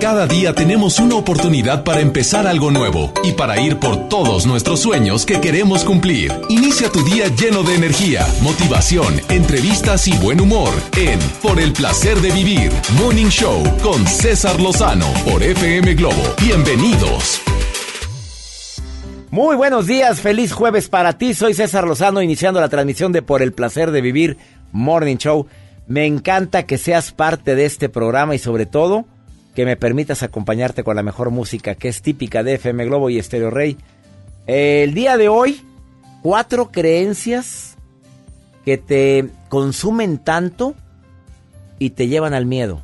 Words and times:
Cada 0.00 0.28
día 0.28 0.54
tenemos 0.54 1.00
una 1.00 1.16
oportunidad 1.16 1.82
para 1.82 2.00
empezar 2.00 2.46
algo 2.46 2.70
nuevo 2.70 3.12
y 3.24 3.32
para 3.32 3.60
ir 3.60 3.78
por 3.78 4.08
todos 4.08 4.46
nuestros 4.46 4.78
sueños 4.78 5.26
que 5.26 5.40
queremos 5.40 5.82
cumplir. 5.82 6.32
Inicia 6.48 6.88
tu 6.88 7.04
día 7.04 7.26
lleno 7.26 7.64
de 7.64 7.74
energía, 7.74 8.24
motivación, 8.40 9.20
entrevistas 9.28 10.06
y 10.06 10.16
buen 10.18 10.40
humor 10.40 10.70
en 10.96 11.18
Por 11.42 11.58
el 11.58 11.72
placer 11.72 12.20
de 12.20 12.30
vivir, 12.30 12.70
Morning 12.96 13.26
Show 13.26 13.60
con 13.82 14.06
César 14.06 14.60
Lozano 14.60 15.06
por 15.28 15.42
FM 15.42 15.94
Globo. 15.94 16.22
Bienvenidos. 16.40 17.40
Muy 19.32 19.56
buenos 19.56 19.88
días, 19.88 20.20
feliz 20.20 20.52
jueves 20.52 20.88
para 20.88 21.18
ti. 21.18 21.34
Soy 21.34 21.54
César 21.54 21.88
Lozano, 21.88 22.22
iniciando 22.22 22.60
la 22.60 22.68
transmisión 22.68 23.10
de 23.10 23.22
Por 23.22 23.42
el 23.42 23.52
placer 23.52 23.90
de 23.90 24.00
vivir 24.00 24.36
Morning 24.70 25.16
Show. 25.16 25.48
Me 25.88 26.06
encanta 26.06 26.66
que 26.66 26.78
seas 26.78 27.10
parte 27.10 27.56
de 27.56 27.64
este 27.64 27.88
programa 27.88 28.36
y 28.36 28.38
sobre 28.38 28.64
todo 28.64 29.06
que 29.58 29.64
me 29.64 29.76
permitas 29.76 30.22
acompañarte 30.22 30.84
con 30.84 30.94
la 30.94 31.02
mejor 31.02 31.32
música 31.32 31.74
que 31.74 31.88
es 31.88 32.00
típica 32.00 32.44
de 32.44 32.54
FM 32.54 32.84
Globo 32.84 33.10
y 33.10 33.20
Stereo 33.20 33.50
Rey. 33.50 33.76
El 34.46 34.94
día 34.94 35.16
de 35.16 35.28
hoy, 35.28 35.66
cuatro 36.22 36.70
creencias 36.70 37.76
que 38.64 38.78
te 38.78 39.28
consumen 39.48 40.18
tanto 40.18 40.76
y 41.80 41.90
te 41.90 42.06
llevan 42.06 42.34
al 42.34 42.46
miedo. 42.46 42.82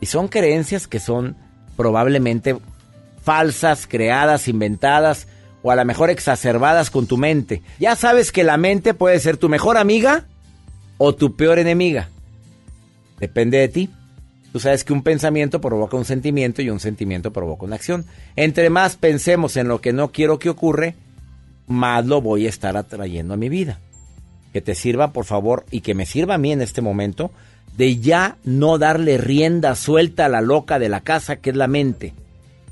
Y 0.00 0.06
son 0.06 0.28
creencias 0.28 0.86
que 0.86 1.00
son 1.00 1.34
probablemente 1.76 2.56
falsas, 3.20 3.88
creadas, 3.88 4.46
inventadas 4.46 5.26
o 5.64 5.72
a 5.72 5.74
lo 5.74 5.84
mejor 5.84 6.10
exacerbadas 6.10 6.90
con 6.90 7.08
tu 7.08 7.16
mente. 7.16 7.60
Ya 7.80 7.96
sabes 7.96 8.30
que 8.30 8.44
la 8.44 8.56
mente 8.56 8.94
puede 8.94 9.18
ser 9.18 9.36
tu 9.36 9.48
mejor 9.48 9.76
amiga 9.76 10.26
o 10.96 11.12
tu 11.16 11.34
peor 11.34 11.58
enemiga. 11.58 12.08
Depende 13.18 13.58
de 13.58 13.68
ti. 13.68 13.90
Tú 14.52 14.60
sabes 14.60 14.82
que 14.82 14.92
un 14.92 15.02
pensamiento 15.02 15.60
provoca 15.60 15.96
un 15.96 16.04
sentimiento 16.04 16.62
y 16.62 16.70
un 16.70 16.80
sentimiento 16.80 17.32
provoca 17.32 17.66
una 17.66 17.76
acción. 17.76 18.06
Entre 18.34 18.70
más 18.70 18.96
pensemos 18.96 19.56
en 19.56 19.68
lo 19.68 19.80
que 19.80 19.92
no 19.92 20.10
quiero 20.10 20.38
que 20.38 20.48
ocurre, 20.48 20.94
más 21.66 22.06
lo 22.06 22.22
voy 22.22 22.46
a 22.46 22.48
estar 22.48 22.76
atrayendo 22.76 23.34
a 23.34 23.36
mi 23.36 23.48
vida. 23.48 23.78
Que 24.52 24.62
te 24.62 24.74
sirva, 24.74 25.12
por 25.12 25.26
favor, 25.26 25.66
y 25.70 25.82
que 25.82 25.94
me 25.94 26.06
sirva 26.06 26.34
a 26.34 26.38
mí 26.38 26.52
en 26.52 26.62
este 26.62 26.80
momento, 26.80 27.30
de 27.76 27.98
ya 27.98 28.38
no 28.44 28.78
darle 28.78 29.18
rienda 29.18 29.74
suelta 29.74 30.24
a 30.24 30.30
la 30.30 30.40
loca 30.40 30.78
de 30.78 30.88
la 30.88 31.02
casa, 31.02 31.36
que 31.36 31.50
es 31.50 31.56
la 31.56 31.68
mente. 31.68 32.14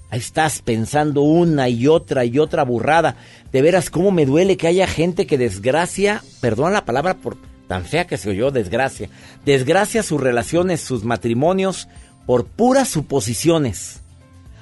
Ahí 0.09 0.21
estás 0.21 0.63
pensando 0.63 1.21
una 1.21 1.69
y 1.69 1.89
otra 1.89 2.25
y 2.25 2.39
otra 2.39 2.63
burrada. 2.65 3.17
De 3.53 3.61
veras, 3.61 3.91
cómo 3.91 4.13
me 4.13 4.25
duele 4.25 4.57
que 4.57 4.67
haya 4.67 4.87
gente 4.87 5.27
que 5.27 5.37
desgracia, 5.37 6.23
perdón 6.41 6.73
la 6.73 6.87
palabra 6.87 7.15
por 7.15 7.37
tan 7.69 7.85
fea 7.85 8.07
que 8.07 8.17
se 8.17 8.31
oyó, 8.31 8.51
desgracia. 8.51 9.09
Desgracia 9.45 10.03
sus 10.03 10.21
relaciones, 10.21 10.81
sus 10.81 11.05
matrimonios, 11.05 11.89
por 12.27 12.47
puras 12.47 12.89
suposiciones. 12.89 14.01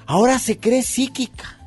Ahora 0.06 0.38
se 0.38 0.58
cree 0.58 0.82
psíquica. 0.82 1.58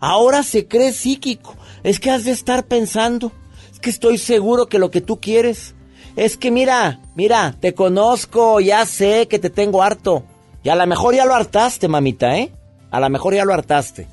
Ahora 0.00 0.42
se 0.42 0.66
cree 0.66 0.92
psíquico. 0.92 1.56
Es 1.82 2.00
que 2.00 2.10
has 2.10 2.24
de 2.24 2.32
estar 2.32 2.66
pensando. 2.66 3.32
Es 3.72 3.80
que 3.80 3.90
estoy 3.90 4.18
seguro 4.18 4.66
que 4.66 4.78
lo 4.78 4.90
que 4.90 5.00
tú 5.00 5.20
quieres. 5.20 5.74
Es 6.16 6.36
que 6.36 6.50
mira, 6.50 7.00
mira, 7.14 7.56
te 7.58 7.74
conozco, 7.74 8.60
ya 8.60 8.86
sé 8.86 9.26
que 9.28 9.38
te 9.38 9.50
tengo 9.50 9.82
harto. 9.82 10.24
Y 10.62 10.68
a 10.68 10.76
lo 10.76 10.86
mejor 10.86 11.14
ya 11.14 11.24
lo 11.24 11.34
hartaste, 11.34 11.88
mamita, 11.88 12.38
¿eh? 12.38 12.52
A 12.90 13.00
lo 13.00 13.10
mejor 13.10 13.34
ya 13.34 13.44
lo 13.44 13.52
hartaste. 13.52 14.06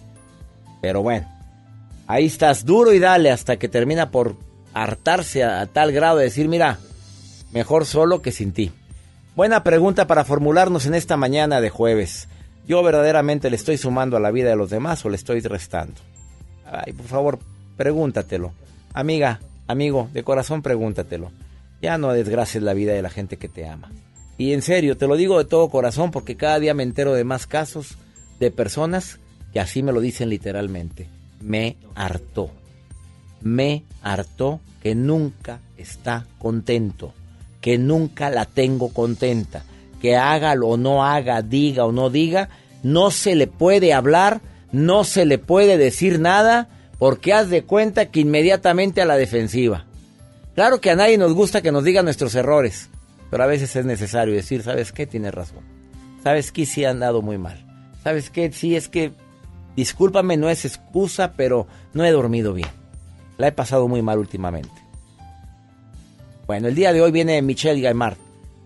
Pero 0.81 1.03
bueno, 1.03 1.27
ahí 2.07 2.25
estás 2.25 2.65
duro 2.65 2.91
y 2.93 2.99
dale 2.99 3.29
hasta 3.29 3.57
que 3.57 3.69
termina 3.69 4.09
por 4.09 4.35
hartarse 4.73 5.43
a, 5.43 5.65
tal 5.67 5.91
grado 5.91 6.17
de 6.17 6.25
decir, 6.25 6.47
mira, 6.47 6.79
mejor 7.51 7.85
solo 7.85 8.21
que 8.21 8.31
sin 8.31 8.51
ti. 8.51 8.71
Buena 9.35 9.63
pregunta 9.63 10.07
para 10.07 10.25
formularnos 10.25 10.85
en 10.85 10.93
esta 10.93 11.17
mañana 11.17 11.61
de 11.61 11.69
jueves. 11.69 12.27
¿Yo 12.67 12.83
verdaderamente 12.83 13.49
le 13.49 13.55
estoy 13.55 13.77
sumando 13.77 14.17
a 14.17 14.19
la 14.19 14.31
vida 14.31 14.49
de 14.49 14.55
los 14.55 14.69
demás 14.69 15.03
o 15.05 15.09
le 15.09 15.15
estoy 15.15 15.39
restando? 15.41 16.01
Ay, 16.65 16.93
por 16.93 17.07
favor, 17.07 17.39
pregúntatelo. 17.77 18.53
Amiga, 18.93 19.39
amigo, 19.67 20.09
de 20.13 20.23
corazón 20.23 20.61
pregúntatelo. 20.61 21.31
Ya 21.81 21.97
no 21.97 22.13
desgracies 22.13 22.63
la 22.63 22.73
vida 22.73 22.93
de 22.93 23.01
la 23.01 23.09
gente 23.09 23.37
que 23.37 23.49
te 23.49 23.67
ama. 23.67 23.91
Y 24.37 24.53
en 24.53 24.61
serio, 24.61 24.97
te 24.97 25.07
lo 25.07 25.15
digo 25.15 25.37
de 25.37 25.45
todo 25.45 25.69
corazón 25.69 26.11
porque 26.11 26.37
cada 26.37 26.59
día 26.59 26.73
me 26.73 26.83
entero 26.83 27.13
de 27.13 27.23
más 27.23 27.47
casos 27.47 27.95
de 28.39 28.51
personas 28.51 29.19
que 29.53 29.59
así 29.59 29.83
me 29.83 29.91
lo 29.91 30.01
dicen 30.01 30.29
literalmente. 30.29 31.07
Me 31.41 31.77
hartó 31.95 32.51
me 33.41 33.83
hartó 34.01 34.59
que 34.81 34.95
nunca 34.95 35.59
está 35.77 36.25
contento, 36.39 37.13
que 37.59 37.77
nunca 37.77 38.29
la 38.29 38.45
tengo 38.45 38.89
contenta, 38.93 39.63
que 40.01 40.15
haga 40.15 40.53
o 40.53 40.77
no 40.77 41.05
haga, 41.05 41.41
diga 41.41 41.85
o 41.85 41.91
no 41.91 42.09
diga, 42.09 42.49
no 42.83 43.11
se 43.11 43.35
le 43.35 43.47
puede 43.47 43.93
hablar, 43.93 44.41
no 44.71 45.03
se 45.03 45.25
le 45.25 45.37
puede 45.37 45.77
decir 45.77 46.19
nada, 46.19 46.67
porque 46.97 47.33
haz 47.33 47.49
de 47.49 47.63
cuenta 47.63 48.07
que 48.07 48.21
inmediatamente 48.21 49.01
a 49.01 49.05
la 49.05 49.17
defensiva. 49.17 49.85
Claro 50.55 50.81
que 50.81 50.91
a 50.91 50.95
nadie 50.95 51.17
nos 51.17 51.33
gusta 51.33 51.61
que 51.61 51.71
nos 51.71 51.83
digan 51.83 52.05
nuestros 52.05 52.35
errores, 52.35 52.89
pero 53.29 53.43
a 53.43 53.47
veces 53.47 53.75
es 53.75 53.85
necesario 53.85 54.33
decir, 54.33 54.63
¿sabes 54.63 54.91
qué? 54.91 55.05
Tienes 55.05 55.33
razón. 55.33 55.63
¿Sabes 56.23 56.51
qué? 56.51 56.65
Sí 56.65 56.83
han 56.85 56.99
dado 56.99 57.21
muy 57.21 57.37
mal. 57.37 57.65
¿Sabes 58.03 58.29
qué? 58.29 58.51
Sí 58.51 58.75
es 58.75 58.87
que, 58.87 59.13
discúlpame, 59.75 60.37
no 60.37 60.49
es 60.49 60.65
excusa, 60.65 61.33
pero 61.35 61.67
no 61.93 62.03
he 62.03 62.11
dormido 62.11 62.53
bien. 62.53 62.69
La 63.41 63.47
he 63.47 63.51
pasado 63.51 63.87
muy 63.87 64.03
mal 64.03 64.19
últimamente. 64.19 64.69
Bueno, 66.45 66.67
el 66.67 66.75
día 66.75 66.93
de 66.93 67.01
hoy 67.01 67.11
viene 67.11 67.41
Michelle 67.41 67.81
Gaimard 67.81 68.17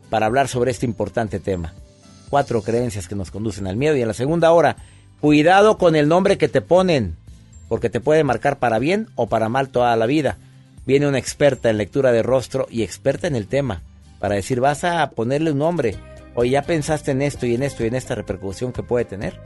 para 0.09 0.25
hablar 0.25 0.49
sobre 0.49 0.71
este 0.71 0.85
importante 0.85 1.39
tema. 1.39 1.73
Cuatro 2.29 2.61
creencias 2.61 3.07
que 3.07 3.15
nos 3.15 3.31
conducen 3.31 3.67
al 3.67 3.77
miedo. 3.77 3.95
Y 3.95 4.01
en 4.01 4.09
la 4.09 4.13
segunda 4.13 4.51
hora, 4.51 4.75
cuidado 5.21 5.77
con 5.77 5.95
el 5.95 6.09
nombre 6.09 6.37
que 6.37 6.49
te 6.49 6.59
ponen, 6.59 7.15
porque 7.69 7.89
te 7.89 8.01
puede 8.01 8.25
marcar 8.25 8.59
para 8.59 8.77
bien 8.77 9.07
o 9.15 9.27
para 9.27 9.47
mal 9.47 9.69
toda 9.69 9.95
la 9.95 10.07
vida. 10.07 10.39
Viene 10.85 11.07
una 11.07 11.19
experta 11.19 11.69
en 11.69 11.77
lectura 11.77 12.11
de 12.11 12.21
rostro 12.21 12.67
y 12.69 12.83
experta 12.83 13.27
en 13.27 13.37
el 13.37 13.47
tema 13.47 13.81
para 14.19 14.35
decir, 14.35 14.59
vas 14.59 14.83
a 14.83 15.09
ponerle 15.11 15.53
un 15.53 15.59
nombre. 15.59 15.95
O 16.33 16.43
ya 16.43 16.63
pensaste 16.63 17.11
en 17.11 17.21
esto 17.21 17.45
y 17.45 17.55
en 17.55 17.63
esto 17.63 17.85
y 17.85 17.87
en 17.87 17.95
esta 17.95 18.13
repercusión 18.13 18.73
que 18.73 18.83
puede 18.83 19.05
tener. 19.05 19.39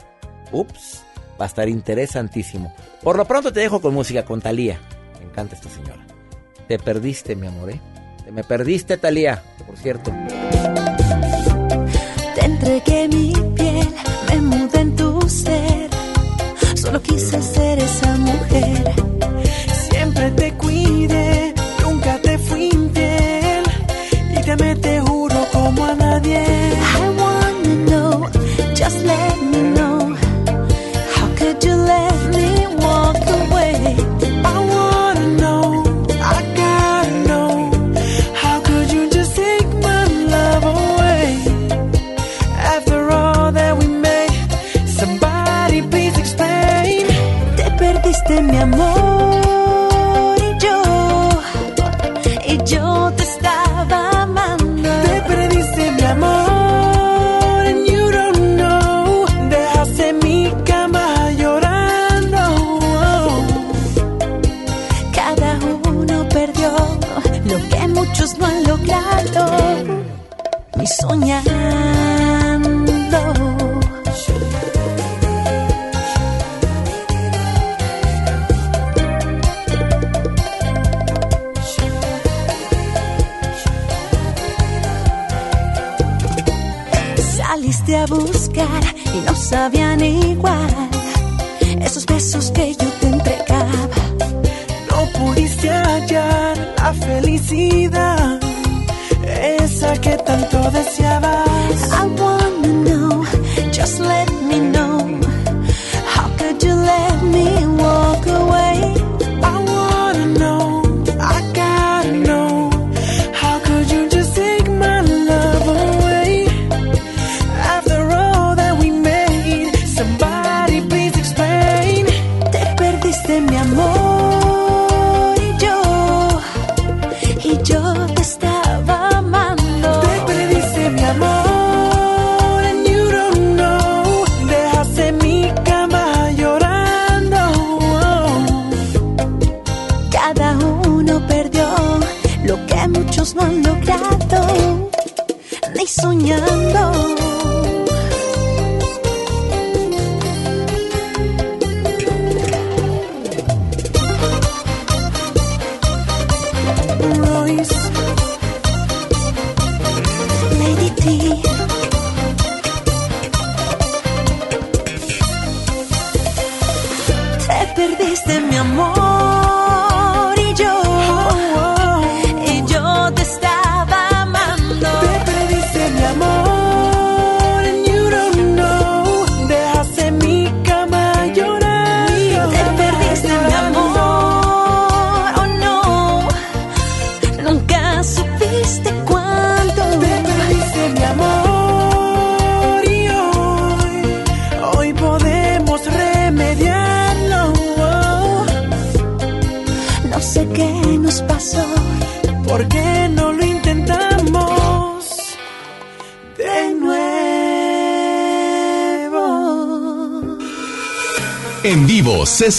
Ups, 0.51 1.03
va 1.39 1.45
a 1.45 1.49
estar 1.49 1.69
interesantísimo. 1.69 2.73
Por 3.03 3.15
lo 3.15 3.25
pronto 3.25 3.53
te 3.53 3.59
dejo 3.59 3.79
con 3.79 3.93
música 3.93 4.25
con 4.25 4.41
Talía 4.41 4.79
encanta 5.29 5.55
esta 5.55 5.69
señora. 5.69 6.05
Te 6.67 6.77
perdiste, 6.77 7.35
mi 7.35 7.47
amor, 7.47 7.71
¿eh? 7.71 7.79
Te 8.25 8.31
me 8.31 8.43
perdiste, 8.43 8.97
Talía, 8.97 9.41
por 9.65 9.77
cierto. 9.77 10.11
Te 12.35 12.45
entregué 12.45 13.07
mi 13.07 13.33
piel, 13.55 13.87
me 14.27 14.41
mudé 14.41 14.81
en 14.81 14.95
tu 14.95 15.29
ser. 15.29 15.89
Solo 16.75 17.01
quise 17.01 17.41
ser 17.41 17.79
esa 17.79 18.15
mujer. 18.17 18.58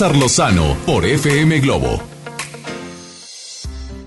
Lozano 0.09 0.79
por 0.87 1.05
FM 1.05 1.61
Globo. 1.61 2.01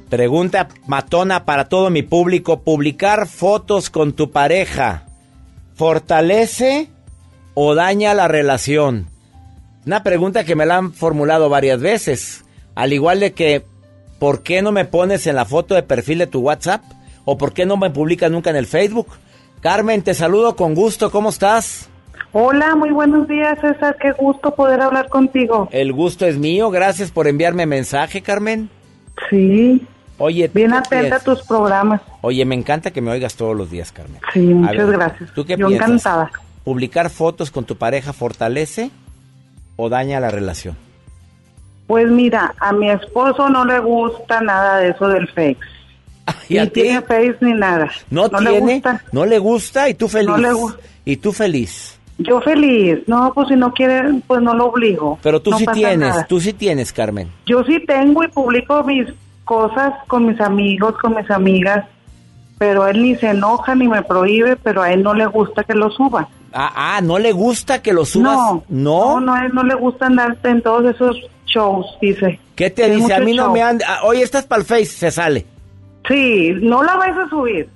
Pregunta 0.10 0.68
matona 0.88 1.45
para 1.45 1.69
todo 1.69 1.92
mi 1.92 2.01
público. 2.01 2.62
¿Publicar 2.62 3.28
fotos 3.28 3.92
con 3.92 4.13
tu 4.13 4.31
pareja 4.31 5.06
fortalece 5.75 6.90
o 7.54 7.75
daña 7.75 8.16
la 8.16 8.28
relación? 8.28 9.07
Una 9.86 10.01
pregunta 10.01 10.44
que 10.44 10.56
me 10.56 10.66
la 10.66 10.78
han 10.78 10.94
formulado 10.94 11.48
varias 11.48 11.80
veces. 11.80 12.44
Al 12.74 12.92
igual 12.92 13.19
de 13.19 13.34
que, 13.34 13.63
¿por 14.18 14.42
qué 14.42 14.63
no 14.63 14.72
me 14.72 14.86
pones 14.86 15.28
en 15.28 15.36
la 15.36 15.45
foto 15.45 15.75
de 15.75 15.84
perfil 15.84 16.18
de 16.18 16.28
tu 16.28 16.40
WhatsApp? 16.40 16.81
¿O 17.24 17.38
por 17.38 17.54
qué 17.54 17.68
no 17.68 17.78
me 17.78 17.92
publicas 17.92 18.31
nunca 18.31 18.50
en 18.50 18.56
el 18.56 18.66
Facebook? 18.66 19.10
Carmen, 19.62 20.01
te 20.01 20.16
saludo 20.16 20.56
con 20.56 20.74
gusto. 20.74 21.12
¿Cómo 21.12 21.30
estás? 21.30 21.82
Hola, 22.35 22.75
muy 22.75 22.89
buenos 22.89 23.27
días, 23.27 23.59
César. 23.62 23.95
Qué 24.01 24.12
gusto 24.12 24.56
poder 24.56 24.81
hablar 24.81 25.07
contigo. 25.09 25.69
El 25.71 25.94
gusto 25.94 26.25
es 26.25 26.38
mío. 26.38 26.71
Gracias 26.71 27.12
por 27.12 27.27
enviarme 27.27 27.65
mensaje, 27.68 28.21
Carmen. 28.21 28.69
Sí, 29.30 29.85
Oye, 30.18 30.47
¿tú 30.47 30.53
bien 30.56 30.74
atenta 30.74 31.18
a 31.18 31.19
tus 31.19 31.44
programas. 31.44 32.01
Oye, 32.21 32.44
me 32.45 32.56
encanta 32.56 32.91
que 32.91 33.01
me 33.01 33.12
oigas 33.12 33.35
todos 33.35 33.56
los 33.56 33.69
días, 33.69 33.91
Carmen. 33.91 34.19
Sí, 34.33 34.39
muchas 34.39 34.77
ver, 34.88 34.97
gracias. 34.97 35.31
¿Tú 35.33 35.45
qué 35.45 35.57
Yo 35.57 35.68
piensas? 35.68 35.89
encantada. 35.89 36.31
¿Publicar 36.63 37.09
fotos 37.09 37.51
con 37.51 37.65
tu 37.65 37.75
pareja 37.77 38.13
fortalece 38.13 38.89
o 39.75 39.89
daña 39.89 40.19
la 40.19 40.31
relación? 40.31 40.75
Pues 41.88 42.07
mira, 42.09 42.56
a 42.59 42.71
mi 42.74 42.89
esposo 42.89 43.50
no 43.50 43.65
le 43.65 43.80
gusta 43.80 44.39
nada 44.41 44.77
de 44.80 44.89
eso 44.89 45.07
del 45.07 45.27
Face. 45.27 45.57
¿Y 46.50 46.57
a 46.57 46.63
ni 46.63 46.69
ti? 46.69 46.81
tiene 46.83 47.01
Face 47.01 47.38
ni 47.41 47.53
nada. 47.53 47.91
¿No, 48.09 48.27
le 48.27 48.50
tiene? 48.51 48.74
gusta. 48.75 49.03
¿No 49.12 49.25
le 49.25 49.38
gusta? 49.39 49.89
¿Y 49.89 49.94
tú 49.95 50.07
feliz? 50.07 50.30
No 50.30 50.38
le 50.38 50.51
gu- 50.51 50.75
¿Y 51.06 51.18
tú 51.18 51.31
feliz? 51.33 51.93
Yo 52.18 52.42
feliz. 52.42 53.00
No, 53.07 53.31
pues 53.33 53.48
si 53.50 53.56
no 53.56 53.74
quiere, 53.74 54.21
pues 54.27 54.42
no 54.42 54.54
lo 54.54 54.68
obligo. 54.68 55.18
Pero 55.24 55.42
tú 55.42 55.51
No 55.51 55.57
sí 55.57 55.65
tienes, 55.74 55.98
nada. 56.10 56.25
tú 56.27 56.39
sí 56.39 56.54
tienes, 56.54 56.94
Carmen. 56.94 57.30
Yo 57.45 57.63
sí 57.63 57.80
tengo 57.86 58.24
y 58.24 58.27
publico 58.27 58.83
mis 58.83 59.07
cosas 59.45 59.94
con 60.07 60.27
mis 60.27 60.39
amigos, 60.39 60.95
con 61.01 61.15
mis 61.15 61.30
amigas, 61.31 61.86
pero 62.57 62.88
él 62.88 63.01
ni 63.01 63.15
se 63.15 63.30
enoja 63.31 63.75
ni 63.75 63.88
me 63.88 64.04
prohíbe, 64.04 64.56
pero 64.56 64.81
a 64.83 64.94
él 64.94 65.04
no 65.04 65.13
le 65.13 65.25
gusta 65.25 65.63
que 65.63 65.74
lo 65.74 65.89
suba. 65.89 66.30
Ah, 66.54 66.71
ah, 66.98 67.01
¿no 67.01 67.18
le 67.18 67.31
gusta 67.31 67.81
que 67.81 67.94
lo 67.94 68.06
subas? 68.06 68.36
No, 68.36 68.63
no, 68.69 69.19
no, 69.19 69.33
a 69.33 69.45
él 69.45 69.51
no 69.54 69.63
le 69.63 69.74
gusta 69.74 70.06
andar 70.06 70.38
en 70.44 70.62
todos 70.62 70.86
esos 70.95 71.18
shows, 71.48 71.86
dice. 72.00 72.39
¿Qué 72.56 72.69
te 72.69 72.89
dice? 72.92 73.13
A 73.13 73.19
mí 73.19 73.33
no 73.33 73.51
me 73.51 73.63
han... 73.63 73.80
ah, 73.88 74.01
Oye, 74.06 74.21
estás 74.21 74.45
para 74.45 74.62
el 74.62 74.68
Face, 74.68 74.86
se 74.86 75.09
sale. 75.09 75.45
Sí, 76.07 76.51
no 76.62 76.83
la 76.83 76.95
vais 76.95 77.18
a 77.18 77.27
subir. 77.30 77.68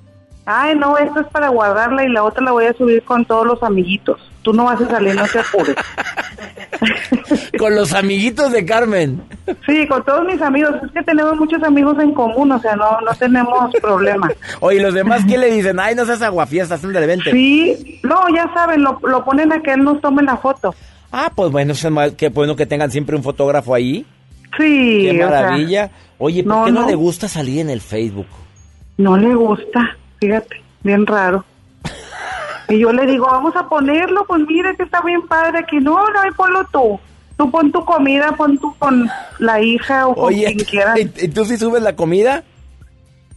Ay, 0.50 0.78
no, 0.78 0.98
esta 0.98 1.20
es 1.20 1.28
para 1.28 1.50
guardarla 1.50 2.06
y 2.06 2.10
la 2.10 2.24
otra 2.24 2.42
la 2.42 2.54
voy 2.54 2.64
a 2.66 2.74
subir 2.74 3.04
con 3.04 3.26
todos 3.26 3.46
los 3.46 3.62
amiguitos. 3.62 4.18
Tú 4.44 4.54
no 4.54 4.64
vas 4.64 4.80
a 4.80 4.88
salir, 4.90 5.14
no 5.14 5.26
te 5.28 5.40
apures. 5.40 5.76
Con 7.60 7.76
los 7.76 7.94
amiguitos 7.94 8.52
de 8.54 8.66
Carmen. 8.66 9.22
Sí, 9.66 9.86
con 9.88 10.04
todos 10.06 10.26
mis 10.26 10.42
amigos. 10.42 10.76
Es 10.86 10.92
que 10.92 11.04
tenemos 11.04 11.36
muchos 11.36 11.62
amigos 11.64 11.98
en 12.00 12.14
común, 12.14 12.52
o 12.52 12.60
sea, 12.60 12.76
no, 12.78 13.02
no 13.02 13.14
tenemos 13.20 13.74
problema. 13.82 14.32
Oye, 14.62 14.78
¿y 14.78 14.82
los 14.82 14.94
demás 14.94 15.26
qué 15.28 15.38
le 15.38 15.52
dicen? 15.52 15.80
Ay, 15.82 15.96
no 15.96 16.06
seas 16.06 16.22
aguafiestas, 16.22 16.82
ándale, 16.84 17.08
vente. 17.08 17.32
Sí, 17.32 18.00
no, 18.04 18.22
ya 18.34 18.50
saben, 18.54 18.84
lo, 18.84 19.00
lo 19.04 19.26
ponen 19.26 19.52
a 19.52 19.62
que 19.62 19.74
él 19.74 19.84
nos 19.84 20.00
tome 20.00 20.24
la 20.24 20.38
foto. 20.38 20.74
Ah, 21.12 21.30
pues 21.36 21.52
bueno, 21.52 21.74
qué 22.16 22.30
bueno 22.30 22.56
que 22.56 22.66
tengan 22.66 22.92
siempre 22.92 23.18
un 23.18 23.24
fotógrafo 23.24 23.74
ahí. 23.74 24.06
Sí, 24.58 25.02
Qué 25.04 25.12
o 25.12 25.28
sea, 25.28 25.42
maravilla. 25.42 25.92
Oye, 26.20 26.44
¿por 26.44 26.56
no, 26.56 26.66
qué 26.66 26.72
no, 26.72 26.82
no. 26.82 26.88
le 26.88 26.96
gusta 26.96 27.28
salir 27.28 27.60
en 27.60 27.70
el 27.70 27.82
Facebook? 27.82 28.28
no 28.98 29.16
le 29.18 29.34
gusta, 29.36 29.96
fíjate, 30.20 30.62
bien 30.84 31.06
raro. 31.06 31.44
Y 32.70 32.80
yo 32.80 32.92
le 32.92 33.06
digo, 33.06 33.28
vamos 33.28 33.56
a 33.56 33.68
ponerlo, 33.70 34.26
pues 34.28 34.42
mira 34.48 34.74
que 34.76 34.84
está 34.84 35.02
bien 35.02 35.22
padre 35.28 35.60
aquí. 35.60 35.78
No, 35.78 36.10
no, 36.10 36.20
ahí 36.20 36.32
ponlo 36.36 36.66
tú. 36.72 37.00
Tú 37.38 37.50
pon 37.52 37.72
tu 37.72 37.86
comida, 37.86 38.32
pon 38.34 38.58
tú 38.58 38.76
con 38.78 39.10
la 39.40 39.62
hija 39.62 40.08
o 40.08 40.16
con 40.16 40.34
quien 40.34 40.58
quieras. 40.60 40.98
¿y 41.00 41.26
y 41.26 41.28
tú 41.30 41.46
sí 41.46 41.56
subes 41.58 41.82
la 41.84 41.96
comida? 41.96 42.44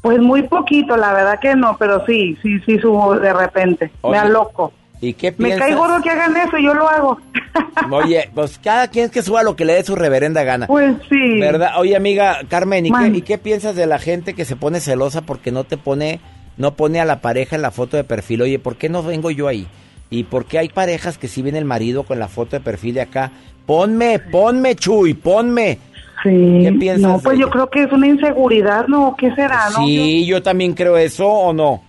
Pues 0.03 0.19
muy 0.19 0.43
poquito, 0.45 0.97
la 0.97 1.13
verdad 1.13 1.39
que 1.39 1.55
no, 1.55 1.77
pero 1.79 2.05
sí, 2.07 2.37
sí, 2.43 2.59
sí 2.61 2.79
subo 2.79 3.15
de 3.17 3.33
repente. 3.33 3.91
Oye, 4.01 4.13
Me 4.13 4.19
aloco. 4.19 4.73
¿Y 5.03 5.13
qué 5.15 5.31
Me 5.33 5.49
piensas? 5.49 5.61
cae 5.61 5.75
gordo 5.75 6.03
que 6.03 6.11
hagan 6.11 6.37
eso, 6.37 6.59
yo 6.59 6.75
lo 6.75 6.89
hago. 6.89 7.19
Oye, 7.91 8.31
pues 8.35 8.59
cada 8.59 8.89
quien 8.89 9.11
que 9.11 9.23
suba 9.23 9.43
lo 9.43 9.57
que 9.57 9.65
le 9.67 9.75
dé 9.75 9.85
su 9.85 9.95
reverenda 9.97 10.43
gana. 10.43 10.67
Pues 10.67 10.97
sí. 11.09 11.39
¿Verdad? 11.39 11.73
Oye, 11.79 11.95
amiga 11.97 12.39
Carmen, 12.49 12.87
¿y 12.87 12.91
qué. 12.91 13.07
¿y 13.09 13.23
qué 13.23 13.39
piensas 13.39 13.77
de 13.77 13.87
la 13.87 13.99
gente 13.99 14.35
que 14.35 14.45
se 14.45 14.57
pone 14.57 14.81
celosa 14.81 15.21
porque 15.23 15.53
no 15.53 15.65
te 15.65 15.77
pone, 15.77 16.21
no 16.61 16.75
pone 16.75 17.01
a 17.01 17.07
la 17.07 17.23
pareja 17.23 17.57
en 17.57 17.63
la 17.63 17.71
foto 17.71 17.97
de 17.97 18.05
perfil? 18.05 18.43
Oye, 18.43 18.59
¿por 18.59 18.77
qué 18.77 18.91
no 18.91 19.03
vengo 19.03 19.31
yo 19.31 19.49
ahí? 19.49 19.67
¿Y 20.11 20.25
por 20.25 20.45
qué 20.45 20.59
hay 20.59 20.69
parejas 20.69 21.17
que 21.17 21.27
sí 21.27 21.41
viene 21.41 21.59
el 21.59 21.65
marido 21.65 22.03
con 22.03 22.19
la 22.19 22.29
foto 22.29 22.51
de 22.51 22.61
perfil 22.61 22.95
de 22.95 23.01
acá? 23.01 23.33
Ponme, 23.65 24.19
ponme, 24.19 24.75
Chuy, 24.75 25.15
ponme. 25.15 25.79
Sí. 26.23 26.59
¿Qué 26.63 26.77
piensas 26.79 27.13
No, 27.13 27.19
pues 27.19 27.39
yo 27.39 27.49
creo 27.49 27.71
que 27.71 27.85
es 27.85 27.93
una 27.93 28.09
inseguridad, 28.09 28.87
¿no? 28.89 29.17
¿Qué 29.17 29.35
será, 29.35 29.71
no? 29.71 29.87
Sí, 29.87 30.27
yo 30.27 30.43
también 30.43 30.75
creo 30.75 30.99
eso 30.99 31.27
o 31.27 31.55
no. 31.55 31.83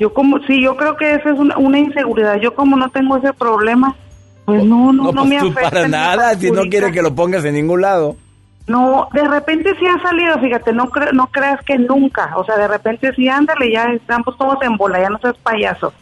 Yo, 0.00 0.14
como, 0.14 0.38
sí, 0.46 0.62
yo 0.62 0.74
creo 0.74 0.96
que 0.96 1.16
eso 1.16 1.28
es 1.28 1.38
una, 1.38 1.58
una 1.58 1.78
inseguridad. 1.78 2.40
Yo 2.40 2.54
como 2.54 2.78
no 2.78 2.88
tengo 2.88 3.18
ese 3.18 3.34
problema, 3.34 3.94
pues 4.46 4.64
no, 4.64 4.90
no, 4.90 5.04
no, 5.04 5.12
pues 5.12 5.26
me 5.26 5.38
tú 5.38 5.48
afecta. 5.48 5.70
para 5.70 5.86
nada, 5.88 6.34
si 6.36 6.50
no 6.50 6.62
quiere 6.62 6.90
que 6.92 7.02
lo 7.02 7.14
pongas 7.14 7.44
en 7.44 7.56
ningún 7.56 7.82
lado. 7.82 8.16
No, 8.66 9.08
de 9.12 9.24
repente 9.28 9.74
sí 9.78 9.86
ha 9.86 10.00
salido, 10.02 10.38
fíjate, 10.38 10.72
no 10.72 10.86
cre- 10.86 11.12
no 11.12 11.26
creas 11.26 11.60
que 11.66 11.78
nunca. 11.78 12.32
O 12.36 12.44
sea, 12.44 12.56
de 12.56 12.66
repente 12.68 13.12
sí, 13.14 13.28
ándale, 13.28 13.70
ya 13.70 13.84
estamos 13.92 14.36
todos 14.38 14.56
en 14.62 14.76
bola, 14.76 15.00
ya 15.00 15.10
no 15.10 15.18
seas 15.18 15.36
payaso. 15.42 15.92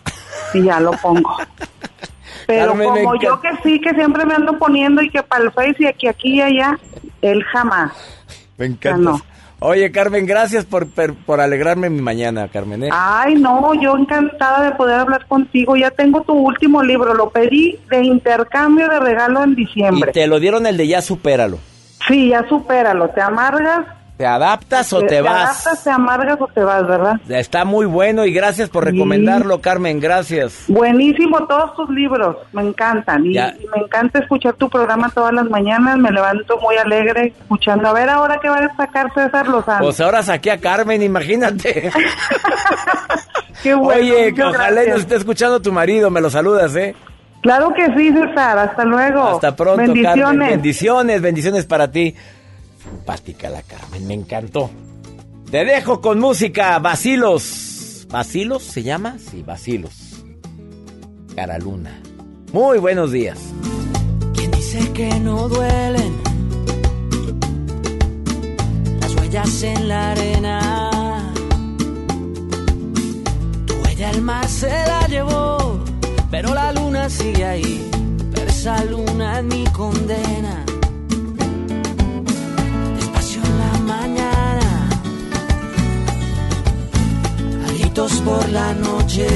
Y 0.54 0.62
ya 0.62 0.78
lo 0.80 0.92
pongo. 0.92 1.36
Pero 2.46 2.68
Carmen, 2.68 2.88
como 2.88 3.14
yo 3.20 3.40
que 3.40 3.50
sí, 3.62 3.80
que 3.80 3.90
siempre 3.94 4.24
me 4.24 4.34
ando 4.34 4.58
poniendo 4.58 5.02
y 5.02 5.10
que 5.10 5.22
para 5.22 5.44
el 5.44 5.52
Face 5.52 5.76
y 5.78 5.86
aquí, 5.86 6.06
aquí 6.08 6.34
y 6.36 6.40
allá, 6.42 6.78
él 7.20 7.42
jamás. 7.44 7.92
Me 8.58 8.66
encanta. 8.66 8.98
no. 9.10 9.20
Oye, 9.64 9.92
Carmen, 9.92 10.26
gracias 10.26 10.64
por, 10.64 10.88
por, 10.90 11.14
por 11.14 11.40
alegrarme 11.40 11.88
mi 11.88 12.00
mañana, 12.00 12.48
Carmen. 12.48 12.82
¿eh? 12.82 12.88
Ay, 12.92 13.36
no, 13.36 13.72
yo 13.80 13.96
encantada 13.96 14.64
de 14.64 14.72
poder 14.72 14.98
hablar 14.98 15.24
contigo. 15.28 15.76
Ya 15.76 15.92
tengo 15.92 16.22
tu 16.22 16.32
último 16.32 16.82
libro, 16.82 17.14
lo 17.14 17.30
pedí 17.30 17.78
de 17.88 18.02
intercambio 18.02 18.88
de 18.88 18.98
regalo 18.98 19.44
en 19.44 19.52
y 19.52 19.54
diciembre. 19.54 20.10
te 20.10 20.26
lo 20.26 20.40
dieron 20.40 20.66
el 20.66 20.76
de 20.76 20.88
ya 20.88 21.00
supéralo. 21.00 21.58
Sí, 22.08 22.28
ya 22.30 22.46
supéralo. 22.48 23.08
¿Te 23.08 23.20
amargas? 23.20 23.80
¿Te 24.16 24.26
adaptas 24.26 24.92
o 24.92 25.00
te, 25.04 25.20
vas? 25.20 25.64
adaptas, 25.64 25.84
te 25.84 25.90
amargas 25.90 26.40
o 26.40 26.46
te 26.46 26.62
vas, 26.62 26.86
¿verdad? 26.86 27.14
Está 27.28 27.64
muy 27.64 27.86
bueno 27.86 28.24
y 28.24 28.32
gracias 28.32 28.68
por 28.68 28.84
Sí. 28.84 28.90
recomendarlo, 28.92 29.60
Carmen, 29.60 29.98
gracias. 29.98 30.64
Buenísimo 30.68 31.44
todos 31.48 31.74
tus 31.74 31.90
libros, 31.90 32.36
me 32.52 32.62
encantan. 32.62 33.24
Y, 33.26 33.32
me 33.34 33.82
encanta 33.84 34.20
escuchar 34.20 34.52
tu 34.54 34.68
programa 34.68 35.08
todas 35.10 35.32
las 35.32 35.46
mañanas. 35.50 35.98
Me 35.98 36.10
levanto 36.12 36.58
muy 36.60 36.76
alegre 36.76 37.34
escuchando. 37.40 37.88
A 37.88 37.92
ver 37.94 38.10
ahora 38.10 38.38
qué 38.40 38.48
va 38.48 38.58
a 38.58 38.62
destacar 38.62 39.12
César 39.14 39.48
Lozano. 39.48 39.84
Pues 39.86 40.00
ahora 40.00 40.22
saqué 40.22 40.52
a 40.52 40.60
Carmen, 40.60 41.02
imagínate. 41.02 41.90
qué 43.62 43.74
bueno. 43.74 44.00
Oye, 44.00 44.34
que 44.34 44.42
ojalá 44.44 44.70
gracias. 44.70 44.88
nos 44.94 45.00
esté 45.00 45.16
escuchando 45.16 45.60
tu 45.60 45.72
marido, 45.72 46.10
me 46.10 46.20
lo 46.20 46.30
saludas, 46.30 46.76
¿eh? 46.76 46.94
Claro 47.42 47.74
que 47.74 47.86
sí, 47.96 48.12
César. 48.12 48.58
Hasta 48.58 48.84
luego. 48.84 49.22
Hasta 49.22 49.54
pronto, 49.54 49.82
Bendiciones. 49.82 50.24
Carmen. 50.24 50.50
Bendiciones, 50.50 51.20
bendiciones 51.20 51.66
para 51.66 51.90
ti. 51.90 52.14
Simpática 52.82 53.50
la 53.50 53.62
Carmen, 53.62 54.06
me 54.06 54.14
encantó. 54.14 54.70
Te 55.50 55.64
dejo 55.64 56.00
con 56.00 56.18
música, 56.18 56.78
Basilos. 56.78 58.06
¿Basilos 58.10 58.62
se 58.62 58.82
llama? 58.82 59.16
Sí, 59.18 59.42
Basilos. 59.42 60.24
Caraluna. 61.34 62.00
Muy 62.52 62.78
buenos 62.78 63.10
días. 63.12 63.38
¿Quién 64.34 64.50
dice 64.50 64.92
que 64.92 65.08
no 65.20 65.48
duelen 65.48 66.12
las 69.00 69.14
huellas 69.16 69.62
en 69.62 69.88
la 69.88 70.10
arena? 70.12 71.32
Tu 73.66 73.74
huella 73.74 74.10
el 74.10 74.22
mar 74.22 74.46
se 74.46 74.68
la 74.68 75.06
llevó, 75.08 75.61
pero 76.32 76.54
la 76.54 76.72
luna 76.72 77.10
sigue 77.10 77.44
ahí. 77.44 77.90
Pero 78.34 78.48
esa 78.50 78.82
luna 78.86 79.38
es 79.40 79.44
mi 79.44 79.64
condena. 79.64 80.64
Despacio 82.96 83.42
en 83.44 83.58
la 83.58 83.78
mañana, 83.94 84.88
gritos 87.68 88.12
por 88.24 88.48
la 88.48 88.72
noche. 88.72 89.28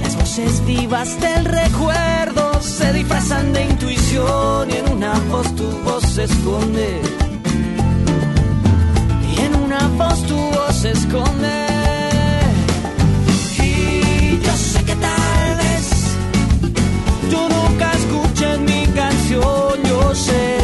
Las 0.00 0.14
voces 0.16 0.64
vivas 0.66 1.18
del 1.22 1.46
recuerdo 1.46 2.60
se 2.60 2.92
disfrazan 2.92 3.54
de 3.54 3.64
intuición 3.64 4.70
y 4.70 4.76
en 4.76 4.92
una 4.96 5.14
voz 5.30 5.48
tu 5.56 5.66
voz 5.82 6.04
se 6.04 6.24
esconde. 6.24 7.00
Y 9.32 9.40
en 9.40 9.54
una 9.56 9.88
voz 9.96 10.22
tu 10.26 10.36
voz 10.36 10.76
se 10.76 10.90
esconde. 10.90 11.63
Sé. 20.14 20.63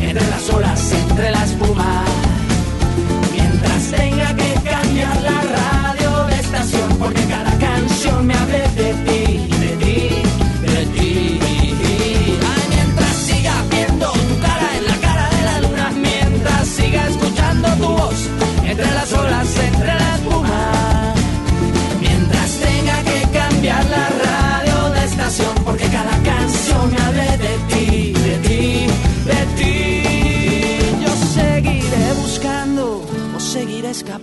Entre 0.00 0.28
las 0.28 0.50
olas, 0.50 0.92
entre 0.92 1.30
la 1.30 1.44
espuma. 1.44 1.75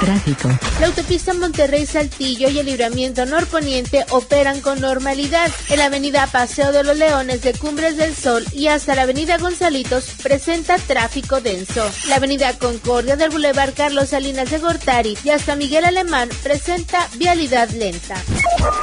Tráfico. 0.00 0.48
La 0.80 0.86
autopista 0.86 1.32
Monterrey-Saltillo 1.34 2.48
y 2.50 2.58
el 2.58 2.66
libramiento 2.66 3.26
norponiente 3.26 4.04
operan 4.10 4.60
con 4.60 4.80
normalidad. 4.80 5.50
En 5.70 5.78
la 5.78 5.86
avenida 5.86 6.26
Paseo 6.26 6.72
de 6.72 6.84
los 6.84 6.96
Leones 6.96 7.42
de 7.42 7.54
Cumbres 7.54 7.96
del 7.96 8.14
Sol 8.14 8.44
y 8.52 8.68
hasta 8.68 8.94
la 8.94 9.02
avenida 9.02 9.38
Gonzalitos 9.38 10.10
presenta 10.22 10.76
tráfico 10.78 11.40
denso. 11.40 11.90
La 12.08 12.16
avenida 12.16 12.58
Concordia 12.58 13.16
del 13.16 13.30
Boulevard 13.30 13.74
Carlos 13.74 14.10
Salinas 14.10 14.50
de 14.50 14.58
Gortari 14.58 15.16
y 15.24 15.30
hasta 15.30 15.56
Miguel 15.56 15.84
Alemán 15.84 16.28
presenta 16.42 17.08
vialidad 17.16 17.70
lenta. 17.70 18.16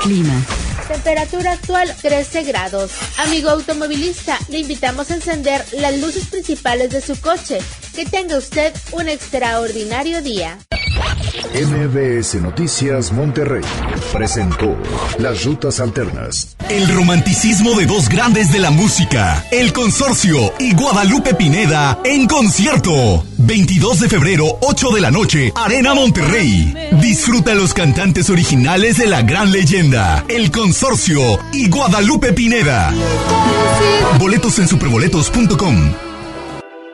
Clima. 0.02 0.46
Temperatura 0.88 1.54
actual 1.54 1.96
13 2.02 2.44
grados. 2.44 2.92
Amigo 3.18 3.50
automovilista, 3.50 4.38
le 4.50 4.60
invitamos 4.60 5.12
a 5.12 5.16
encender 5.16 5.64
las 5.74 5.98
luces 6.00 6.28
principales 6.28 6.90
de 6.90 7.02
su 7.02 7.20
coche. 7.22 7.60
Que 7.96 8.06
tenga 8.06 8.38
usted 8.38 8.74
un 8.94 9.08
extraordinario 9.08 10.22
día. 10.24 10.58
MBS 11.54 12.42
Noticias 12.42 13.12
Monterrey 13.12 13.62
presentó 14.12 14.76
Las 15.20 15.44
Rutas 15.44 15.80
Alternas. 15.80 16.56
El 16.70 16.88
romanticismo 16.88 17.78
de 17.78 17.86
dos 17.86 18.10
grandes 18.10 18.52
de 18.52 18.58
la 18.58 18.72
música, 18.72 19.46
El 19.52 19.74
Consorcio 19.74 20.54
y 20.58 20.74
Guadalupe 20.74 21.36
Pineda 21.36 22.00
en 22.04 22.28
concierto. 22.28 23.24
22 23.38 24.00
de 24.00 24.10
febrero, 24.10 24.58
8 24.62 24.90
de 24.90 25.02
la 25.02 25.12
noche, 25.12 25.54
Arena 25.56 25.94
Monterrey. 25.94 26.74
Disfruta 27.00 27.54
los 27.54 27.76
cantantes 27.76 28.32
originales 28.32 28.98
de 28.98 29.06
la 29.06 29.22
gran 29.22 29.52
leyenda, 29.52 30.26
El 30.30 30.50
Consorcio 30.50 31.40
y 31.52 31.70
Guadalupe 31.70 32.34
Pineda. 32.34 32.92
Boletos 34.18 34.58
en 34.58 34.68
superboletos.com. 34.68 36.13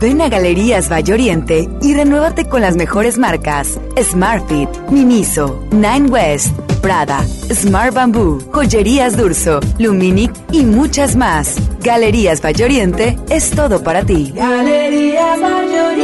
Ven 0.00 0.20
a 0.20 0.28
Galerías 0.28 0.90
Valle 0.90 1.14
Oriente 1.14 1.68
y 1.80 1.94
renuévate 1.94 2.46
con 2.46 2.60
las 2.60 2.76
mejores 2.76 3.16
marcas: 3.16 3.78
Smartfit, 3.98 4.68
Miniso, 4.90 5.64
Nine 5.70 6.10
West, 6.10 6.52
Prada, 6.82 7.24
Smart 7.50 7.94
Bamboo, 7.94 8.38
Joyerías 8.52 9.16
Durso, 9.16 9.60
Luminic 9.78 10.32
y 10.52 10.64
muchas 10.64 11.16
más. 11.16 11.56
Galerías 11.82 12.42
Valle 12.42 12.64
Oriente 12.64 13.18
es 13.30 13.50
todo 13.50 13.82
para 13.82 14.04
ti. 14.04 14.32
Galerías 14.34 15.40
Valle 15.40 15.80
Oriente. 15.80 16.03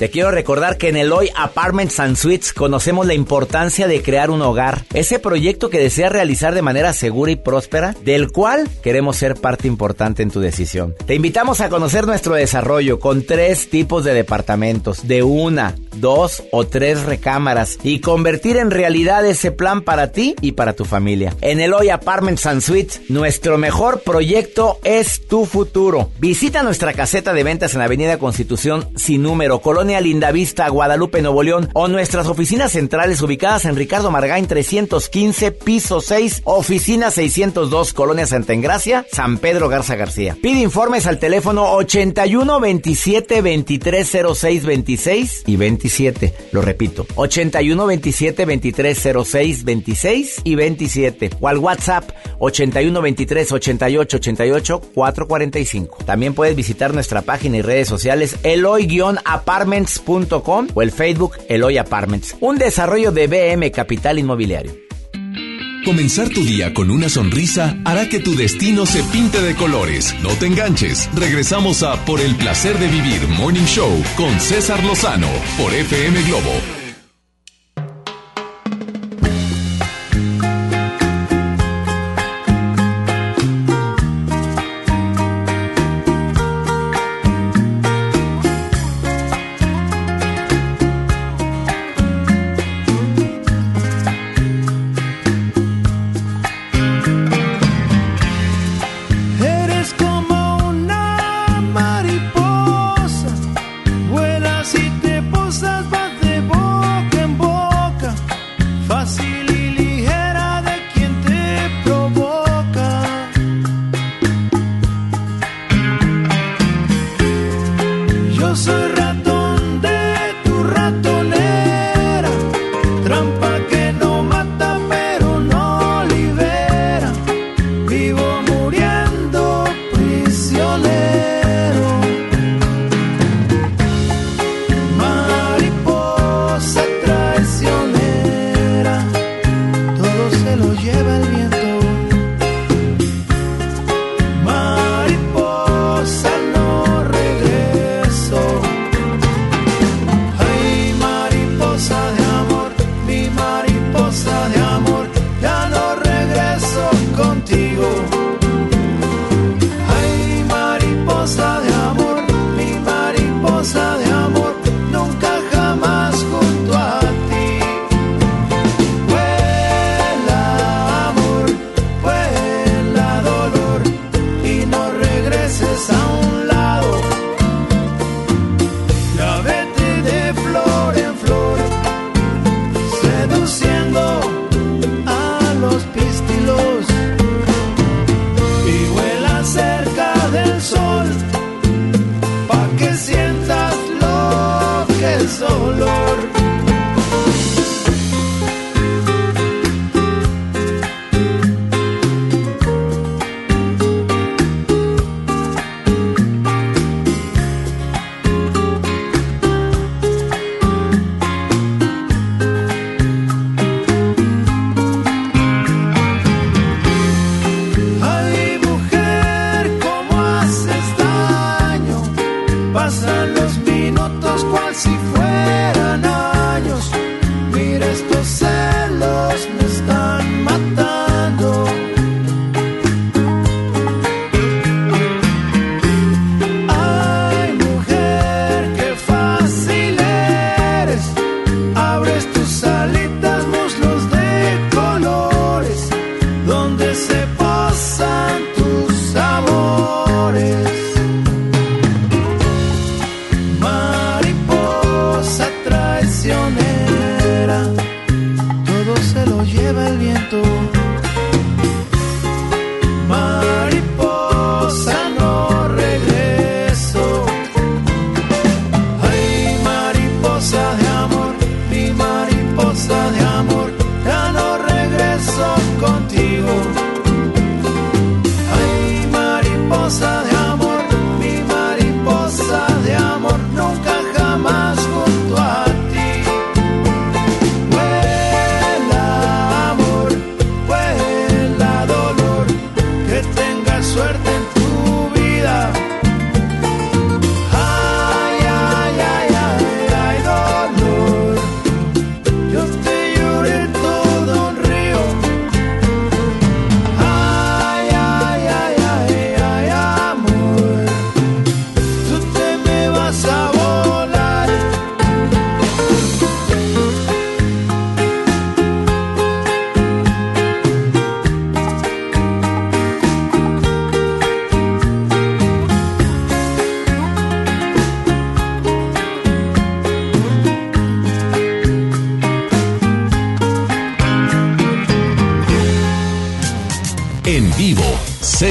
Te 0.00 0.08
quiero 0.08 0.30
recordar 0.30 0.78
que 0.78 0.88
en 0.88 0.96
Eloy 0.96 1.28
Apartments 1.36 2.00
and 2.00 2.16
Suites 2.16 2.54
conocemos 2.54 3.06
la 3.06 3.12
importancia 3.12 3.86
de 3.86 4.00
crear 4.00 4.30
un 4.30 4.40
hogar, 4.40 4.86
ese 4.94 5.18
proyecto 5.18 5.68
que 5.68 5.78
deseas 5.78 6.10
realizar 6.10 6.54
de 6.54 6.62
manera 6.62 6.94
segura 6.94 7.32
y 7.32 7.36
próspera, 7.36 7.94
del 8.02 8.32
cual 8.32 8.66
queremos 8.82 9.18
ser 9.18 9.34
parte 9.34 9.68
importante 9.68 10.22
en 10.22 10.30
tu 10.30 10.40
decisión. 10.40 10.94
Te 11.04 11.16
invitamos 11.16 11.60
a 11.60 11.68
conocer 11.68 12.06
nuestro 12.06 12.34
desarrollo 12.34 12.98
con 12.98 13.26
tres 13.26 13.68
tipos 13.68 14.02
de 14.02 14.14
departamentos, 14.14 15.06
de 15.06 15.22
una, 15.22 15.74
dos 15.96 16.44
o 16.50 16.66
tres 16.66 17.02
recámaras 17.02 17.78
y 17.82 18.00
convertir 18.00 18.56
en 18.56 18.70
realidad 18.70 19.26
ese 19.26 19.52
plan 19.52 19.82
para 19.82 20.12
ti 20.12 20.34
y 20.40 20.52
para 20.52 20.72
tu 20.72 20.86
familia. 20.86 21.36
En 21.42 21.60
Eloy 21.60 21.90
Apartments 21.90 22.46
and 22.46 22.62
Suites, 22.62 23.02
nuestro 23.10 23.58
mejor 23.58 24.00
proyecto 24.00 24.78
es 24.82 25.26
tu 25.28 25.44
futuro. 25.44 26.10
Visita 26.18 26.62
nuestra 26.62 26.94
caseta 26.94 27.34
de 27.34 27.44
ventas 27.44 27.74
en 27.74 27.82
Avenida 27.82 28.18
Constitución 28.18 28.88
sin 28.96 29.22
número, 29.22 29.60
Colonia 29.60 29.89
Colonia 29.90 30.08
Lindavista, 30.08 30.68
Guadalupe, 30.68 31.20
Nuevo 31.20 31.42
León, 31.42 31.68
o 31.72 31.88
nuestras 31.88 32.28
oficinas 32.28 32.70
centrales 32.70 33.20
ubicadas 33.22 33.64
en 33.64 33.74
Ricardo 33.74 34.12
Margain 34.12 34.46
315, 34.46 35.50
piso 35.50 36.00
6, 36.00 36.42
oficina 36.44 37.10
602, 37.10 37.92
Colonia 37.92 38.24
Santa 38.24 38.52
Engracia, 38.52 39.04
San 39.10 39.38
Pedro 39.38 39.68
Garza 39.68 39.96
García. 39.96 40.36
Pide 40.40 40.60
informes 40.60 41.08
al 41.08 41.18
teléfono 41.18 41.72
81 41.72 42.60
27 42.60 43.42
23 43.42 44.16
06 44.32 44.64
26 44.64 45.42
y 45.46 45.56
27. 45.56 46.34
Lo 46.52 46.62
repito, 46.62 47.04
81 47.16 47.86
27 47.86 48.44
23 48.44 49.08
06 49.24 49.64
26 49.64 50.40
y 50.44 50.54
27. 50.54 51.30
O 51.40 51.48
al 51.48 51.58
WhatsApp 51.58 52.10
81 52.38 53.02
23 53.02 53.50
88 53.50 54.16
88 54.18 54.80
445. 54.94 56.04
También 56.04 56.34
puedes 56.34 56.54
visitar 56.54 56.94
nuestra 56.94 57.22
página 57.22 57.56
y 57.56 57.62
redes 57.62 57.88
sociales 57.88 58.36
o 60.74 60.82
el 60.82 60.90
Facebook 60.90 61.32
Eloy 61.48 61.78
Apartments. 61.78 62.36
Un 62.40 62.58
desarrollo 62.58 63.12
de 63.12 63.26
BM 63.26 63.70
Capital 63.70 64.18
Inmobiliario. 64.18 64.72
Comenzar 65.84 66.28
tu 66.28 66.44
día 66.44 66.74
con 66.74 66.90
una 66.90 67.08
sonrisa 67.08 67.76
hará 67.84 68.08
que 68.08 68.20
tu 68.20 68.34
destino 68.36 68.84
se 68.84 69.02
pinte 69.04 69.40
de 69.40 69.54
colores. 69.54 70.14
No 70.22 70.28
te 70.30 70.46
enganches. 70.46 71.08
Regresamos 71.14 71.82
a 71.82 72.04
Por 72.04 72.20
el 72.20 72.34
placer 72.36 72.78
de 72.78 72.86
vivir 72.86 73.26
Morning 73.28 73.64
Show 73.64 73.90
con 74.16 74.38
César 74.40 74.84
Lozano 74.84 75.28
por 75.58 75.72
FM 75.72 76.22
Globo. 76.24 76.79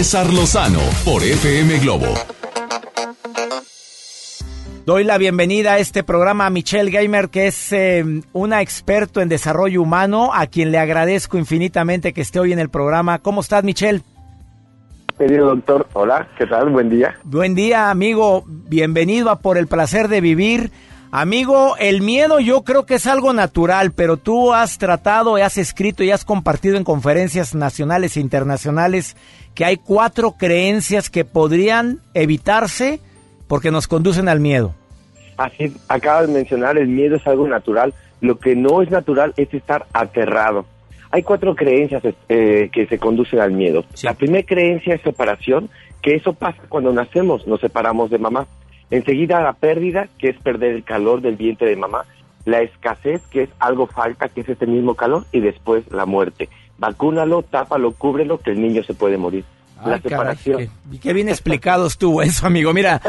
César 0.09 0.33
Lozano 0.33 0.79
por 1.05 1.21
FM 1.21 1.77
Globo. 1.81 2.07
Doy 4.83 5.03
la 5.03 5.19
bienvenida 5.19 5.73
a 5.73 5.77
este 5.77 6.03
programa 6.03 6.47
a 6.47 6.49
Michelle 6.49 6.89
Gamer, 6.89 7.29
que 7.29 7.45
es 7.45 7.71
eh, 7.73 8.03
una 8.33 8.63
experto 8.63 9.21
en 9.21 9.29
desarrollo 9.29 9.83
humano, 9.83 10.31
a 10.33 10.47
quien 10.47 10.71
le 10.71 10.79
agradezco 10.79 11.37
infinitamente 11.37 12.11
que 12.11 12.21
esté 12.21 12.39
hoy 12.39 12.53
en 12.53 12.57
el 12.57 12.69
programa. 12.69 13.19
¿Cómo 13.19 13.41
estás, 13.41 13.63
Michelle? 13.63 14.01
Querido 15.15 15.45
doctor, 15.45 15.87
hola, 15.93 16.27
¿qué 16.39 16.47
tal? 16.47 16.71
Buen 16.71 16.89
día. 16.89 17.15
Buen 17.23 17.53
día, 17.53 17.91
amigo. 17.91 18.43
Bienvenido 18.47 19.29
a 19.29 19.37
Por 19.37 19.59
el 19.59 19.67
Placer 19.67 20.07
de 20.07 20.21
Vivir. 20.21 20.71
Amigo, 21.11 21.75
el 21.79 22.01
miedo 22.01 22.39
yo 22.39 22.63
creo 22.63 22.85
que 22.85 22.93
es 22.95 23.07
algo 23.07 23.33
natural, 23.33 23.91
pero 23.93 24.17
tú 24.17 24.53
has 24.53 24.77
tratado, 24.77 25.37
has 25.37 25.57
escrito 25.57 26.03
y 26.03 26.11
has 26.11 26.23
compartido 26.23 26.77
en 26.77 26.83
conferencias 26.83 27.55
nacionales 27.55 28.15
e 28.15 28.19
internacionales 28.19 29.17
que 29.55 29.65
hay 29.65 29.77
cuatro 29.77 30.33
creencias 30.33 31.09
que 31.09 31.25
podrían 31.25 31.99
evitarse 32.13 32.99
porque 33.47 33.71
nos 33.71 33.87
conducen 33.87 34.29
al 34.29 34.39
miedo. 34.39 34.75
Así 35.35 35.73
acabas 35.87 36.27
de 36.27 36.33
mencionar, 36.33 36.77
el 36.77 36.87
miedo 36.87 37.15
es 37.15 37.25
algo 37.25 37.47
natural. 37.47 37.93
Lo 38.21 38.37
que 38.37 38.55
no 38.55 38.83
es 38.83 38.91
natural 38.91 39.33
es 39.35 39.51
estar 39.51 39.87
aterrado. 39.93 40.65
Hay 41.09 41.23
cuatro 41.23 41.55
creencias 41.55 42.03
eh, 42.27 42.69
que 42.71 42.85
se 42.85 42.99
conducen 42.99 43.39
al 43.39 43.51
miedo. 43.51 43.83
La 44.03 44.13
primera 44.13 44.45
creencia 44.45 44.93
es 44.93 45.01
separación, 45.01 45.69
que 46.03 46.13
eso 46.13 46.33
pasa 46.33 46.61
cuando 46.69 46.93
nacemos, 46.93 47.47
nos 47.47 47.61
separamos 47.61 48.11
de 48.11 48.19
mamá. 48.19 48.45
Enseguida 48.91 49.41
la 49.41 49.53
pérdida, 49.53 50.07
que 50.17 50.29
es 50.29 50.37
perder 50.37 50.73
el 50.73 50.83
calor 50.83 51.21
del 51.21 51.35
vientre 51.35 51.69
de 51.69 51.75
mamá. 51.75 52.05
La 52.45 52.61
escasez, 52.61 53.21
que 53.27 53.43
es 53.43 53.49
algo 53.59 53.85
falta, 53.85 54.29
que 54.29 54.41
es 54.41 54.49
ese 54.49 54.65
mismo 54.65 54.95
calor. 54.95 55.25
Y 55.31 55.39
después 55.41 55.83
la 55.91 56.05
muerte. 56.05 56.49
Vacúnalo, 56.79 57.43
tápalo, 57.43 57.91
cúbrelo, 57.91 58.39
que 58.39 58.51
el 58.51 58.61
niño 58.61 58.83
se 58.83 58.93
puede 58.93 59.17
morir. 59.17 59.43
la 59.77 59.99
caray, 59.99 60.01
separación. 60.01 60.69
qué, 60.91 60.99
qué 60.99 61.13
bien 61.13 61.29
explicado 61.29 61.85
estuvo 61.85 62.21
eso, 62.23 62.47
amigo. 62.47 62.73
Mira, 62.73 63.01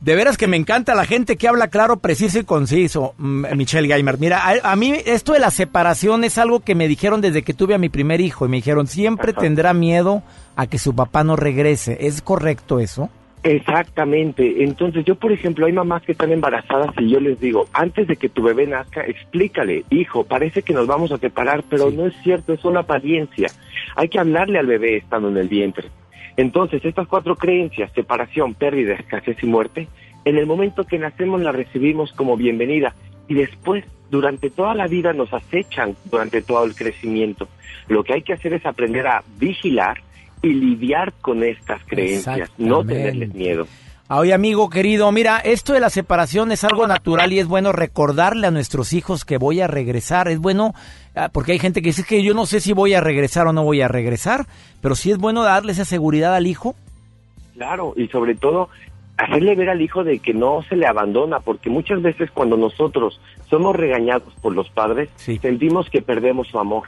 de 0.00 0.14
veras 0.14 0.38
que 0.38 0.46
me 0.46 0.56
encanta 0.56 0.94
la 0.94 1.04
gente 1.04 1.36
que 1.36 1.48
habla 1.48 1.68
claro, 1.68 1.98
preciso 1.98 2.38
y 2.38 2.44
conciso, 2.44 3.14
mm, 3.18 3.56
Michelle 3.56 3.88
Geimer. 3.88 4.18
Mira, 4.18 4.42
a, 4.42 4.72
a 4.72 4.76
mí 4.76 4.94
esto 5.04 5.32
de 5.32 5.40
la 5.40 5.50
separación 5.50 6.24
es 6.24 6.38
algo 6.38 6.60
que 6.60 6.74
me 6.74 6.88
dijeron 6.88 7.20
desde 7.20 7.42
que 7.42 7.52
tuve 7.52 7.74
a 7.74 7.78
mi 7.78 7.88
primer 7.88 8.20
hijo 8.20 8.46
y 8.46 8.48
me 8.48 8.58
dijeron, 8.58 8.86
siempre 8.86 9.32
tendrá 9.32 9.74
miedo 9.74 10.22
a 10.54 10.66
que 10.68 10.78
su 10.78 10.94
papá 10.94 11.24
no 11.24 11.36
regrese. 11.36 11.98
¿Es 12.00 12.22
correcto 12.22 12.78
eso? 12.78 13.10
Exactamente. 13.42 14.64
Entonces, 14.64 15.04
yo, 15.04 15.14
por 15.14 15.30
ejemplo, 15.30 15.66
hay 15.66 15.72
mamás 15.72 16.02
que 16.02 16.12
están 16.12 16.32
embarazadas 16.32 16.90
y 16.98 17.10
yo 17.10 17.20
les 17.20 17.38
digo, 17.38 17.66
antes 17.72 18.08
de 18.08 18.16
que 18.16 18.28
tu 18.28 18.42
bebé 18.42 18.66
nazca, 18.66 19.02
explícale, 19.02 19.84
hijo, 19.90 20.24
parece 20.24 20.62
que 20.62 20.72
nos 20.72 20.86
vamos 20.86 21.12
a 21.12 21.18
separar, 21.18 21.62
pero 21.68 21.90
no 21.90 22.06
es 22.06 22.14
cierto, 22.22 22.52
es 22.52 22.64
una 22.64 22.80
apariencia. 22.80 23.48
Hay 23.94 24.08
que 24.08 24.18
hablarle 24.18 24.58
al 24.58 24.66
bebé 24.66 24.96
estando 24.96 25.28
en 25.28 25.36
el 25.36 25.48
vientre. 25.48 25.88
Entonces, 26.36 26.84
estas 26.84 27.06
cuatro 27.06 27.36
creencias, 27.36 27.92
separación, 27.92 28.54
pérdida, 28.54 28.94
escasez 28.94 29.42
y 29.42 29.46
muerte, 29.46 29.88
en 30.24 30.36
el 30.36 30.46
momento 30.46 30.84
que 30.84 30.98
nacemos 30.98 31.40
las 31.40 31.54
recibimos 31.54 32.12
como 32.12 32.36
bienvenida 32.36 32.94
y 33.28 33.34
después, 33.34 33.84
durante 34.10 34.50
toda 34.50 34.74
la 34.74 34.88
vida, 34.88 35.12
nos 35.12 35.32
acechan 35.32 35.96
durante 36.10 36.42
todo 36.42 36.64
el 36.64 36.74
crecimiento. 36.74 37.48
Lo 37.88 38.02
que 38.02 38.14
hay 38.14 38.22
que 38.22 38.32
hacer 38.32 38.52
es 38.52 38.66
aprender 38.66 39.06
a 39.06 39.22
vigilar 39.38 39.98
y 40.46 40.54
lidiar 40.54 41.12
con 41.20 41.42
estas 41.42 41.82
creencias, 41.84 42.50
no 42.58 42.84
tenerles 42.84 43.34
miedo. 43.34 43.66
Oye, 44.08 44.32
amigo 44.32 44.70
querido, 44.70 45.10
mira, 45.10 45.40
esto 45.40 45.72
de 45.72 45.80
la 45.80 45.90
separación 45.90 46.52
es 46.52 46.62
algo 46.62 46.86
natural 46.86 47.32
y 47.32 47.40
es 47.40 47.48
bueno 47.48 47.72
recordarle 47.72 48.46
a 48.46 48.52
nuestros 48.52 48.92
hijos 48.92 49.24
que 49.24 49.36
voy 49.36 49.60
a 49.60 49.66
regresar. 49.66 50.28
Es 50.28 50.38
bueno, 50.38 50.74
ah, 51.16 51.28
porque 51.32 51.52
hay 51.52 51.58
gente 51.58 51.82
que 51.82 51.88
dice 51.88 52.04
que 52.04 52.22
yo 52.22 52.32
no 52.32 52.46
sé 52.46 52.60
si 52.60 52.72
voy 52.72 52.94
a 52.94 53.00
regresar 53.00 53.48
o 53.48 53.52
no 53.52 53.64
voy 53.64 53.80
a 53.80 53.88
regresar, 53.88 54.46
pero 54.80 54.94
sí 54.94 55.10
es 55.10 55.18
bueno 55.18 55.42
darle 55.42 55.72
esa 55.72 55.84
seguridad 55.84 56.36
al 56.36 56.46
hijo. 56.46 56.76
Claro, 57.54 57.94
y 57.96 58.06
sobre 58.06 58.36
todo 58.36 58.68
hacerle 59.16 59.56
ver 59.56 59.70
al 59.70 59.82
hijo 59.82 60.04
de 60.04 60.20
que 60.20 60.34
no 60.34 60.62
se 60.68 60.76
le 60.76 60.86
abandona, 60.86 61.40
porque 61.40 61.68
muchas 61.68 62.00
veces 62.00 62.30
cuando 62.30 62.56
nosotros 62.56 63.20
somos 63.50 63.74
regañados 63.74 64.32
por 64.40 64.54
los 64.54 64.70
padres, 64.70 65.08
sentimos 65.16 65.90
que 65.90 66.00
perdemos 66.00 66.46
su 66.46 66.60
amor. 66.60 66.84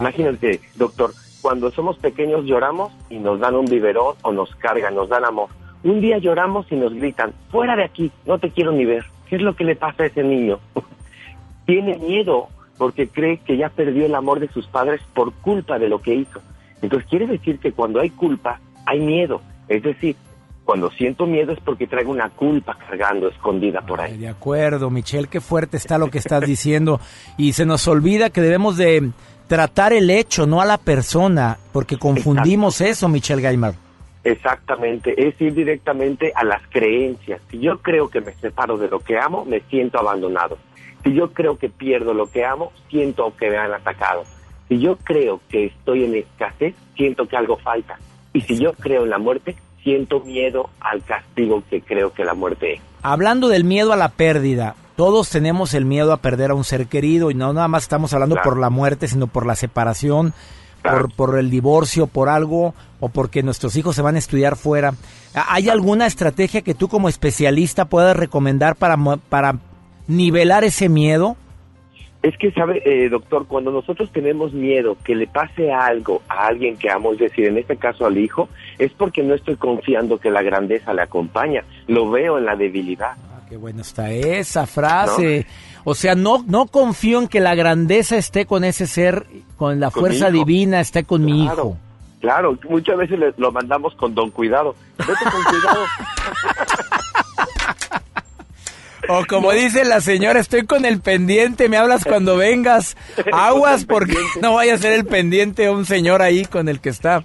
Imagínate, 0.00 0.60
doctor, 0.74 1.12
cuando 1.46 1.70
somos 1.70 1.96
pequeños 1.98 2.44
lloramos 2.44 2.92
y 3.08 3.20
nos 3.20 3.38
dan 3.38 3.54
un 3.54 3.66
biberón 3.66 4.16
o 4.22 4.32
nos 4.32 4.52
cargan, 4.56 4.96
nos 4.96 5.08
dan 5.08 5.24
amor. 5.24 5.48
Un 5.84 6.00
día 6.00 6.18
lloramos 6.18 6.66
y 6.72 6.74
nos 6.74 6.92
gritan, 6.92 7.32
fuera 7.52 7.76
de 7.76 7.84
aquí, 7.84 8.10
no 8.26 8.40
te 8.40 8.50
quiero 8.50 8.72
ni 8.72 8.84
ver. 8.84 9.04
¿Qué 9.28 9.36
es 9.36 9.42
lo 9.42 9.54
que 9.54 9.62
le 9.62 9.76
pasa 9.76 10.02
a 10.02 10.06
ese 10.06 10.24
niño? 10.24 10.58
Tiene 11.64 11.98
miedo 11.98 12.48
porque 12.76 13.06
cree 13.06 13.38
que 13.38 13.56
ya 13.56 13.68
perdió 13.68 14.06
el 14.06 14.16
amor 14.16 14.40
de 14.40 14.48
sus 14.48 14.66
padres 14.66 15.00
por 15.14 15.32
culpa 15.34 15.78
de 15.78 15.88
lo 15.88 16.02
que 16.02 16.16
hizo. 16.16 16.40
Entonces 16.82 17.08
quiere 17.08 17.28
decir 17.28 17.60
que 17.60 17.70
cuando 17.70 18.00
hay 18.00 18.10
culpa, 18.10 18.58
hay 18.84 18.98
miedo. 18.98 19.40
Es 19.68 19.84
decir, 19.84 20.16
cuando 20.64 20.90
siento 20.90 21.26
miedo 21.26 21.52
es 21.52 21.60
porque 21.60 21.86
traigo 21.86 22.10
una 22.10 22.28
culpa 22.28 22.76
cargando 22.76 23.28
escondida 23.28 23.82
por 23.82 24.00
ahí. 24.00 24.18
De 24.18 24.28
acuerdo, 24.28 24.90
Michelle, 24.90 25.28
qué 25.28 25.40
fuerte 25.40 25.76
está 25.76 25.96
lo 25.96 26.10
que 26.10 26.18
estás 26.18 26.44
diciendo. 26.44 26.98
Y 27.38 27.52
se 27.52 27.64
nos 27.64 27.86
olvida 27.86 28.30
que 28.30 28.40
debemos 28.40 28.76
de 28.76 29.12
tratar 29.46 29.92
el 29.92 30.10
hecho, 30.10 30.46
no 30.46 30.60
a 30.60 30.64
la 30.64 30.78
persona, 30.78 31.58
porque 31.72 31.98
confundimos 31.98 32.80
eso, 32.80 33.08
Michelle 33.08 33.42
Gaimer. 33.42 33.74
Exactamente, 34.24 35.28
es 35.28 35.40
ir 35.40 35.54
directamente 35.54 36.32
a 36.34 36.42
las 36.44 36.60
creencias. 36.68 37.40
Si 37.50 37.60
yo 37.60 37.78
creo 37.78 38.08
que 38.08 38.20
me 38.20 38.32
separo 38.32 38.76
de 38.76 38.88
lo 38.88 38.98
que 38.98 39.18
amo, 39.18 39.44
me 39.44 39.60
siento 39.70 40.00
abandonado. 40.00 40.58
Si 41.04 41.14
yo 41.14 41.32
creo 41.32 41.56
que 41.56 41.68
pierdo 41.68 42.12
lo 42.12 42.26
que 42.26 42.44
amo, 42.44 42.72
siento 42.90 43.32
que 43.36 43.48
me 43.48 43.56
han 43.56 43.72
atacado. 43.72 44.24
Si 44.68 44.80
yo 44.80 44.96
creo 44.96 45.40
que 45.48 45.66
estoy 45.66 46.04
en 46.04 46.16
escasez, 46.16 46.74
siento 46.96 47.28
que 47.28 47.36
algo 47.36 47.56
falta. 47.56 48.00
Y 48.32 48.40
si 48.40 48.58
yo 48.58 48.72
creo 48.72 49.04
en 49.04 49.10
la 49.10 49.18
muerte, 49.18 49.54
siento 49.84 50.18
miedo 50.20 50.70
al 50.80 51.04
castigo 51.04 51.62
que 51.70 51.80
creo 51.80 52.12
que 52.12 52.24
la 52.24 52.34
muerte 52.34 52.74
es. 52.74 52.80
Hablando 53.02 53.46
del 53.46 53.62
miedo 53.62 53.92
a 53.92 53.96
la 53.96 54.08
pérdida, 54.08 54.74
todos 54.96 55.28
tenemos 55.30 55.74
el 55.74 55.84
miedo 55.84 56.12
a 56.12 56.16
perder 56.16 56.50
a 56.50 56.54
un 56.54 56.64
ser 56.64 56.86
querido 56.86 57.30
y 57.30 57.34
no 57.34 57.52
nada 57.52 57.68
más 57.68 57.84
estamos 57.84 58.12
hablando 58.14 58.36
Claro. 58.36 58.50
por 58.50 58.58
la 58.58 58.70
muerte, 58.70 59.08
sino 59.08 59.26
por 59.26 59.46
la 59.46 59.54
separación, 59.54 60.32
por, 60.82 61.12
por 61.14 61.38
el 61.38 61.50
divorcio, 61.50 62.06
por 62.06 62.28
algo 62.28 62.74
o 63.00 63.08
porque 63.08 63.42
nuestros 63.42 63.76
hijos 63.76 63.94
se 63.94 64.02
van 64.02 64.16
a 64.16 64.18
estudiar 64.18 64.56
fuera. 64.56 64.94
¿Hay 65.34 65.68
alguna 65.68 66.06
estrategia 66.06 66.62
que 66.62 66.74
tú 66.74 66.88
como 66.88 67.08
especialista 67.08 67.84
puedas 67.84 68.16
recomendar 68.16 68.76
para, 68.76 68.96
para 69.28 69.56
nivelar 70.08 70.64
ese 70.64 70.88
miedo? 70.88 71.36
Es 72.22 72.36
que, 72.38 72.50
sabe, 72.52 72.82
eh, 72.84 73.08
doctor, 73.08 73.46
cuando 73.46 73.70
nosotros 73.70 74.10
tenemos 74.10 74.52
miedo 74.52 74.96
que 75.04 75.14
le 75.14 75.26
pase 75.26 75.72
algo 75.72 76.22
a 76.28 76.46
alguien 76.46 76.76
que 76.76 76.90
amo, 76.90 77.12
es 77.12 77.18
decir, 77.18 77.44
en 77.44 77.58
este 77.58 77.76
caso 77.76 78.06
al 78.06 78.16
hijo, 78.18 78.48
es 78.78 78.90
porque 78.92 79.22
no 79.22 79.34
estoy 79.34 79.56
confiando 79.56 80.18
que 80.18 80.30
la 80.30 80.42
grandeza 80.42 80.92
le 80.94 81.02
acompaña. 81.02 81.62
Lo 81.86 82.10
veo 82.10 82.38
en 82.38 82.46
la 82.46 82.56
debilidad. 82.56 83.12
Qué 83.48 83.56
bueno 83.56 83.82
está 83.82 84.10
esa 84.10 84.66
frase. 84.66 85.46
O 85.84 85.94
sea, 85.94 86.14
no, 86.16 86.44
no 86.48 86.66
confío 86.66 87.20
en 87.20 87.28
que 87.28 87.38
la 87.40 87.54
grandeza 87.54 88.16
esté 88.16 88.44
con 88.46 88.64
ese 88.64 88.86
ser, 88.86 89.26
con 89.56 89.78
la 89.78 89.90
Con 89.90 90.00
fuerza 90.02 90.30
divina, 90.30 90.80
esté 90.80 91.04
con 91.04 91.24
mi 91.24 91.44
hijo. 91.44 91.76
Claro, 92.20 92.58
muchas 92.68 92.96
veces 92.96 93.18
le- 93.20 93.34
lo 93.36 93.52
mandamos 93.52 93.94
con 93.94 94.14
don 94.14 94.30
cuidado. 94.30 94.74
Vete 94.98 95.12
con 95.30 95.42
cuidado. 95.44 95.84
O 99.08 99.24
como 99.28 99.52
dice 99.52 99.84
la 99.84 100.00
señora, 100.00 100.40
estoy 100.40 100.66
con 100.66 100.84
el 100.84 101.00
pendiente, 101.00 101.68
me 101.68 101.76
hablas 101.76 102.04
cuando 102.04 102.36
vengas. 102.36 102.96
Aguas 103.32 103.84
porque 103.84 104.16
no 104.42 104.54
vaya 104.54 104.74
a 104.74 104.78
ser 104.78 104.94
el 104.94 105.04
pendiente 105.04 105.70
un 105.70 105.84
señor 105.86 106.22
ahí 106.22 106.44
con 106.44 106.68
el 106.68 106.80
que 106.80 106.88
está. 106.88 107.22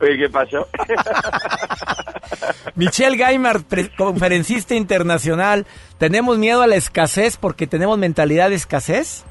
Oye, 0.00 0.18
¿qué 0.18 0.28
pasó? 0.28 0.68
Michelle 2.76 3.16
Gaimard, 3.16 3.62
conferencista 3.96 4.74
internacional, 4.74 5.66
¿tenemos 5.98 6.38
miedo 6.38 6.62
a 6.62 6.66
la 6.66 6.76
escasez 6.76 7.36
porque 7.36 7.66
tenemos 7.66 7.98
mentalidad 7.98 8.50
de 8.50 8.56
escasez? 8.56 9.24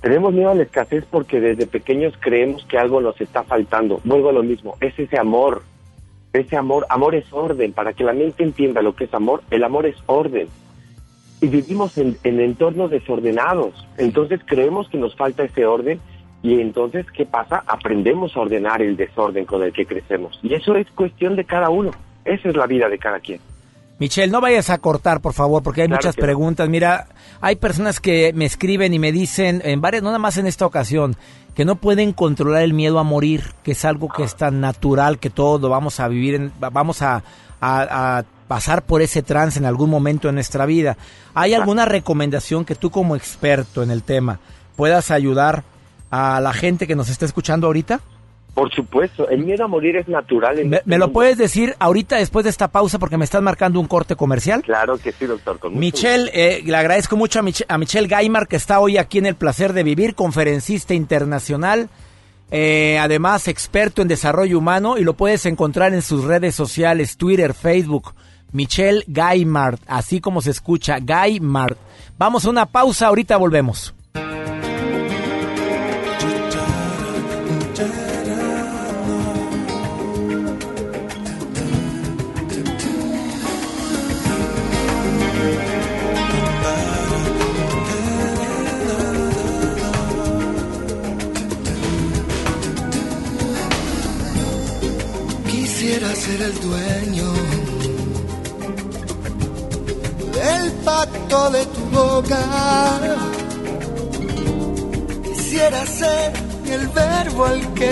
Tenemos 0.00 0.34
miedo 0.34 0.50
a 0.50 0.54
la 0.54 0.64
escasez 0.64 1.04
porque 1.10 1.40
desde 1.40 1.66
pequeños 1.66 2.14
creemos 2.20 2.64
que 2.66 2.78
algo 2.78 3.00
nos 3.00 3.18
está 3.20 3.42
faltando. 3.42 4.00
Vuelvo 4.04 4.28
a 4.28 4.32
lo 4.32 4.42
mismo, 4.42 4.76
es 4.80 4.98
ese 4.98 5.18
amor. 5.18 5.62
Ese 6.32 6.56
amor, 6.56 6.84
amor 6.90 7.14
es 7.14 7.32
orden. 7.32 7.72
Para 7.72 7.92
que 7.92 8.04
la 8.04 8.12
mente 8.12 8.42
entienda 8.42 8.82
lo 8.82 8.94
que 8.94 9.04
es 9.04 9.14
amor, 9.14 9.42
el 9.50 9.64
amor 9.64 9.86
es 9.86 9.96
orden. 10.06 10.48
Y 11.40 11.46
vivimos 11.46 11.96
en, 11.96 12.18
en 12.22 12.40
entornos 12.40 12.90
desordenados. 12.90 13.86
Entonces 13.96 14.40
creemos 14.44 14.88
que 14.88 14.98
nos 14.98 15.16
falta 15.16 15.44
ese 15.44 15.64
orden 15.64 16.00
y 16.44 16.60
entonces, 16.60 17.06
¿qué 17.16 17.24
pasa? 17.26 17.64
Aprendemos 17.66 18.36
a 18.36 18.40
ordenar 18.40 18.82
el 18.82 18.96
desorden 18.96 19.44
con 19.46 19.62
el 19.64 19.72
que 19.72 19.86
crecemos. 19.86 20.38
Y 20.42 20.54
eso 20.54 20.76
es 20.76 20.86
cuestión 20.92 21.34
de 21.36 21.44
cada 21.44 21.70
uno. 21.70 21.90
Esa 22.24 22.50
es 22.50 22.54
la 22.56 22.66
vida 22.66 22.88
de 22.88 22.98
cada 22.98 23.18
quien. 23.18 23.40
Michelle, 23.98 24.30
no 24.30 24.40
vayas 24.40 24.70
a 24.70 24.78
cortar, 24.78 25.20
por 25.20 25.32
favor, 25.32 25.62
porque 25.62 25.82
hay 25.82 25.88
Claro 25.88 26.00
muchas 26.00 26.14
que 26.16 26.20
preguntas. 26.22 26.68
Mira, 26.68 27.06
hay 27.40 27.56
personas 27.56 27.98
que 27.98 28.32
me 28.34 28.44
escriben 28.44 28.92
y 28.92 28.98
me 28.98 29.10
dicen, 29.10 29.62
en 29.64 29.80
varias, 29.80 30.02
no 30.02 30.10
nada 30.10 30.18
más 30.18 30.36
en 30.36 30.46
esta 30.46 30.66
ocasión, 30.66 31.16
que 31.54 31.64
no 31.64 31.76
pueden 31.76 32.12
controlar 32.12 32.62
el 32.62 32.74
miedo 32.74 32.98
a 32.98 33.04
morir, 33.04 33.44
que 33.62 33.72
es 33.72 33.84
algo 33.84 34.08
que 34.08 34.24
es 34.24 34.36
tan 34.36 34.60
natural 34.60 35.18
que 35.18 35.30
todos 35.30 35.60
lo 35.60 35.68
vamos 35.70 35.98
a 36.00 36.08
vivir, 36.08 36.34
en- 36.34 36.52
vamos 36.58 37.00
a, 37.02 37.22
a- 37.60 38.18
a 38.18 38.24
pasar 38.48 38.82
por 38.82 39.00
ese 39.00 39.22
trance 39.22 39.58
en 39.58 39.64
algún 39.64 39.88
momento 39.88 40.28
de 40.28 40.34
nuestra 40.34 40.66
vida. 40.66 40.96
¿Hay 41.32 41.54
alguna 41.54 41.84
recomendación 41.86 42.64
que 42.66 42.74
tú 42.74 42.90
como 42.90 43.16
experto 43.16 43.82
en 43.82 43.90
el 43.90 44.02
tema 44.02 44.40
puedas 44.76 45.10
ayudar 45.10 45.62
a 46.36 46.40
la 46.40 46.52
gente 46.52 46.86
que 46.86 46.94
nos 46.96 47.08
está 47.08 47.24
escuchando 47.24 47.66
ahorita? 47.66 48.00
Por 48.54 48.72
supuesto, 48.72 49.28
el 49.28 49.44
miedo 49.44 49.64
a 49.64 49.68
morir 49.68 49.96
es 49.96 50.06
natural. 50.06 50.60
en 50.60 50.70
¿Me, 50.70 50.76
este 50.76 50.88
me 50.88 50.96
lo 50.98 51.06
mundo. 51.06 51.12
puedes 51.14 51.36
decir 51.38 51.74
ahorita 51.80 52.16
después 52.16 52.44
de 52.44 52.50
esta 52.50 52.68
pausa 52.68 53.00
porque 53.00 53.16
me 53.16 53.24
estás 53.24 53.42
marcando 53.42 53.80
un 53.80 53.88
corte 53.88 54.14
comercial? 54.14 54.62
Claro 54.62 54.96
que 54.96 55.10
sí, 55.10 55.26
doctor. 55.26 55.58
Con 55.58 55.76
Michelle, 55.76 56.30
eh, 56.32 56.62
le 56.64 56.76
agradezco 56.76 57.16
mucho 57.16 57.40
a, 57.40 57.42
Mich- 57.42 57.64
a 57.66 57.78
Michelle 57.78 58.06
Gaimar 58.06 58.46
que 58.46 58.54
está 58.54 58.78
hoy 58.78 58.96
aquí 58.96 59.18
en 59.18 59.26
el 59.26 59.34
placer 59.34 59.72
de 59.72 59.82
vivir, 59.82 60.14
conferencista 60.14 60.94
internacional, 60.94 61.88
eh, 62.52 62.96
además 63.00 63.48
experto 63.48 64.02
en 64.02 64.06
desarrollo 64.08 64.56
humano 64.58 64.98
y 64.98 65.02
lo 65.02 65.14
puedes 65.14 65.46
encontrar 65.46 65.92
en 65.92 66.02
sus 66.02 66.22
redes 66.22 66.54
sociales, 66.54 67.16
Twitter, 67.16 67.54
Facebook. 67.54 68.14
Michelle 68.52 69.02
Gaimard, 69.08 69.80
así 69.88 70.20
como 70.20 70.40
se 70.40 70.50
escucha, 70.52 70.98
Gaimard. 71.00 71.76
Vamos 72.18 72.44
a 72.44 72.50
una 72.50 72.66
pausa, 72.66 73.08
ahorita 73.08 73.36
volvemos. 73.36 73.92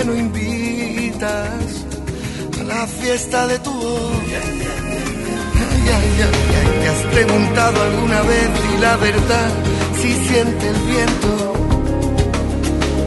No 0.05 0.15
invitas 0.15 1.85
a 2.59 2.63
la 2.63 2.87
fiesta 2.87 3.47
de 3.47 3.59
tu 3.59 3.71
boca. 3.71 4.41
Ay, 5.55 5.89
ay, 5.97 6.15
ay, 6.27 6.79
¿Te 6.81 6.87
has 6.89 7.13
preguntado 7.13 7.81
alguna 7.81 8.21
vez 8.23 8.49
y 8.73 8.81
la 8.81 8.97
verdad 8.97 9.49
si 10.01 10.13
siente 10.27 10.67
el 10.67 10.79
viento 10.93 11.53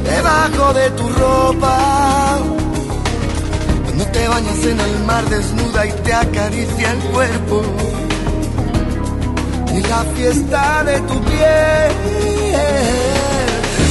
debajo 0.04 0.72
de 0.74 0.90
tu 0.90 1.08
ropa? 1.08 2.38
Cuando 3.84 4.04
te 4.06 4.28
bañas 4.28 4.64
en 4.64 4.80
el 4.80 5.04
mar 5.04 5.24
desnuda 5.28 5.86
y 5.86 5.92
te 5.92 6.12
acaricia 6.14 6.92
el 6.92 6.98
cuerpo. 7.12 7.62
Y 9.74 9.80
la 9.82 10.04
fiesta 10.16 10.84
de 10.84 11.00
tu 11.00 11.20
piel. 11.24 11.92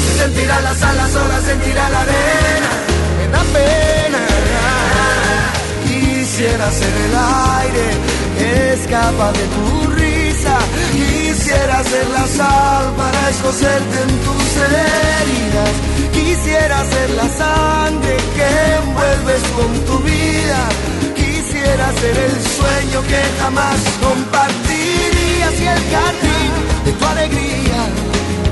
Se 0.05 0.23
sentirá 0.23 0.61
las 0.61 0.81
alas, 0.81 1.15
olas, 1.15 1.43
sentirá 1.43 1.89
la 1.89 2.01
arena. 2.01 2.74
Pena. 3.31 4.23
Quisiera 5.85 6.71
ser 6.71 6.93
el 7.07 7.15
aire 7.15 8.15
escapa 8.73 9.31
de 9.31 9.45
tu 9.55 9.87
risa. 9.91 10.57
Quisiera 10.91 11.83
ser 11.83 12.07
la 12.09 12.27
sal 12.27 12.93
para 12.97 13.29
escocerte 13.29 14.01
en 14.03 14.11
tus 14.25 14.47
heridas. 14.57 15.73
Quisiera 16.11 16.83
ser 16.85 17.09
la 17.11 17.27
sangre 17.41 18.17
que 18.35 18.47
envuelves 18.81 19.43
con 19.57 19.71
tu 19.87 19.99
vida. 20.03 20.61
Quisiera 21.15 21.91
ser 22.01 22.17
el 22.27 22.35
sueño 22.57 23.01
que 23.07 23.21
jamás 23.41 23.79
compartirías 24.01 25.55
y 25.59 25.67
el 25.75 25.81
jardín 25.93 26.51
de 26.85 26.91
tu 26.91 27.05
alegría, 27.05 27.81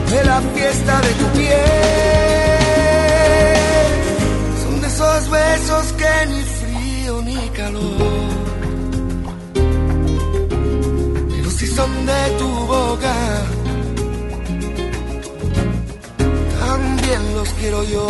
de 0.09 0.23
la 0.23 0.41
fiesta 0.53 1.01
de 1.01 1.13
tu 1.13 1.25
piel. 1.38 2.42
Esos 5.15 5.30
besos 5.30 5.93
que 5.93 6.26
ni 6.28 6.41
frío 6.41 7.21
ni 7.21 7.38
calor, 7.49 7.84
pero 11.30 11.49
si 11.52 11.67
son 11.67 12.06
de 12.08 12.30
tu 12.39 12.49
boca. 12.65 13.13
También 16.60 17.36
los 17.36 17.49
quiero 17.49 17.84
yo. 17.84 18.08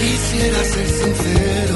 Quisiera 0.00 0.64
ser 0.64 0.88
sincero. 0.88 1.75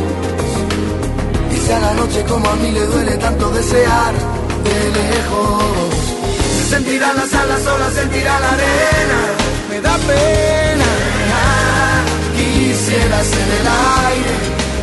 A 1.71 1.79
la 1.79 1.93
noche 1.93 2.21
como 2.27 2.49
a 2.49 2.55
mí 2.57 2.69
le 2.69 2.85
duele 2.85 3.15
tanto 3.15 3.49
desear 3.49 4.13
de 4.65 4.77
lejos. 4.99 5.93
Se 6.57 6.75
sentirán 6.75 7.15
las 7.15 7.33
alas, 7.33 7.61
sola 7.63 7.89
sentirá 7.91 8.39
la 8.41 8.49
arena. 8.57 9.19
Me 9.69 9.79
da 9.79 9.95
pena. 10.09 10.89
Quisiera 12.35 13.23
ser 13.23 13.47
el 13.59 13.67
aire 14.11 14.35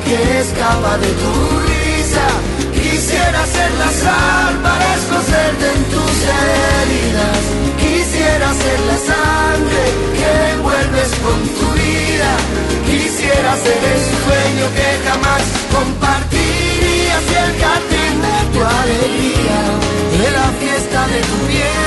que 0.07 0.40
escapa 0.40 0.96
de 0.96 1.11
tu 1.20 1.33
risa. 1.68 2.27
Quisiera 2.72 3.40
ser 3.55 3.70
la 3.83 3.90
sal 4.03 4.55
para 4.62 4.87
escocerte 4.96 5.66
en 5.77 5.83
tus 5.92 6.16
heridas. 6.40 7.40
Quisiera 7.85 8.48
ser 8.62 8.81
la 8.90 8.98
sangre 9.11 9.83
que 10.16 10.31
envuelves 10.55 11.11
con 11.24 11.38
tu 11.59 11.68
vida. 11.83 12.31
Quisiera 12.87 13.57
ser 13.64 13.81
el 13.92 14.01
sueño 14.24 14.66
que 14.77 14.88
jamás 15.07 15.42
compartirías 15.70 16.58
de 17.26 18.37
tu 18.52 18.61
alegría, 18.64 19.61
de 20.20 20.31
la 20.31 20.48
fiesta 20.61 21.07
de 21.09 21.20
tu 21.20 21.37
piel. 21.48 21.87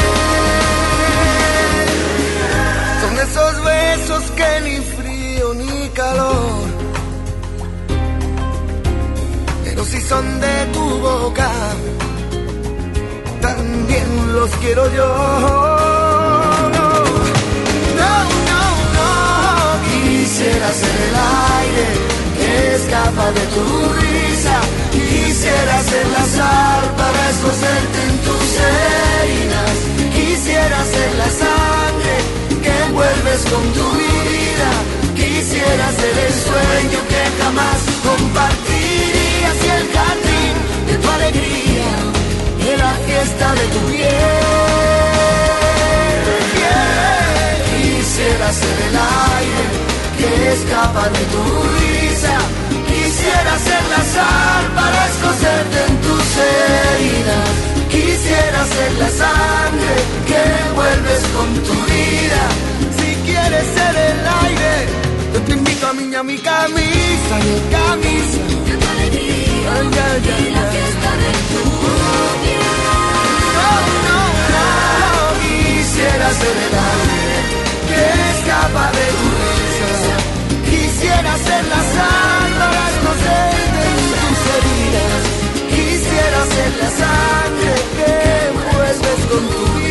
Son 3.02 3.14
esos 3.28 3.64
besos 3.64 4.24
que 4.32 4.62
ni 4.66 4.78
frío 4.96 5.54
ni 5.54 5.90
calor 5.90 6.82
pero 9.74 9.86
si 9.86 10.02
son 10.02 10.26
de 10.42 10.66
tu 10.74 10.84
boca, 11.00 11.50
también 13.42 14.34
los 14.34 14.50
quiero 14.58 14.84
yo. 14.94 15.08
No, 16.76 16.90
no, 17.98 18.24
no, 18.50 18.64
no. 18.98 19.10
Quisiera 19.88 20.72
ser 20.74 20.96
el 21.08 21.16
aire 21.56 21.88
que 22.38 22.76
escapa 22.76 23.32
de 23.32 23.44
tu 23.54 23.64
risa. 24.02 24.81
Quisiera 25.52 25.84
ser 25.84 26.08
la 26.08 26.26
sal 26.38 26.84
para 26.96 27.30
escocerte 27.30 28.00
en 28.08 28.18
tus 28.26 28.48
heridas. 28.72 29.76
Quisiera 30.16 30.80
ser 30.86 31.12
la 31.22 31.30
sangre 31.44 32.16
que 32.64 32.72
envuelves 32.86 33.42
con 33.52 33.64
tu 33.74 33.86
vida. 34.00 34.70
Quisiera 35.14 35.92
ser 36.00 36.16
el 36.28 36.34
sueño 36.48 37.00
que 37.12 37.22
jamás 37.44 37.80
compartirías 38.08 39.58
y 39.66 39.70
el 39.78 39.86
jardín 39.98 40.56
de 40.88 40.96
tu 41.02 41.10
alegría, 41.10 41.92
de 42.64 42.78
la 42.78 42.94
fiesta 43.06 43.54
de 43.54 43.66
tu 43.74 43.80
piel. 43.92 44.10
Quisiera 47.76 48.54
ser 48.54 48.78
el 48.88 48.96
aire 49.36 49.64
que 50.18 50.54
escapa 50.54 51.10
de 51.10 51.24
tu 51.34 51.44
risa. 51.44 51.91
Quisiera 53.22 53.56
ser 53.60 53.84
la 53.88 54.04
sal 54.16 54.64
para 54.74 55.00
escocerte 55.12 55.78
en 55.90 55.96
tus 56.02 56.26
heridas. 56.42 57.50
Quisiera 57.88 58.66
ser 58.66 58.92
la 58.98 59.10
sangre 59.10 59.94
que 60.26 60.40
envuelves 60.66 61.22
con 61.36 61.54
tu 61.68 61.76
vida. 61.94 62.44
Si 62.98 63.10
quieres 63.28 63.66
ser 63.78 63.96
el 64.10 64.20
aire, 64.46 64.74
yo 65.34 65.40
te 65.44 65.52
invito 65.54 65.86
a 65.88 65.94
mí 65.94 66.16
a 66.16 66.24
mi 66.24 66.38
camisa, 66.40 67.34
mi 67.46 67.58
camisa. 67.78 68.40
Ay, 69.74 69.88
ay, 70.08 70.22
ay, 70.36 70.56
ay. 70.56 70.82
No, 73.58 73.70
no, 74.08 74.20
no, 74.56 74.66
quisiera 75.44 76.28
ser 76.42 76.56
el 76.68 76.74
aire 76.90 77.38
que 77.88 78.02
escapa 78.34 78.86
de 78.98 79.06
tu 79.20 79.28
risa 79.38 79.61
venas 81.32 81.50
enlazando 81.50 82.66
las 82.78 82.92
inocentes 83.00 83.92
y 84.02 84.14
tus 84.22 84.42
heridas. 84.56 85.24
Quisiera 85.70 86.46
ser 86.46 86.72
la 86.82 86.90
sangre 86.90 87.74
que 87.96 88.12
envuelves 88.48 89.22
con 89.30 89.44
tu 89.50 89.80
vida. 89.80 89.91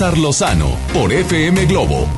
Lozano 0.00 0.78
por 0.94 1.12
FM 1.12 1.66
Globo. 1.66 2.08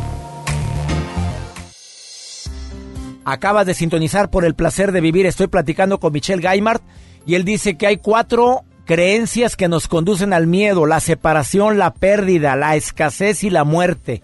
Acabas 3.25 3.67
de 3.67 3.75
sintonizar 3.75 4.31
por 4.31 4.45
el 4.45 4.55
placer 4.55 4.93
de 4.93 5.01
vivir. 5.01 5.27
Estoy 5.27 5.49
platicando 5.49 5.99
con 5.99 6.13
Michelle 6.13 6.41
Gaimart 6.41 6.81
y 7.27 7.35
él 7.35 7.45
dice 7.45 7.77
que 7.77 7.89
hay 7.89 7.97
cuatro 7.97 8.63
creencias 8.85 9.57
que 9.57 9.67
nos 9.67 9.89
conducen 9.89 10.33
al 10.33 10.47
miedo, 10.47 10.87
la 10.87 11.01
separación, 11.01 11.77
la 11.77 11.93
pérdida, 11.93 12.55
la 12.55 12.77
escasez 12.77 13.43
y 13.43 13.51
la 13.51 13.65
muerte. 13.65 14.23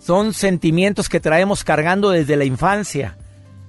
Son 0.00 0.34
sentimientos 0.34 1.08
que 1.08 1.20
traemos 1.20 1.62
cargando 1.62 2.10
desde 2.10 2.34
la 2.34 2.44
infancia. 2.44 3.16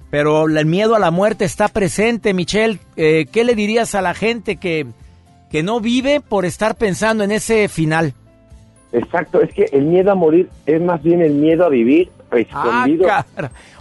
Pero 0.10 0.48
el 0.48 0.66
miedo 0.66 0.96
a 0.96 1.00
la 1.00 1.12
muerte 1.12 1.46
está 1.46 1.68
presente, 1.68 2.34
Michelle. 2.34 2.80
Eh, 2.96 3.28
¿Qué 3.32 3.44
le 3.44 3.54
dirías 3.54 3.94
a 3.94 4.02
la 4.02 4.16
gente 4.16 4.56
que, 4.56 4.88
que 5.52 5.62
no 5.62 5.80
vive 5.80 6.22
por 6.22 6.44
estar 6.46 6.76
pensando 6.76 7.24
en 7.24 7.32
ese 7.32 7.68
final? 7.68 8.16
Exacto, 8.92 9.42
es 9.42 9.54
que 9.54 9.66
el 9.72 9.84
miedo 9.84 10.12
a 10.12 10.16
morir 10.16 10.50
es 10.66 10.82
más 10.82 11.04
bien 11.04 11.22
el 11.22 11.34
miedo 11.34 11.66
a 11.66 11.70
vivir 11.70 12.10
escondido. 12.32 13.08
Ah. 13.10 13.26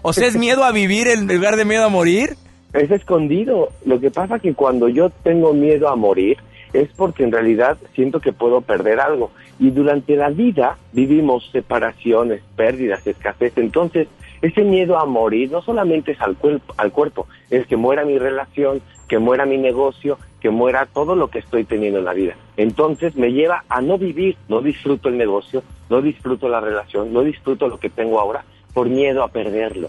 O 0.03 0.13
sea, 0.13 0.27
¿es 0.27 0.37
miedo 0.39 0.65
a 0.65 0.73
vivir 0.73 1.09
en 1.09 1.27
lugar 1.27 1.57
de 1.57 1.65
miedo 1.65 1.85
a 1.85 1.89
morir? 1.89 2.37
es 2.77 2.91
escondido. 2.91 3.71
Lo 3.85 4.01
que 4.01 4.11
pasa 4.11 4.39
que 4.39 4.55
cuando 4.55 4.89
yo 4.89 5.11
tengo 5.11 5.53
miedo 5.53 5.89
a 5.89 5.97
morir 5.97 6.39
es 6.73 6.89
porque 6.97 7.25
en 7.25 7.33
realidad 7.33 7.79
siento 7.95 8.21
que 8.21 8.33
puedo 8.33 8.61
perder 8.61 9.01
algo. 9.01 9.31
Y 9.59 9.71
durante 9.71 10.17
la 10.17 10.31
vida 10.31 10.77
vivimos 10.93 11.49
separaciones, 11.53 12.43
pérdidas, 12.55 13.07
escasez. 13.07 13.53
Entonces, 13.57 14.09
ese 14.47 14.63
miedo 14.63 14.99
a 14.99 15.07
morir 15.07 15.51
no 15.51 15.63
solamente 15.63 16.13
es 16.13 16.21
al, 16.21 16.37
cuerpo, 16.37 16.75
al 16.77 16.93
cuerpo, 16.93 17.27
es 17.51 17.67
que 17.67 17.77
muera 17.77 18.05
mi 18.05 18.19
relación, 18.19 18.81
que 19.09 19.19
muera 19.19 19.47
mi 19.47 19.59
negocio, 19.59 20.19
que 20.41 20.51
muera 20.51 20.87
todo 20.87 21.15
lo 21.15 21.29
que 21.29 21.39
estoy 21.39 21.65
teniendo 21.65 21.99
en 21.99 22.05
la 22.05 22.13
vida. 22.13 22.35
Entonces 22.57 23.17
me 23.17 23.33
lleva 23.33 23.65
a 23.69 23.81
no 23.81 23.99
vivir, 23.99 24.37
no 24.49 24.61
disfruto 24.61 25.09
el 25.09 25.19
negocio, 25.19 25.63
no 25.89 26.03
disfruto 26.03 26.49
la 26.49 26.61
relación, 26.61 27.13
no 27.13 27.23
disfruto 27.23 27.69
lo 27.69 27.79
que 27.79 27.91
tengo 27.91 28.21
ahora 28.21 28.45
por 28.73 28.89
miedo 28.89 29.23
a 29.23 29.29
perderlo. 29.29 29.89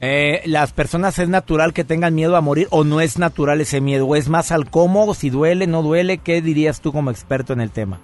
Eh, 0.00 0.42
¿Las 0.44 0.72
personas 0.72 1.18
es 1.18 1.28
natural 1.28 1.72
que 1.72 1.84
tengan 1.84 2.14
miedo 2.14 2.36
a 2.36 2.40
morir 2.40 2.66
o 2.70 2.84
no 2.84 3.00
es 3.00 3.18
natural 3.18 3.60
ese 3.60 3.80
miedo? 3.80 4.06
¿O 4.06 4.16
es 4.16 4.28
más 4.28 4.52
al 4.52 4.70
cómo, 4.70 5.12
si 5.14 5.30
duele, 5.30 5.66
no 5.66 5.82
duele? 5.82 6.18
¿Qué 6.18 6.42
dirías 6.42 6.80
tú 6.80 6.92
como 6.92 7.10
experto 7.10 7.52
en 7.52 7.60
el 7.60 7.70
tema? 7.70 8.00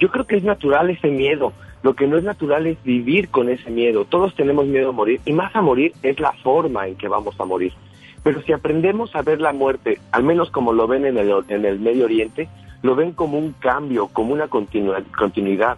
Yo 0.00 0.10
creo 0.10 0.26
que 0.26 0.36
es 0.36 0.42
natural 0.42 0.90
ese 0.90 1.08
miedo, 1.08 1.52
Lo 1.84 1.94
que 1.94 2.06
no 2.06 2.16
es 2.16 2.24
natural 2.24 2.66
es 2.66 2.82
vivir 2.82 3.28
con 3.28 3.50
ese 3.50 3.70
miedo. 3.70 4.06
Todos 4.06 4.34
tenemos 4.34 4.64
miedo 4.66 4.88
a 4.88 4.92
morir 4.92 5.20
y 5.26 5.34
más 5.34 5.54
a 5.54 5.60
morir 5.60 5.92
es 6.02 6.18
la 6.18 6.32
forma 6.32 6.88
en 6.88 6.96
que 6.96 7.08
vamos 7.08 7.38
a 7.38 7.44
morir. 7.44 7.74
Pero 8.22 8.40
si 8.40 8.54
aprendemos 8.54 9.14
a 9.14 9.20
ver 9.20 9.38
la 9.38 9.52
muerte, 9.52 10.00
al 10.10 10.22
menos 10.24 10.50
como 10.50 10.72
lo 10.72 10.86
ven 10.86 11.04
en 11.04 11.18
el, 11.18 11.30
en 11.48 11.66
el 11.66 11.78
Medio 11.78 12.06
Oriente, 12.06 12.48
lo 12.80 12.96
ven 12.96 13.12
como 13.12 13.36
un 13.36 13.52
cambio, 13.52 14.08
como 14.08 14.32
una 14.32 14.48
continua- 14.48 15.04
continuidad. 15.14 15.76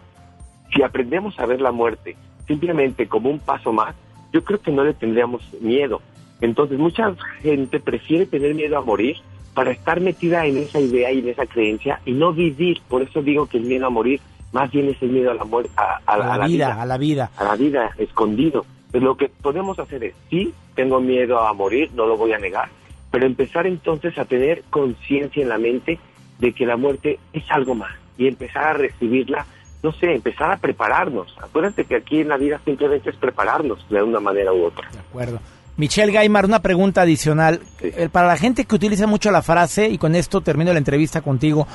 Si 0.73 0.81
aprendemos 0.81 1.41
a 1.41 1.47
ver 1.47 1.61
la 1.61 1.73
muerte 1.73 2.17
simplemente 2.47 3.09
como 3.09 3.29
un 3.29 3.41
paso 3.41 3.73
más, 3.73 3.97
yo 4.33 4.45
creo 4.45 4.61
que 4.61 4.71
no 4.71 4.85
le 4.85 4.95
tendríamos 4.95 5.43
miedo. 5.61 6.03
Entonces 6.41 6.79
mucha 6.79 7.17
gente 7.41 7.81
prefiere 7.81 8.27
tener 8.27 8.55
miedo 8.55 8.79
a 8.79 8.83
morir 8.83 9.17
para 9.55 9.73
estar 9.73 10.01
metida 10.01 10.47
en 10.47 10.59
esa 10.59 10.79
idea 10.79 11.11
y 11.11 11.19
en 11.19 11.31
esa 11.31 11.47
creencia 11.47 12.01
y 12.07 12.13
no 12.13 12.33
vivir. 12.33 12.81
Por 12.89 13.03
eso 13.03 13.23
digo 13.23 13.47
que 13.47 13.59
el 13.59 13.65
miedo 13.65 13.87
a 13.89 13.91
morir 13.91 14.21
más 14.53 14.71
bien 14.71 14.89
es 14.89 15.01
el 15.03 15.11
miedo 15.11 15.31
a 15.31 15.35
la 15.35 15.45
muerte, 15.45 15.71
a, 15.77 16.01
a 16.07 16.17
la, 16.17 16.35
a 16.35 16.39
la 16.39 16.47
vida, 16.47 16.81
a 16.83 16.87
la 16.87 16.97
vida. 16.99 17.31
a 17.37 17.45
la 17.45 17.57
vida 17.57 17.91
escondido. 17.99 18.65
Pues 18.91 19.03
lo 19.03 19.17
que 19.17 19.29
podemos 19.29 19.79
hacer 19.79 20.05
es, 20.05 20.15
sí, 20.31 20.55
tengo 20.75 21.01
miedo 21.01 21.41
a 21.41 21.53
morir, 21.53 21.91
no 21.95 22.07
lo 22.07 22.17
voy 22.17 22.33
a 22.33 22.39
negar, 22.39 22.69
pero 23.11 23.27
empezar 23.27 23.67
entonces 23.67 24.17
a 24.19 24.25
tener 24.25 24.63
conciencia 24.71 25.43
en 25.43 25.49
la 25.49 25.59
mente 25.59 25.99
de 26.39 26.53
que 26.53 26.65
la 26.67 26.77
muerte 26.77 27.19
es 27.33 27.45
algo 27.51 27.75
más 27.75 27.93
y 28.17 28.29
empezar 28.29 28.65
a 28.65 28.73
recibirla, 28.75 29.45
no 29.83 29.93
sé, 29.93 30.15
empezar 30.15 30.51
a 30.51 30.57
prepararnos. 30.57 31.37
Acuérdate 31.43 31.85
que 31.85 31.97
aquí 31.97 32.21
en 32.21 32.29
la 32.29 32.37
vida 32.37 32.61
simplemente 32.65 33.11
es 33.11 33.17
prepararnos 33.17 33.87
de 33.91 34.03
una 34.03 34.21
manera 34.21 34.53
u 34.53 34.65
otra. 34.65 34.89
De 34.91 34.99
acuerdo. 34.99 35.41
Michelle 35.77 36.11
Gaimar, 36.13 36.47
una 36.47 36.63
pregunta 36.63 37.03
adicional. 37.03 37.61
Eh, 37.83 38.09
Para 38.11 38.29
la 38.29 38.39
gente 38.39 38.65
que 38.65 38.75
utiliza 38.75 39.07
mucho 39.07 39.31
la 39.31 39.43
frase, 39.43 39.89
y 39.91 39.99
con 39.99 40.15
esto 40.15 40.41
termino 40.41 40.73
la 40.73 40.79
entrevista 40.79 41.21
contigo, 41.21 41.67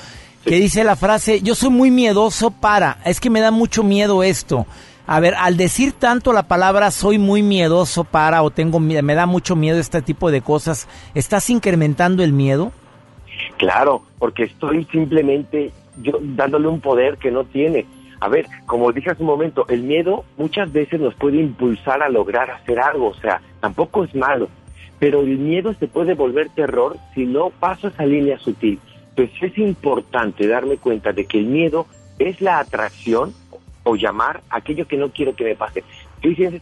que 0.46 0.56
dice 0.56 0.84
la 0.84 0.96
frase, 0.96 1.42
yo 1.42 1.56
soy 1.56 1.70
muy 1.70 1.92
miedoso 1.92 2.52
para, 2.52 2.98
es 3.06 3.20
que 3.20 3.30
me 3.30 3.42
da 3.42 3.52
mucho 3.52 3.84
miedo 3.84 4.24
esto. 4.24 4.66
A 5.08 5.20
ver, 5.20 5.36
al 5.36 5.58
decir 5.58 5.94
tanto 5.94 6.32
la 6.32 6.44
palabra 6.44 6.90
soy 6.92 7.18
muy 7.18 7.44
miedoso 7.44 8.04
para 8.04 8.44
o 8.44 8.50
tengo 8.50 8.80
me 8.80 9.16
da 9.16 9.26
mucho 9.26 9.56
miedo 9.56 9.80
este 9.80 10.02
tipo 10.02 10.32
de 10.32 10.42
cosas, 10.42 10.88
¿estás 11.16 11.50
incrementando 11.50 12.24
el 12.24 12.34
miedo? 12.34 12.72
Claro, 13.58 14.04
porque 14.20 14.44
estoy 14.44 14.86
simplemente 14.86 15.72
yo 16.02 16.20
dándole 16.22 16.68
un 16.68 16.82
poder 16.82 17.18
que 17.18 17.32
no 17.32 17.44
tiene. 17.44 17.86
A 18.20 18.30
ver, 18.30 18.46
como 18.68 18.92
dije 18.92 19.10
hace 19.10 19.24
un 19.24 19.30
momento, 19.30 19.66
el 19.68 19.82
miedo 19.84 20.24
muchas 20.38 20.72
veces 20.72 21.00
nos 21.00 21.16
puede 21.16 21.38
impulsar 21.38 22.04
a 22.04 22.10
lograr 22.10 22.52
hacer 22.52 22.80
algo, 22.80 23.08
o 23.08 23.16
sea, 23.16 23.42
tampoco 23.60 24.04
es 24.04 24.14
malo, 24.14 24.48
pero 25.00 25.22
el 25.22 25.40
miedo 25.40 25.74
se 25.80 25.88
puede 25.88 26.14
volver 26.14 26.50
terror 26.50 26.98
si 27.16 27.26
no 27.26 27.50
paso 27.50 27.88
esa 27.88 28.06
línea 28.06 28.38
sutil. 28.38 28.80
Pues 29.16 29.30
es 29.42 29.58
importante 29.58 30.48
darme 30.48 30.78
cuenta 30.78 31.12
de 31.12 31.26
que 31.26 31.40
el 31.40 31.46
miedo 31.46 31.88
es 32.20 32.42
la 32.42 32.60
atracción 32.60 33.34
o 33.84 33.96
llamar 33.96 34.42
aquello 34.50 34.88
que 34.88 34.98
no 34.98 35.10
quiero 35.10 35.36
que 35.36 35.44
me 35.44 35.56
pase. 35.56 35.84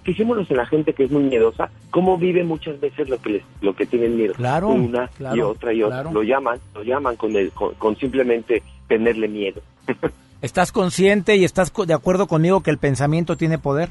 Fijémonos 0.03 0.49
en 0.49 0.57
la 0.57 0.65
gente 0.65 0.93
que 0.93 1.03
es 1.03 1.11
muy 1.11 1.23
miedosa, 1.23 1.69
cómo 1.91 2.17
vive 2.17 2.45
muchas 2.45 2.79
veces 2.79 3.09
lo 3.09 3.21
que 3.21 3.29
les, 3.29 3.43
lo 3.61 3.75
que 3.75 3.85
tienen 3.85 4.15
miedo. 4.15 4.33
Claro, 4.33 4.69
Una 4.69 5.09
y 5.35 5.41
otra 5.41 5.73
y 5.73 5.83
otra. 5.83 5.97
claro. 6.01 6.11
Lo 6.13 6.23
llaman, 6.23 6.59
lo 6.73 6.83
llaman 6.83 7.17
con, 7.17 7.35
el, 7.35 7.51
con, 7.51 7.73
con 7.73 7.97
simplemente 7.97 8.63
tenerle 8.87 9.27
miedo. 9.27 9.61
¿Estás 10.41 10.71
consciente 10.71 11.35
y 11.35 11.43
estás 11.43 11.73
de 11.85 11.93
acuerdo 11.93 12.27
conmigo 12.27 12.63
que 12.63 12.71
el 12.71 12.77
pensamiento 12.77 13.35
tiene 13.35 13.57
poder? 13.57 13.89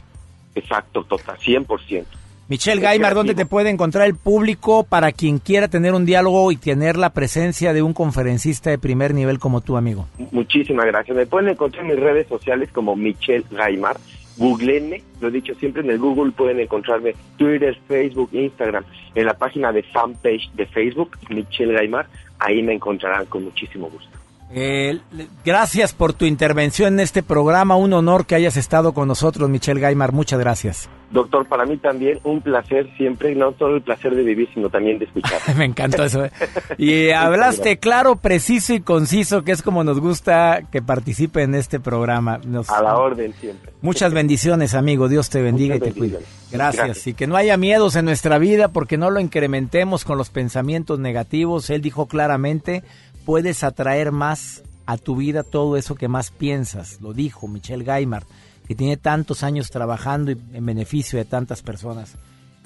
Exacto, 0.54 1.04
total, 1.04 1.36
100%. 1.38 2.04
Michelle 2.48 2.80
Gaimar, 2.80 3.14
¿dónde 3.14 3.34
te 3.34 3.44
puede 3.44 3.68
encontrar 3.68 4.06
el 4.06 4.14
público 4.14 4.82
para 4.82 5.12
quien 5.12 5.38
quiera 5.38 5.68
tener 5.68 5.92
un 5.92 6.06
diálogo 6.06 6.50
y 6.50 6.56
tener 6.56 6.96
la 6.96 7.10
presencia 7.10 7.74
de 7.74 7.82
un 7.82 7.92
conferencista 7.92 8.70
de 8.70 8.78
primer 8.78 9.12
nivel 9.12 9.38
como 9.38 9.60
tú, 9.60 9.76
amigo? 9.76 10.08
Muchísimas 10.32 10.86
gracias. 10.86 11.14
Me 11.14 11.26
pueden 11.26 11.50
encontrar 11.50 11.84
en 11.84 11.90
mis 11.90 12.00
redes 12.00 12.26
sociales 12.26 12.70
como 12.72 12.96
Michelle 12.96 13.44
Gaimar. 13.50 13.98
Googleenme, 14.38 15.02
lo 15.20 15.28
he 15.28 15.30
dicho 15.30 15.54
siempre 15.56 15.82
en 15.82 15.90
el 15.90 15.98
Google, 15.98 16.32
pueden 16.32 16.58
encontrarme 16.58 17.14
Twitter, 17.36 17.76
Facebook, 17.86 18.30
Instagram, 18.32 18.84
en 19.14 19.26
la 19.26 19.34
página 19.34 19.70
de 19.70 19.82
fanpage 19.82 20.50
de 20.54 20.64
Facebook, 20.66 21.18
Michelle 21.28 21.74
Gaimar, 21.74 22.06
ahí 22.38 22.62
me 22.62 22.72
encontrarán 22.72 23.26
con 23.26 23.44
muchísimo 23.44 23.90
gusto. 23.90 24.17
Eh, 24.50 24.98
gracias 25.44 25.92
por 25.92 26.14
tu 26.14 26.24
intervención 26.24 26.94
en 26.94 27.00
este 27.00 27.22
programa. 27.22 27.76
Un 27.76 27.92
honor 27.92 28.24
que 28.26 28.34
hayas 28.34 28.56
estado 28.56 28.92
con 28.94 29.06
nosotros, 29.08 29.48
Michelle 29.50 29.80
Gaimar. 29.80 30.12
Muchas 30.12 30.38
gracias. 30.40 30.88
Doctor, 31.10 31.46
para 31.46 31.64
mí 31.64 31.78
también 31.78 32.18
un 32.24 32.42
placer 32.42 32.86
siempre, 32.98 33.34
no 33.34 33.54
solo 33.58 33.76
el 33.76 33.82
placer 33.82 34.14
de 34.14 34.22
vivir, 34.22 34.48
sino 34.52 34.68
también 34.68 34.98
de 34.98 35.06
escuchar. 35.06 35.38
Me 35.56 35.64
encantó 35.64 36.04
eso. 36.04 36.24
¿eh? 36.24 36.30
Y 36.78 37.10
hablaste 37.10 37.78
claro, 37.78 38.16
preciso 38.16 38.74
y 38.74 38.80
conciso, 38.80 39.42
que 39.42 39.52
es 39.52 39.62
como 39.62 39.84
nos 39.84 40.00
gusta 40.00 40.62
que 40.70 40.82
participe 40.82 41.42
en 41.42 41.54
este 41.54 41.80
programa. 41.80 42.38
Nos- 42.44 42.68
A 42.70 42.82
la 42.82 42.96
orden 42.96 43.32
siempre. 43.40 43.72
Muchas 43.80 44.12
bendiciones, 44.12 44.74
amigo. 44.74 45.08
Dios 45.08 45.30
te 45.30 45.40
bendiga 45.40 45.76
y 45.76 45.80
te 45.80 45.92
cuide. 45.92 46.18
Gracias. 46.50 46.86
Gracias. 46.86 47.06
Y 47.06 47.14
que 47.14 47.26
no 47.26 47.36
haya 47.36 47.56
miedos 47.56 47.96
en 47.96 48.04
nuestra 48.06 48.38
vida 48.38 48.68
porque 48.68 48.96
no 48.98 49.10
lo 49.10 49.20
incrementemos 49.20 50.04
con 50.04 50.18
los 50.18 50.28
pensamientos 50.30 50.98
negativos. 50.98 51.70
Él 51.70 51.80
dijo 51.80 52.06
claramente, 52.06 52.82
puedes 53.28 53.62
atraer 53.62 54.10
más 54.10 54.62
a 54.86 54.96
tu 54.96 55.14
vida 55.14 55.42
todo 55.42 55.76
eso 55.76 55.96
que 55.96 56.08
más 56.08 56.30
piensas. 56.30 56.98
Lo 57.02 57.12
dijo 57.12 57.46
Michelle 57.46 57.84
Gaimar, 57.84 58.24
que 58.66 58.74
tiene 58.74 58.96
tantos 58.96 59.42
años 59.42 59.68
trabajando 59.68 60.30
en 60.30 60.64
beneficio 60.64 61.18
de 61.18 61.26
tantas 61.26 61.60
personas. 61.60 62.14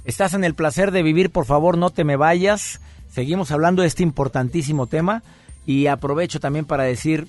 Estás 0.05 0.35
en 0.35 0.45
el 0.45 0.55
placer 0.55 0.93
de 0.93 1.03
vivir, 1.03 1.31
por 1.31 1.47
favor, 1.47 1.77
no 1.77 1.91
te 1.91 2.05
me 2.05 2.15
vayas. 2.15 2.79
Seguimos 3.11 3.51
hablando 3.51 3.83
de 3.83 3.89
este 3.89 4.05
importantísimo 4.05 4.87
tema 4.87 5.25
y 5.67 5.89
aprovecho 5.89 6.39
también 6.39 6.65
para 6.65 6.85
decir 6.85 7.27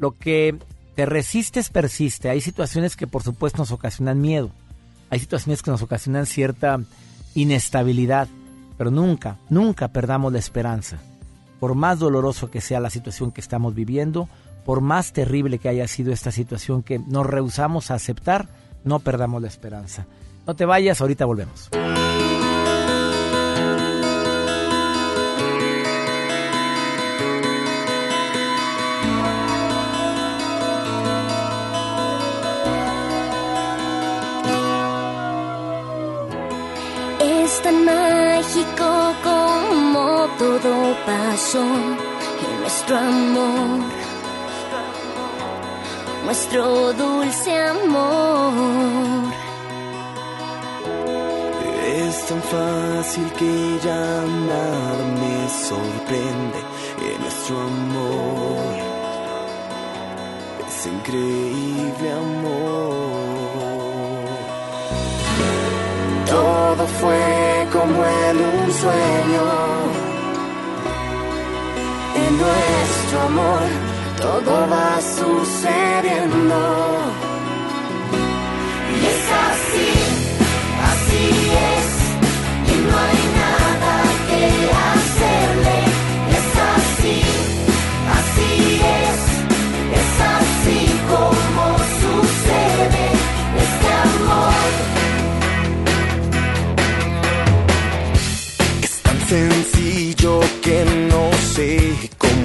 lo 0.00 0.10
que 0.10 0.56
te 0.96 1.06
resistes 1.06 1.68
persiste. 1.68 2.30
Hay 2.30 2.40
situaciones 2.40 2.96
que 2.96 3.06
por 3.06 3.22
supuesto 3.22 3.58
nos 3.58 3.70
ocasionan 3.70 4.20
miedo. 4.20 4.50
Hay 5.08 5.20
situaciones 5.20 5.62
que 5.62 5.70
nos 5.70 5.82
ocasionan 5.82 6.26
cierta 6.26 6.80
inestabilidad. 7.36 8.26
Pero 8.76 8.90
nunca, 8.90 9.38
nunca 9.50 9.86
perdamos 9.86 10.32
la 10.32 10.40
esperanza. 10.40 10.98
Por 11.64 11.76
más 11.76 11.98
doloroso 11.98 12.50
que 12.50 12.60
sea 12.60 12.78
la 12.78 12.90
situación 12.90 13.32
que 13.32 13.40
estamos 13.40 13.74
viviendo, 13.74 14.28
por 14.66 14.82
más 14.82 15.14
terrible 15.14 15.58
que 15.58 15.70
haya 15.70 15.88
sido 15.88 16.12
esta 16.12 16.30
situación 16.30 16.82
que 16.82 16.98
nos 16.98 17.24
rehusamos 17.24 17.90
a 17.90 17.94
aceptar, 17.94 18.48
no 18.84 18.98
perdamos 18.98 19.40
la 19.40 19.48
esperanza. 19.48 20.04
No 20.46 20.54
te 20.54 20.66
vayas, 20.66 21.00
ahorita 21.00 21.24
volvemos. 21.24 21.70
Es 37.20 37.62
tan 37.62 37.84
mágico 37.86 39.33
todo 40.38 40.96
pasó 41.06 41.62
en 41.62 42.60
nuestro 42.60 42.98
amor, 42.98 43.80
nuestro 46.24 46.92
dulce 46.92 47.66
amor. 47.68 49.32
Es 51.86 52.26
tan 52.26 52.42
fácil 52.42 53.30
que 53.38 53.78
llamar 53.84 54.96
me 55.20 55.48
sorprende 55.48 56.60
en 57.08 57.20
nuestro 57.20 57.60
amor. 57.60 58.74
Es 60.66 60.86
increíble 60.86 62.12
amor. 62.12 63.44
Todo 66.26 66.86
fue 67.00 67.68
como 67.72 68.04
en 68.04 68.36
un 68.38 68.72
sueño. 68.72 69.93
En 72.14 72.38
nuestro 72.38 73.20
amor 73.22 73.68
todo 74.20 74.68
va 74.70 75.00
sucediendo. 75.00 76.58
Y 78.90 79.06
es 79.12 79.24
así, 79.50 79.90
así 80.90 81.24
es, 81.74 81.88
y 82.70 82.74
no 82.86 82.94
hay 83.06 83.20
nada 83.42 83.94
que 84.28 84.42
hacerle. 84.70 84.93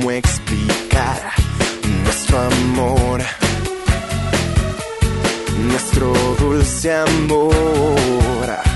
cómo 0.10 0.18
explicar 0.18 1.34
nuestro 2.04 2.40
amor, 2.40 3.22
nuestro 5.68 6.14
dulce 6.40 6.92
amor. 6.94 8.69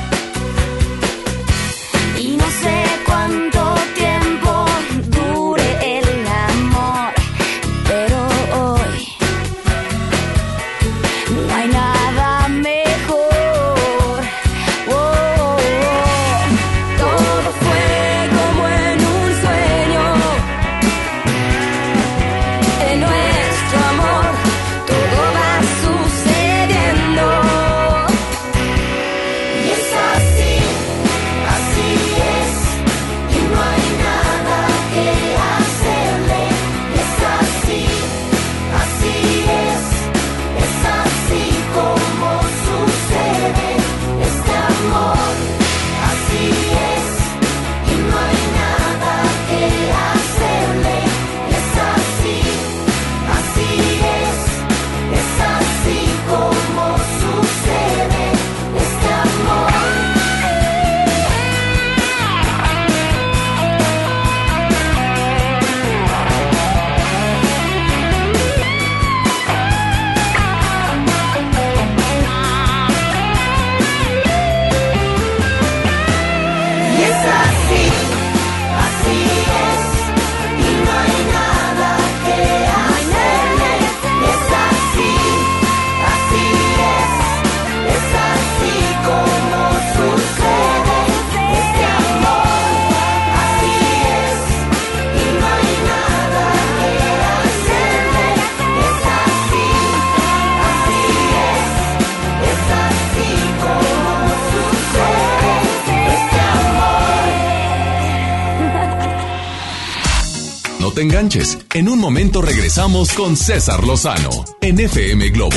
En 111.76 111.90
un 111.90 112.00
momento 112.00 112.42
regresamos 112.42 113.14
con 113.14 113.36
César 113.36 113.84
Lozano 113.84 114.32
en 114.62 114.80
FM 114.80 115.30
Globo. 115.30 115.56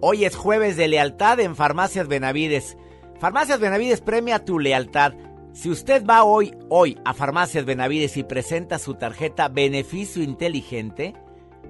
Hoy 0.00 0.24
es 0.24 0.34
jueves 0.34 0.76
de 0.76 0.88
lealtad 0.88 1.38
en 1.38 1.54
Farmacias 1.54 2.08
Benavides. 2.08 2.76
Farmacias 3.20 3.60
Benavides 3.60 4.00
premia 4.00 4.44
tu 4.44 4.58
lealtad. 4.58 5.14
Si 5.52 5.70
usted 5.70 6.04
va 6.04 6.24
hoy, 6.24 6.56
hoy 6.68 6.98
a 7.04 7.14
Farmacias 7.14 7.64
Benavides 7.64 8.16
y 8.16 8.24
presenta 8.24 8.80
su 8.80 8.94
tarjeta 8.94 9.46
Beneficio 9.46 10.20
Inteligente, 10.20 11.14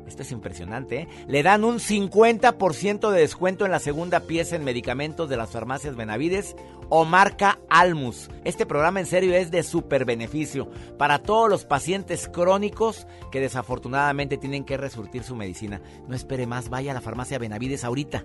esto 0.09 0.23
es 0.23 0.33
impresionante, 0.33 1.03
¿eh? 1.03 1.09
le 1.27 1.43
dan 1.43 1.65
un 1.65 1.79
50% 1.79 3.11
de 3.11 3.21
descuento 3.21 3.65
en 3.65 3.71
la 3.71 3.79
segunda 3.79 4.21
pieza 4.21 4.57
en 4.57 4.65
medicamentos 4.65 5.29
de 5.29 5.37
las 5.37 5.51
farmacias 5.51 5.97
Benavides 5.97 6.57
o 6.89 7.05
marca 7.05 7.59
Almus. 7.69 8.31
Este 8.45 8.67
programa 8.67 9.01
en 9.01 9.07
serio 9.07 9.35
es 9.35 9.51
de 9.51 9.63
super 9.63 10.05
beneficio 10.05 10.71
para 10.97 11.19
todos 11.21 11.49
los 11.49 11.65
pacientes 11.65 12.29
crónicos 12.29 13.07
que 13.31 13.41
desafortunadamente 13.41 14.39
tienen 14.39 14.65
que 14.65 14.77
resurtir 14.77 15.23
su 15.23 15.37
medicina. 15.37 15.81
No 16.07 16.17
espere 16.17 16.47
más, 16.47 16.69
vaya 16.69 16.93
a 16.93 16.95
la 16.95 17.01
farmacia 17.01 17.39
Benavides 17.39 17.85
ahorita. 17.85 18.25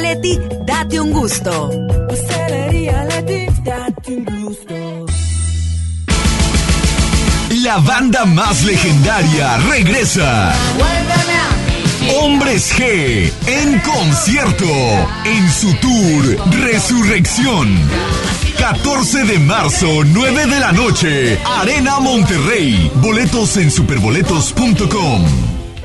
Leti. 0.00 0.38
Date 0.64 1.00
un 1.00 1.12
gusto. 1.12 1.70
Pastelería 2.08 3.04
Leti, 3.04 3.46
date 3.62 4.16
un 4.16 4.24
gusto. 4.24 5.06
La 7.62 7.78
banda 7.78 8.24
más 8.24 8.64
legendaria 8.64 9.56
regresa. 9.68 10.52
Hombres 12.20 12.72
G 12.74 13.32
en 13.46 13.78
concierto 13.80 14.66
en 15.24 15.50
su 15.50 15.74
tour 15.74 16.36
Resurrección. 16.52 17.76
14 18.58 19.24
de 19.24 19.38
marzo, 19.38 20.04
9 20.04 20.46
de 20.46 20.60
la 20.60 20.72
noche, 20.72 21.38
Arena 21.44 22.00
Monterrey. 22.00 22.90
Boletos 22.96 23.56
en 23.56 23.70
superboletos.com. 23.70 25.24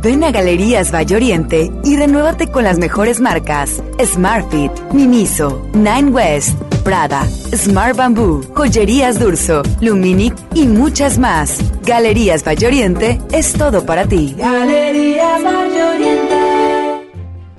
Ven 0.00 0.22
a 0.22 0.30
Galerías 0.30 0.94
Valle 0.94 1.16
Oriente 1.16 1.72
y 1.82 1.96
renuévate 1.96 2.46
con 2.46 2.62
las 2.62 2.78
mejores 2.78 3.20
marcas: 3.20 3.82
Smartfit, 4.00 4.70
Miniso, 4.92 5.68
Nine 5.74 6.10
West, 6.10 6.56
Prada, 6.84 7.26
Smart 7.52 7.96
Bamboo, 7.96 8.42
Joyerías 8.54 9.18
Durso, 9.18 9.62
Luminic 9.80 10.34
y 10.54 10.66
muchas 10.66 11.18
más. 11.18 11.58
Galerías 11.84 12.46
Valle 12.46 12.68
Oriente 12.68 13.18
es 13.32 13.52
todo 13.54 13.84
para 13.84 14.06
ti. 14.06 14.36
Galerías 14.38 15.42
Valle 15.42 15.82
Oriente. 15.82 16.34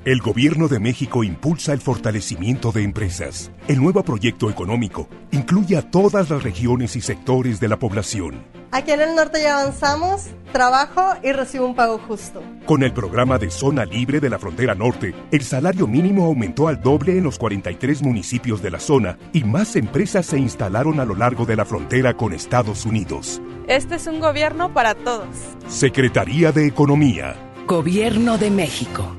El 0.06 0.22
Gobierno 0.22 0.70
de 0.70 0.80
México 0.80 1.26
impulsa 1.26 1.74
el 1.74 1.82
fortalecimiento 1.82 2.72
de 2.72 2.84
empresas. 2.84 3.52
El 3.68 3.82
nuevo 3.82 4.02
proyecto 4.04 4.50
económico 4.50 5.10
incluye 5.32 5.76
a 5.76 5.82
todas 5.82 6.30
las 6.30 6.42
regiones 6.42 6.96
y 6.96 7.02
sectores 7.02 7.60
de 7.60 7.68
la 7.68 7.78
población. 7.78 8.59
Aquí 8.72 8.92
en 8.92 9.02
el 9.02 9.16
norte 9.16 9.42
ya 9.42 9.62
avanzamos, 9.62 10.28
trabajo 10.54 11.02
y 11.24 11.32
recibo 11.32 11.66
un 11.66 11.76
pago 11.76 11.98
justo. 11.98 12.44
Con 12.66 12.84
el 12.84 12.94
programa 12.94 13.40
de 13.40 13.50
Zona 13.50 13.84
Libre 13.84 14.20
de 14.20 14.30
la 14.30 14.38
Frontera 14.38 14.76
Norte, 14.76 15.16
el 15.32 15.42
salario 15.42 15.88
mínimo 15.88 16.26
aumentó 16.26 16.68
al 16.68 16.80
doble 16.80 17.18
en 17.18 17.24
los 17.24 17.40
43 17.40 18.04
municipios 18.04 18.62
de 18.62 18.70
la 18.70 18.80
zona 18.80 19.18
y 19.34 19.44
más 19.44 19.76
empresas 19.76 20.28
se 20.28 20.38
instalaron 20.38 21.00
a 21.00 21.06
lo 21.06 21.16
largo 21.16 21.46
de 21.48 21.56
la 21.56 21.66
frontera 21.66 22.16
con 22.16 22.32
Estados 22.32 22.86
Unidos. 22.86 23.42
Este 23.68 23.96
es 23.96 24.06
un 24.06 24.20
gobierno 24.20 24.72
para 24.72 24.94
todos. 24.94 25.28
Secretaría 25.68 26.52
de 26.52 26.68
Economía. 26.68 27.36
Gobierno 27.66 28.38
de 28.38 28.52
México. 28.52 29.19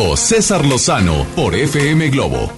Vivo, 0.00 0.16
César 0.16 0.64
Lozano 0.64 1.26
por 1.36 1.54
FM 1.54 2.10
Globo. 2.10 2.50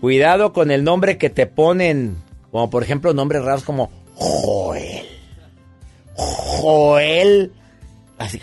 Cuidado 0.00 0.52
con 0.52 0.70
el 0.70 0.84
nombre 0.84 1.18
que 1.18 1.30
te 1.30 1.46
ponen, 1.46 2.16
como 2.50 2.70
por 2.70 2.82
ejemplo 2.82 3.12
nombres 3.12 3.44
raros 3.44 3.64
como 3.64 3.90
Joel. 4.14 5.04
Joel. 6.14 7.52
Así, 8.18 8.40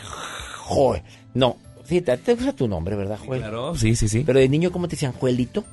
Joel. 0.66 1.04
No, 1.34 1.58
sí, 1.86 2.02
te, 2.02 2.18
te 2.18 2.36
gusta 2.36 2.54
tu 2.54 2.68
nombre, 2.68 2.96
¿verdad, 2.96 3.20
Joel? 3.26 3.42
Claro, 3.42 3.76
sí, 3.76 3.96
sí, 3.96 4.08
sí. 4.08 4.24
Pero 4.26 4.40
de 4.40 4.50
niño, 4.50 4.72
¿cómo 4.72 4.88
te 4.88 4.96
decían? 4.96 5.14
¿Joelito? 5.14 5.64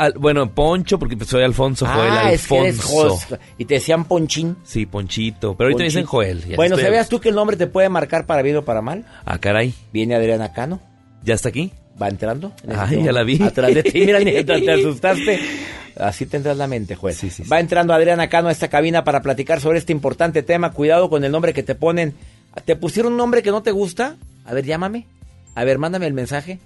Al- 0.00 0.14
bueno, 0.18 0.50
Poncho, 0.54 0.98
porque 0.98 1.16
soy 1.24 1.42
Alfonso, 1.42 1.86
Joel, 1.86 2.10
ah, 2.12 2.32
es 2.32 2.46
que 2.46 2.58
eres 2.58 2.80
Alfonso. 2.80 3.26
Jos- 3.28 3.38
Y 3.58 3.64
te 3.66 3.74
decían 3.74 4.04
Ponchín. 4.04 4.56
Sí, 4.64 4.86
Ponchito. 4.86 5.54
Pero 5.56 5.66
ahorita 5.68 5.80
me 5.80 5.84
dicen. 5.84 6.04
Joel. 6.04 6.44
ya 6.44 6.56
Bueno, 6.56 6.74
estoy- 6.76 6.86
¿sabías 6.86 7.08
tú 7.08 7.20
que 7.20 7.28
el 7.28 7.34
nombre 7.34 7.56
te 7.56 7.66
puede 7.66 7.88
marcar 7.88 8.26
para 8.26 8.42
bien 8.42 8.56
o 8.56 8.64
para 8.64 8.80
mal? 8.82 9.04
Ah, 9.24 9.38
caray. 9.38 9.74
Viene 9.92 10.14
Adriana 10.14 10.52
Cano. 10.52 10.80
¿Ya 11.22 11.34
está 11.34 11.50
aquí? 11.50 11.72
Va 12.00 12.08
entrando. 12.08 12.52
en 12.64 12.70
este 12.70 12.82
Ay, 12.82 12.90
ya 12.90 12.96
momento. 12.96 13.12
la 13.12 13.22
vi. 13.24 13.42
Atrás 13.42 13.74
de 13.74 13.82
ti, 13.82 14.00
mira, 14.06 14.18
te, 14.24 14.44
te 14.44 14.72
asustaste. 14.72 15.40
Así 15.98 16.24
tendrás 16.24 16.56
la 16.56 16.66
mente, 16.66 16.94
juez. 16.94 17.20
Va 17.52 17.60
entrando 17.60 17.92
Adriana 17.92 18.28
Cano 18.30 18.48
a 18.48 18.52
esta 18.52 18.68
cabina 18.68 19.04
para 19.04 19.20
platicar 19.20 19.60
sobre 19.60 19.78
este 19.78 19.92
importante 19.92 20.42
tema. 20.42 20.72
Cuidado 20.72 21.10
con 21.10 21.24
el 21.24 21.30
nombre 21.32 21.52
que 21.52 21.62
te 21.62 21.74
ponen. 21.74 22.14
¿Te 22.64 22.74
pusieron 22.74 23.12
un 23.12 23.18
nombre 23.18 23.42
que 23.42 23.50
no 23.50 23.62
te 23.62 23.70
gusta? 23.70 24.16
A 24.46 24.54
ver, 24.54 24.64
llámame. 24.64 25.06
A 25.54 25.64
ver, 25.64 25.78
mándame 25.78 26.06
el 26.06 26.14
mensaje. 26.14 26.58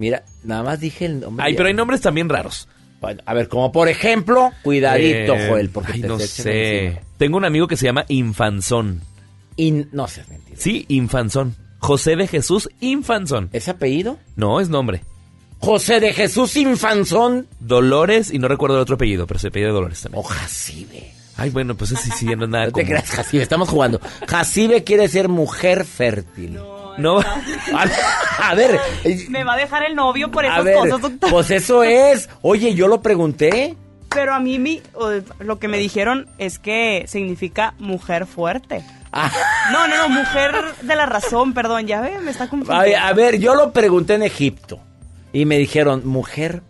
Mira, 0.00 0.24
nada 0.42 0.64
más 0.64 0.80
dije 0.80 1.04
el 1.06 1.20
nombre. 1.20 1.46
Ay, 1.46 1.54
pero 1.54 1.68
hay 1.68 1.74
nombres 1.74 2.00
también 2.00 2.28
raros. 2.28 2.66
Bueno, 3.00 3.22
a 3.24 3.32
ver, 3.34 3.48
como 3.48 3.70
por 3.70 3.88
ejemplo, 3.88 4.50
cuidadito, 4.62 5.34
Eh, 5.36 5.46
Joel, 5.48 5.70
porque 5.70 5.92
ay, 5.94 6.00
te 6.00 6.08
no 6.08 6.16
te 6.16 6.26
sé. 6.26 6.84
encima. 6.86 7.02
Tengo 7.18 7.36
un 7.36 7.44
amigo 7.44 7.68
que 7.68 7.76
se 7.76 7.86
llama 7.86 8.04
Infanzón. 8.08 9.02
In- 9.56 9.88
no 9.92 10.08
seas 10.08 10.28
mentira. 10.28 10.56
Sí, 10.58 10.84
Infanzón. 10.88 11.54
José 11.78 12.16
de 12.16 12.26
Jesús 12.26 12.68
Infanzón. 12.80 13.48
¿Es 13.52 13.68
apellido? 13.68 14.18
No, 14.36 14.60
es 14.60 14.68
nombre. 14.68 15.02
José 15.60 16.00
de 16.00 16.12
Jesús 16.12 16.56
Infanzón. 16.56 17.46
Dolores 17.60 18.32
y 18.32 18.38
no 18.38 18.48
recuerdo 18.48 18.76
el 18.76 18.82
otro 18.82 18.94
apellido, 18.96 19.26
pero 19.26 19.38
se 19.38 19.48
apellida 19.48 19.70
Dolores 19.70 20.00
también. 20.00 20.20
O 20.20 20.26
Jacibe. 20.26 21.12
Ay, 21.36 21.48
bueno, 21.50 21.74
pues 21.74 21.92
ese 21.92 22.10
sí, 22.12 22.26
no 22.26 22.44
es 22.44 22.50
nada 22.50 22.64
No 22.66 22.72
te 22.72 22.82
común. 22.82 22.86
creas, 22.88 23.10
Jacibe, 23.10 23.42
estamos 23.42 23.68
jugando. 23.70 23.98
Jacibe 24.26 24.84
quiere 24.84 25.08
ser 25.08 25.28
mujer 25.28 25.84
fértil. 25.86 26.54
No. 26.54 26.79
A 28.42 28.54
ver, 28.54 28.78
Me 29.28 29.44
va 29.44 29.54
a 29.54 29.56
dejar 29.56 29.82
el 29.84 29.94
novio 29.94 30.30
por 30.30 30.44
a 30.44 30.48
esas 30.48 30.64
ver, 30.64 30.74
cosas, 30.76 31.00
doctor. 31.00 31.30
pues 31.30 31.50
eso 31.50 31.82
es. 31.82 32.28
Oye, 32.42 32.74
yo 32.74 32.88
lo 32.88 33.00
pregunté. 33.02 33.76
Pero 34.08 34.34
a 34.34 34.40
mí 34.40 34.58
mi- 34.58 34.82
lo 35.38 35.58
que 35.58 35.68
me 35.68 35.78
dijeron 35.78 36.28
es 36.38 36.58
que 36.58 37.04
significa 37.06 37.74
mujer 37.78 38.26
fuerte. 38.26 38.84
No, 39.72 39.86
no, 39.88 39.96
no, 39.96 40.08
mujer 40.08 40.52
de 40.82 40.96
la 40.96 41.06
razón, 41.06 41.52
perdón, 41.52 41.86
ya 41.86 42.00
ve, 42.00 42.18
me 42.20 42.30
está 42.30 42.48
confundiendo. 42.48 42.82
Ay, 42.84 42.94
a 42.94 43.12
ver, 43.12 43.38
yo 43.38 43.54
lo 43.54 43.72
pregunté 43.72 44.14
en 44.14 44.22
Egipto 44.22 44.80
y 45.32 45.44
me 45.44 45.58
dijeron, 45.58 46.02
mujer, 46.06 46.62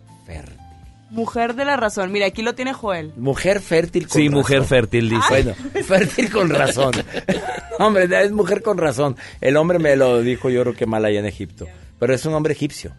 Mujer 1.11 1.55
de 1.55 1.65
la 1.65 1.75
razón. 1.77 2.11
Mira, 2.11 2.25
aquí 2.25 2.41
lo 2.41 2.55
tiene 2.55 2.73
Joel. 2.73 3.11
mujer 3.17 3.59
fértil 3.61 4.07
con 4.07 4.13
Sí, 4.13 4.27
razón. 4.27 4.33
mujer 4.39 4.63
fértil, 4.63 5.09
dice. 5.09 5.21
Bueno, 5.29 5.53
fértil 5.85 6.31
con 6.31 6.49
razón. 6.49 6.93
hombre, 7.79 8.07
es 8.23 8.31
mujer 8.31 8.61
con 8.61 8.77
razón. 8.77 9.15
El 9.41 9.57
hombre 9.57 9.77
me 9.77 9.95
lo 9.95 10.21
dijo 10.21 10.49
yo 10.49 10.61
creo 10.61 10.73
que 10.73 10.85
mal 10.85 11.03
allá 11.05 11.19
en 11.19 11.25
Egipto. 11.25 11.67
Pero 11.99 12.13
es 12.13 12.25
un 12.25 12.33
hombre 12.33 12.53
egipcio. 12.53 12.93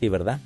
Sí, 0.00 0.08
¿verdad? 0.08 0.40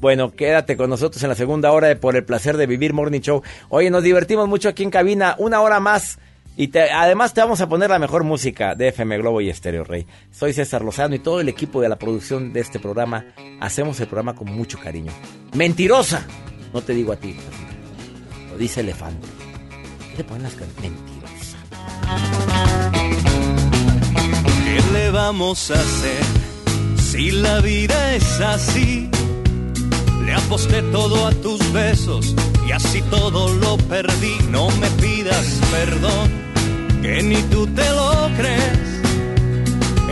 Bueno, 0.00 0.32
quédate 0.34 0.76
con 0.76 0.90
nosotros 0.90 1.22
en 1.22 1.28
la 1.28 1.34
segunda 1.34 1.70
hora 1.72 1.88
de 1.88 1.96
Por 1.96 2.16
el 2.16 2.24
Placer 2.24 2.56
de 2.56 2.66
Vivir 2.66 2.92
Morning 2.92 3.20
Show. 3.20 3.42
Oye, 3.68 3.90
nos 3.90 4.02
divertimos 4.02 4.48
mucho 4.48 4.68
aquí 4.68 4.82
en 4.82 4.90
cabina. 4.90 5.34
Una 5.38 5.60
hora 5.60 5.78
más. 5.80 6.18
Y 6.56 6.68
te- 6.68 6.90
además 6.92 7.34
te 7.34 7.40
vamos 7.40 7.60
a 7.60 7.68
poner 7.68 7.90
la 7.90 7.98
mejor 7.98 8.22
música 8.22 8.74
de 8.76 8.88
FM 8.88 9.18
Globo 9.18 9.40
y 9.40 9.50
Estéreo 9.50 9.82
Rey. 9.82 10.06
Soy 10.30 10.52
César 10.52 10.82
Lozano 10.82 11.14
y 11.16 11.18
todo 11.18 11.40
el 11.40 11.48
equipo 11.48 11.80
de 11.80 11.88
la 11.88 11.96
producción 11.96 12.52
de 12.52 12.60
este 12.60 12.78
programa. 12.78 13.24
Hacemos 13.60 13.98
el 14.00 14.06
programa 14.06 14.34
con 14.36 14.52
mucho 14.52 14.78
cariño. 14.78 15.12
¡Mentirosa! 15.54 16.24
No 16.72 16.80
te 16.80 16.94
digo 16.94 17.12
a 17.12 17.16
ti. 17.16 17.36
Lo 18.50 18.56
dice 18.56 18.80
Elefante. 18.80 19.26
¿Qué 20.12 20.18
le 20.18 20.24
ponen 20.24 20.44
las 20.44 20.54
canciones? 20.54 20.92
Mentirosa. 20.92 21.58
¿Qué 24.64 24.92
le 24.92 25.10
vamos 25.10 25.70
a 25.72 25.74
hacer 25.74 26.22
si 27.00 27.30
la 27.32 27.60
vida 27.60 28.14
es 28.14 28.40
así? 28.40 29.10
Le 30.24 30.34
aposté 30.34 30.82
todo 30.82 31.26
a 31.26 31.30
tus 31.32 31.60
besos 31.72 32.34
y 32.66 32.72
así 32.72 33.02
todo 33.10 33.52
lo 33.54 33.76
perdí. 33.76 34.36
No 34.50 34.70
me 34.80 34.88
pidas 35.02 35.60
perdón, 35.70 36.30
que 37.02 37.22
ni 37.22 37.42
tú 37.52 37.66
te 37.68 37.88
lo 37.90 38.28
crees. 38.36 38.94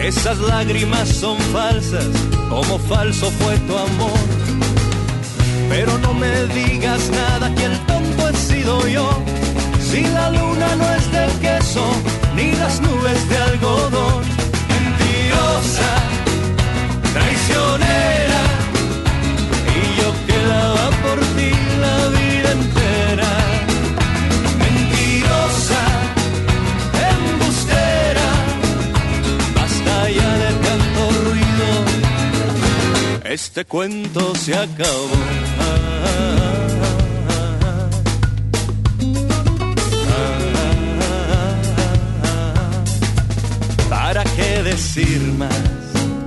Esas 0.02 0.38
lágrimas 0.38 1.08
son 1.08 1.38
falsas, 1.52 2.06
como 2.48 2.78
falso 2.78 3.30
fue 3.30 3.56
tu 3.58 3.76
amor. 3.76 4.18
Pero 5.68 5.96
no 5.98 6.12
me 6.12 6.30
digas 6.46 7.10
nada, 7.10 7.54
que 7.54 7.64
el 7.64 7.78
tonto 7.86 8.28
he 8.28 8.34
sido 8.34 8.86
yo. 8.88 9.08
Si 9.80 10.02
la 10.02 10.30
luna 10.30 10.76
no 10.76 10.94
es 10.94 11.12
de 11.12 11.26
queso, 11.40 11.84
ni 12.36 12.52
las 12.52 12.80
nubes 12.80 13.28
de 13.28 13.36
algodón. 13.36 14.22
Mentirosa, 14.68 15.92
traicionera, 17.14 18.21
Este 33.44 33.64
cuento 33.64 34.34
se 34.36 34.54
acabó. 34.54 35.10
¿Para 43.90 44.22
qué 44.36 44.62
decir 44.62 45.20
más 45.36 45.50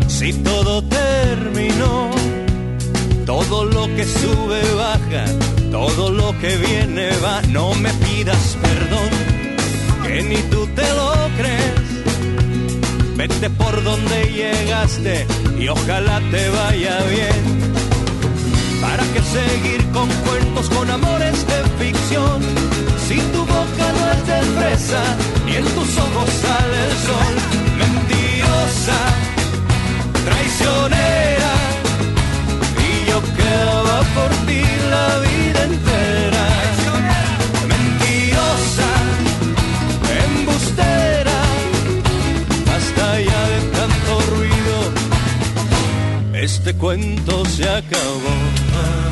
si 0.07 0.33
todo 0.33 0.83
terminó? 0.83 2.11
Todo 3.25 3.63
lo 3.63 3.85
que 3.95 4.03
sube 4.03 4.61
baja, 4.75 5.25
todo 5.71 6.11
lo 6.11 6.37
que 6.39 6.57
viene 6.57 7.09
va. 7.23 7.41
No 7.43 7.73
me 7.75 7.93
pidas 7.93 8.57
perdón, 8.61 9.09
que 10.03 10.21
ni 10.21 10.41
tú 10.51 10.67
te 10.75 10.83
lo. 10.93 11.04
Vete 13.15 13.49
por 13.49 13.81
donde 13.83 14.25
llegaste 14.25 15.25
y 15.57 15.67
ojalá 15.69 16.19
te 16.31 16.49
vaya 16.49 16.97
bien. 17.09 17.43
¿Para 18.81 19.03
qué 19.13 19.21
seguir 19.21 19.85
con 19.91 20.09
cuentos, 20.27 20.69
con 20.69 20.89
amores 20.91 21.45
de 21.47 21.59
ficción? 21.79 22.41
Si 23.07 23.15
tu 23.33 23.39
boca 23.39 23.85
no 23.97 24.11
es 24.11 24.27
de 24.27 24.41
fresa, 24.57 25.01
ni 25.45 25.55
en 25.55 25.63
tus 25.63 25.97
ojos 25.97 26.29
sale 26.43 26.77
el 26.87 26.95
sol. 27.07 27.33
Mentirosa, 27.79 28.99
traicionera, 30.25 31.53
y 32.85 33.09
yo 33.09 33.21
quedaba 33.37 33.97
por 34.15 34.31
ti 34.45 34.61
la 34.89 35.19
vida 35.19 35.63
entera. 35.63 36.14
Este 46.57 46.73
cuento 46.73 47.43
se 47.45 47.67
acabó. 47.67 49.04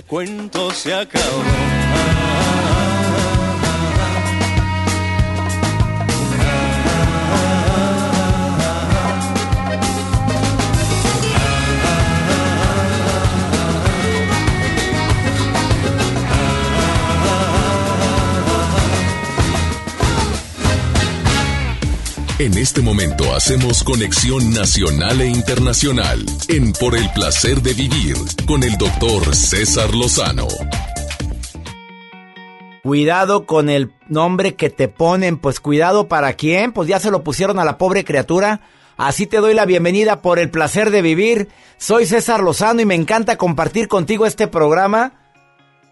Este 0.00 0.08
cuento 0.08 0.70
se 0.70 0.94
acabó. 0.94 1.42
En 22.40 22.56
este 22.56 22.80
momento 22.80 23.34
hacemos 23.34 23.84
conexión 23.84 24.54
nacional 24.54 25.20
e 25.20 25.26
internacional 25.26 26.24
en 26.48 26.72
Por 26.72 26.96
el 26.96 27.06
placer 27.12 27.60
de 27.60 27.74
vivir 27.74 28.16
con 28.46 28.62
el 28.62 28.78
doctor 28.78 29.36
César 29.36 29.94
Lozano. 29.94 30.48
Cuidado 32.82 33.44
con 33.44 33.68
el 33.68 33.92
nombre 34.08 34.54
que 34.54 34.70
te 34.70 34.88
ponen. 34.88 35.36
Pues 35.36 35.60
cuidado 35.60 36.08
para 36.08 36.32
quién. 36.32 36.72
Pues 36.72 36.88
ya 36.88 36.98
se 36.98 37.10
lo 37.10 37.22
pusieron 37.22 37.58
a 37.58 37.64
la 37.66 37.76
pobre 37.76 38.06
criatura. 38.06 38.62
Así 38.96 39.26
te 39.26 39.36
doy 39.36 39.52
la 39.52 39.66
bienvenida 39.66 40.22
por 40.22 40.38
el 40.38 40.48
placer 40.48 40.90
de 40.90 41.02
vivir. 41.02 41.50
Soy 41.76 42.06
César 42.06 42.40
Lozano 42.40 42.80
y 42.80 42.86
me 42.86 42.94
encanta 42.94 43.36
compartir 43.36 43.86
contigo 43.86 44.24
este 44.24 44.48
programa. 44.48 45.12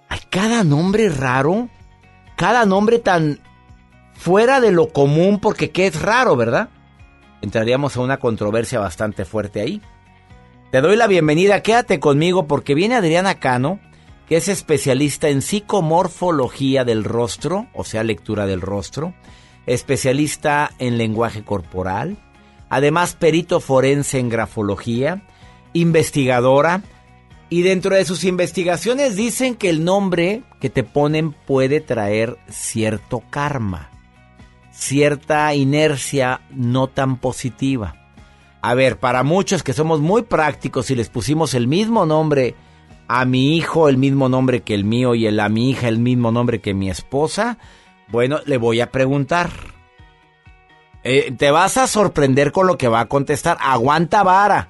Hay 0.08 0.20
cada 0.30 0.64
nombre 0.64 1.10
raro. 1.10 1.68
Cada 2.36 2.64
nombre 2.64 3.00
tan 3.00 3.38
fuera 4.18 4.60
de 4.60 4.72
lo 4.72 4.88
común 4.88 5.38
porque 5.38 5.70
qué 5.70 5.86
es 5.86 6.02
raro, 6.02 6.36
¿verdad? 6.36 6.68
Entraríamos 7.40 7.96
a 7.96 8.00
una 8.00 8.18
controversia 8.18 8.80
bastante 8.80 9.24
fuerte 9.24 9.60
ahí. 9.60 9.80
Te 10.72 10.80
doy 10.80 10.96
la 10.96 11.06
bienvenida, 11.06 11.62
quédate 11.62 12.00
conmigo 12.00 12.46
porque 12.46 12.74
viene 12.74 12.96
Adriana 12.96 13.36
Cano, 13.36 13.78
que 14.28 14.36
es 14.36 14.48
especialista 14.48 15.28
en 15.28 15.40
psicomorfología 15.40 16.84
del 16.84 17.04
rostro, 17.04 17.68
o 17.72 17.84
sea, 17.84 18.02
lectura 18.02 18.46
del 18.46 18.60
rostro, 18.60 19.14
especialista 19.66 20.72
en 20.80 20.98
lenguaje 20.98 21.44
corporal, 21.44 22.18
además 22.68 23.14
perito 23.14 23.60
forense 23.60 24.18
en 24.18 24.28
grafología, 24.28 25.22
investigadora, 25.72 26.82
Y 27.50 27.62
dentro 27.62 27.94
de 27.94 28.04
sus 28.04 28.24
investigaciones 28.24 29.16
dicen 29.16 29.54
que 29.54 29.70
el 29.70 29.82
nombre 29.82 30.42
que 30.60 30.68
te 30.68 30.82
ponen 30.84 31.32
puede 31.32 31.80
traer 31.80 32.36
cierto 32.50 33.22
karma, 33.30 33.88
cierta 34.78 35.52
inercia 35.54 36.40
no 36.50 36.86
tan 36.86 37.16
positiva. 37.16 37.96
A 38.62 38.74
ver, 38.74 38.98
para 38.98 39.24
muchos 39.24 39.64
que 39.64 39.72
somos 39.72 40.00
muy 40.00 40.22
prácticos 40.22 40.90
y 40.90 40.94
les 40.94 41.08
pusimos 41.08 41.54
el 41.54 41.66
mismo 41.66 42.06
nombre 42.06 42.54
a 43.08 43.24
mi 43.24 43.56
hijo, 43.56 43.88
el 43.88 43.96
mismo 43.96 44.28
nombre 44.28 44.62
que 44.62 44.74
el 44.74 44.84
mío 44.84 45.14
y 45.16 45.26
el, 45.26 45.40
a 45.40 45.48
mi 45.48 45.70
hija 45.70 45.88
el 45.88 45.98
mismo 45.98 46.30
nombre 46.30 46.60
que 46.60 46.74
mi 46.74 46.90
esposa, 46.90 47.58
bueno, 48.08 48.38
le 48.46 48.56
voy 48.56 48.80
a 48.80 48.92
preguntar. 48.92 49.50
Eh, 51.02 51.32
te 51.36 51.50
vas 51.50 51.76
a 51.76 51.86
sorprender 51.86 52.52
con 52.52 52.66
lo 52.66 52.78
que 52.78 52.88
va 52.88 53.00
a 53.00 53.08
contestar. 53.08 53.56
Aguanta 53.60 54.22
vara. 54.22 54.68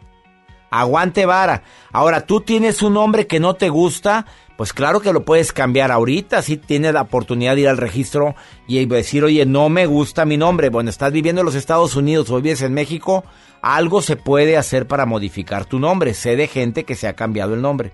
Aguante 0.71 1.27
vara. 1.27 1.63
Ahora, 1.93 2.27
tú 2.27 2.41
tienes 2.41 2.83
un 2.83 2.95
nombre 2.95 3.27
que 3.27 3.41
no 3.41 3.55
te 3.55 3.69
gusta, 3.69 4.27
pues 4.57 4.73
claro 4.73 5.01
que 5.01 5.13
lo 5.13 5.25
puedes 5.25 5.53
cambiar 5.53 5.91
ahorita. 5.91 6.43
Si 6.43 6.57
tienes 6.57 6.93
la 6.93 7.03
oportunidad 7.03 7.55
de 7.55 7.63
ir 7.63 7.69
al 7.69 7.77
registro 7.77 8.35
y 8.67 8.85
decir, 8.87 9.25
oye, 9.25 9.47
no 9.47 9.69
me 9.69 9.87
gusta 9.87 10.25
mi 10.25 10.37
nombre. 10.37 10.69
Bueno, 10.69 10.91
estás 10.91 11.13
viviendo 11.13 11.41
en 11.41 11.47
los 11.47 11.55
Estados 11.55 11.97
Unidos 11.97 12.31
o 12.31 12.37
vives 12.37 12.63
en 12.63 12.75
México, 12.75 13.25
algo 13.63 14.03
se 14.03 14.17
puede 14.17 14.57
hacer 14.57 14.87
para 14.87 15.07
modificar 15.07 15.65
tu 15.65 15.79
nombre. 15.79 16.13
Sé 16.15 16.37
de 16.37 16.49
gente 16.49 16.85
que 16.85 16.97
se 16.97 17.09
ha 17.09 17.15
cambiado 17.15 17.55
el 17.55 17.63
nombre. 17.63 17.93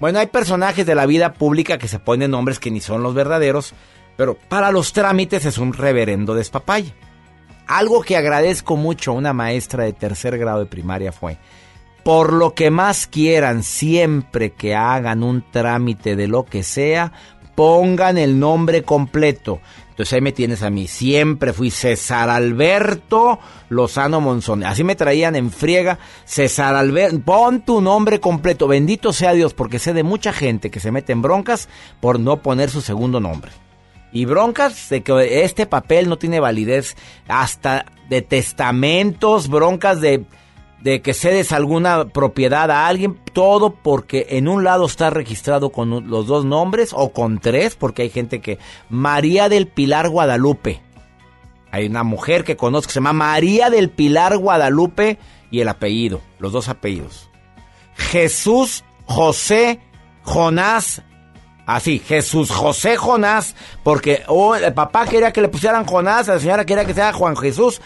Bueno, 0.00 0.20
hay 0.20 0.28
personajes 0.28 0.86
de 0.86 0.94
la 0.94 1.06
vida 1.06 1.34
pública 1.34 1.78
que 1.78 1.88
se 1.88 1.98
ponen 1.98 2.30
nombres 2.30 2.60
que 2.60 2.70
ni 2.70 2.80
son 2.80 3.02
los 3.02 3.14
verdaderos, 3.14 3.74
pero 4.16 4.36
para 4.48 4.70
los 4.70 4.92
trámites 4.92 5.44
es 5.44 5.58
un 5.58 5.72
reverendo 5.72 6.34
despapalle. 6.34 6.94
Algo 7.66 8.02
que 8.02 8.16
agradezco 8.16 8.76
mucho 8.76 9.10
a 9.10 9.14
una 9.14 9.32
maestra 9.32 9.84
de 9.84 9.92
tercer 9.92 10.38
grado 10.38 10.60
de 10.60 10.66
primaria 10.66 11.12
fue, 11.12 11.38
por 12.02 12.32
lo 12.32 12.54
que 12.54 12.70
más 12.70 13.06
quieran, 13.06 13.62
siempre 13.62 14.50
que 14.50 14.74
hagan 14.74 15.22
un 15.22 15.44
trámite 15.50 16.16
de 16.16 16.28
lo 16.28 16.44
que 16.44 16.62
sea, 16.62 17.12
pongan 17.54 18.18
el 18.18 18.38
nombre 18.38 18.82
completo. 18.82 19.60
Entonces 19.90 20.12
ahí 20.12 20.20
me 20.20 20.30
tienes 20.30 20.62
a 20.62 20.70
mí. 20.70 20.86
Siempre 20.86 21.52
fui 21.52 21.72
César 21.72 22.30
Alberto 22.30 23.40
Lozano 23.68 24.20
Monzón. 24.20 24.62
Así 24.62 24.84
me 24.84 24.94
traían 24.94 25.34
en 25.34 25.50
friega. 25.50 25.98
César 26.24 26.76
Alberto, 26.76 27.20
pon 27.24 27.62
tu 27.62 27.80
nombre 27.80 28.20
completo. 28.20 28.68
Bendito 28.68 29.12
sea 29.12 29.32
Dios, 29.32 29.54
porque 29.54 29.80
sé 29.80 29.94
de 29.94 30.04
mucha 30.04 30.32
gente 30.32 30.70
que 30.70 30.78
se 30.78 30.92
mete 30.92 31.12
en 31.12 31.20
broncas 31.20 31.68
por 31.98 32.20
no 32.20 32.42
poner 32.42 32.70
su 32.70 32.80
segundo 32.80 33.18
nombre. 33.18 33.50
Y 34.12 34.24
broncas 34.24 34.88
de 34.88 35.02
que 35.02 35.42
este 35.42 35.66
papel 35.66 36.08
no 36.08 36.16
tiene 36.16 36.38
validez 36.38 36.96
hasta 37.26 37.86
de 38.08 38.22
testamentos, 38.22 39.48
broncas 39.48 40.00
de, 40.00 40.24
de 40.80 41.02
que 41.02 41.14
cedes 41.14 41.52
alguna 41.52 42.08
propiedad 42.08 42.70
a 42.70 42.86
alguien, 42.86 43.18
todo 43.32 43.74
porque 43.74 44.26
en 44.30 44.48
un 44.48 44.64
lado 44.64 44.86
está 44.86 45.10
registrado 45.10 45.70
con 45.70 46.08
los 46.08 46.26
dos 46.26 46.44
nombres 46.44 46.92
o 46.94 47.12
con 47.12 47.38
tres, 47.38 47.74
porque 47.74 48.02
hay 48.02 48.10
gente 48.10 48.40
que 48.40 48.58
María 48.88 49.48
del 49.48 49.66
Pilar 49.66 50.08
Guadalupe. 50.08 50.80
Hay 51.70 51.86
una 51.86 52.02
mujer 52.02 52.44
que 52.44 52.56
conozco 52.56 52.88
que 52.88 52.92
se 52.94 52.98
llama 52.98 53.12
María 53.12 53.70
del 53.70 53.90
Pilar 53.90 54.38
Guadalupe 54.38 55.18
y 55.50 55.60
el 55.60 55.68
apellido, 55.68 56.20
los 56.38 56.52
dos 56.52 56.68
apellidos. 56.68 57.28
Jesús 57.94 58.84
José 59.04 59.80
Jonás 60.22 61.02
Así, 61.68 61.98
Jesús 61.98 62.50
José 62.50 62.96
Jonás, 62.96 63.54
porque 63.82 64.22
oh, 64.26 64.54
el 64.54 64.72
papá 64.72 65.04
quería 65.04 65.34
que 65.34 65.42
le 65.42 65.50
pusieran 65.50 65.84
Jonás, 65.84 66.26
la 66.26 66.40
señora 66.40 66.64
quería 66.64 66.86
que 66.86 66.94
sea 66.94 67.12
Juan 67.12 67.36
Jesús. 67.36 67.82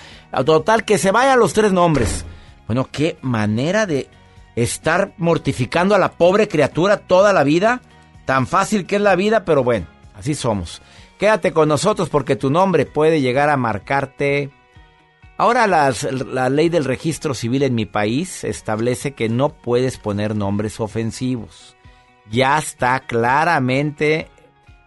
Total, 0.47 0.85
que 0.85 0.99
se 0.99 1.11
vayan 1.11 1.41
los 1.41 1.53
tres 1.53 1.73
nombres. 1.73 2.25
Bueno, 2.67 2.89
qué 2.91 3.19
manera 3.23 3.87
de 3.87 4.09
estar 4.57 5.13
mortificando 5.17 5.95
a 5.95 5.99
la 5.99 6.13
pobre 6.13 6.49
criatura 6.49 6.99
toda 6.99 7.33
la 7.33 7.45
vida. 7.45 7.81
Tan 8.25 8.47
fácil 8.47 8.87
que 8.87 8.97
es 8.97 9.03
la 9.03 9.17
vida, 9.17 9.45
pero 9.45 9.65
bueno, 9.65 9.87
así 10.15 10.35
somos. 10.35 10.81
Quédate 11.19 11.53
con 11.53 11.69
nosotros 11.69 12.09
porque 12.09 12.37
tu 12.37 12.51
nombre 12.51 12.87
puede 12.87 13.21
llegar 13.21 13.51
a 13.51 13.57
marcarte. 13.57 14.51
Ahora 15.37 15.67
la 15.67 16.51
ley 16.51 16.69
del 16.69 16.85
registro 16.85 17.35
civil 17.35 17.63
en 17.63 17.75
mi 17.75 17.87
país 17.87 18.45
establece 18.45 19.13
que 19.13 19.29
no 19.29 19.49
puedes 19.49 19.99
poner 19.99 20.37
nombres 20.37 20.79
ofensivos 20.79 21.77
ya 22.31 22.59
está 22.59 23.01
claramente 23.01 24.29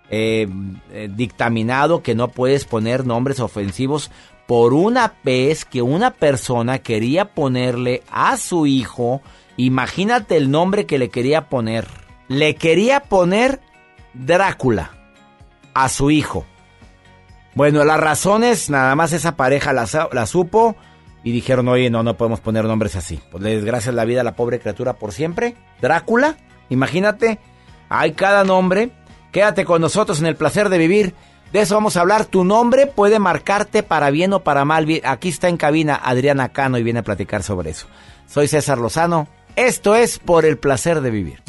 eh, 0.09 0.47
eh, 0.91 1.09
dictaminado 1.11 2.03
que 2.03 2.15
no 2.15 2.29
puedes 2.29 2.65
poner 2.65 3.05
nombres 3.05 3.39
ofensivos 3.39 4.11
por 4.47 4.73
una 4.73 5.15
vez 5.23 5.65
que 5.65 5.81
una 5.81 6.11
persona 6.11 6.79
quería 6.79 7.33
ponerle 7.33 8.03
a 8.11 8.37
su 8.37 8.67
hijo, 8.67 9.21
imagínate 9.57 10.37
el 10.37 10.51
nombre 10.51 10.85
que 10.85 10.99
le 10.99 11.09
quería 11.09 11.49
poner. 11.49 11.87
Le 12.27 12.55
quería 12.55 13.01
poner 13.01 13.61
Drácula 14.15 14.91
a 15.73 15.89
su 15.89 16.09
hijo. 16.09 16.45
Bueno, 17.53 17.83
las 17.83 17.99
razones, 17.99 18.69
nada 18.69 18.95
más 18.95 19.13
esa 19.13 19.35
pareja 19.35 19.73
la, 19.73 19.87
la 20.11 20.25
supo 20.25 20.75
y 21.23 21.31
dijeron, 21.31 21.67
oye, 21.67 21.89
no, 21.89 22.03
no 22.03 22.15
podemos 22.15 22.39
poner 22.39 22.65
nombres 22.65 22.95
así. 22.95 23.19
Pues 23.31 23.43
le 23.43 23.55
desgracias 23.55 23.93
la 23.93 24.05
vida 24.05 24.21
a 24.21 24.23
la 24.23 24.35
pobre 24.35 24.59
criatura 24.59 24.93
por 24.93 25.11
siempre. 25.11 25.55
Drácula, 25.81 26.37
imagínate, 26.69 27.39
hay 27.89 28.13
cada 28.13 28.43
nombre. 28.43 28.91
Quédate 29.31 29.65
con 29.65 29.81
nosotros 29.81 30.19
en 30.19 30.27
el 30.27 30.35
placer 30.35 30.69
de 30.69 30.77
vivir. 30.77 31.13
De 31.55 31.61
eso 31.61 31.75
vamos 31.75 31.95
a 31.95 32.01
hablar. 32.01 32.25
Tu 32.25 32.43
nombre 32.43 32.85
puede 32.85 33.17
marcarte 33.17 33.81
para 33.81 34.09
bien 34.09 34.33
o 34.33 34.41
para 34.41 34.65
mal. 34.65 34.85
Aquí 35.05 35.29
está 35.29 35.47
en 35.47 35.55
cabina 35.55 35.95
Adriana 35.95 36.49
Cano 36.49 36.77
y 36.77 36.83
viene 36.83 36.99
a 36.99 37.03
platicar 37.03 37.43
sobre 37.43 37.69
eso. 37.69 37.87
Soy 38.27 38.49
César 38.49 38.77
Lozano. 38.77 39.29
Esto 39.55 39.95
es 39.95 40.19
por 40.19 40.43
el 40.43 40.57
placer 40.57 40.99
de 40.99 41.11
vivir. 41.11 41.41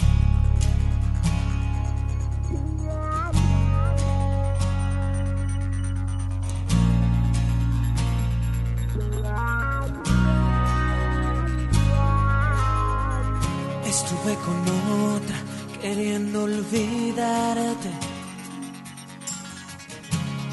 Estuve 13.84 14.36
con 14.44 15.16
otra 15.16 15.36
queriendo 15.82 16.44
olvidarte. 16.44 18.05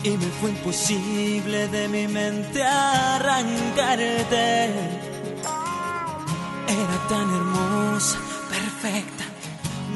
Y 0.05 0.17
me 0.17 0.25
fue 0.41 0.49
imposible 0.49 1.69
de 1.69 1.87
mi 1.87 2.09
mente 2.09 2.61
arrancarte. 2.61 4.65
Era 6.67 7.07
tan 7.07 7.33
hermosa, 7.33 8.17
perfecta, 8.49 9.23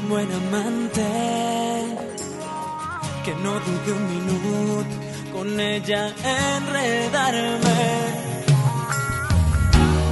buena 0.08 0.34
amante. 0.36 1.04
Que 3.26 3.36
no 3.36 3.60
dudé 3.60 3.92
un 3.92 4.08
minuto 4.16 4.96
con 5.34 5.60
ella 5.60 6.14
enredarme. 6.56 7.76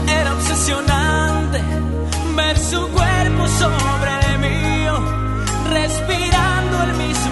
Era 0.08 0.34
obsesionante 0.34 1.62
ver 2.36 2.60
su 2.60 2.86
cuerpo 2.90 3.48
sobre 3.48 4.12
el 4.28 4.40
mío, 4.40 5.00
respirando 5.72 6.84
el 6.84 6.94
mismo 6.96 7.25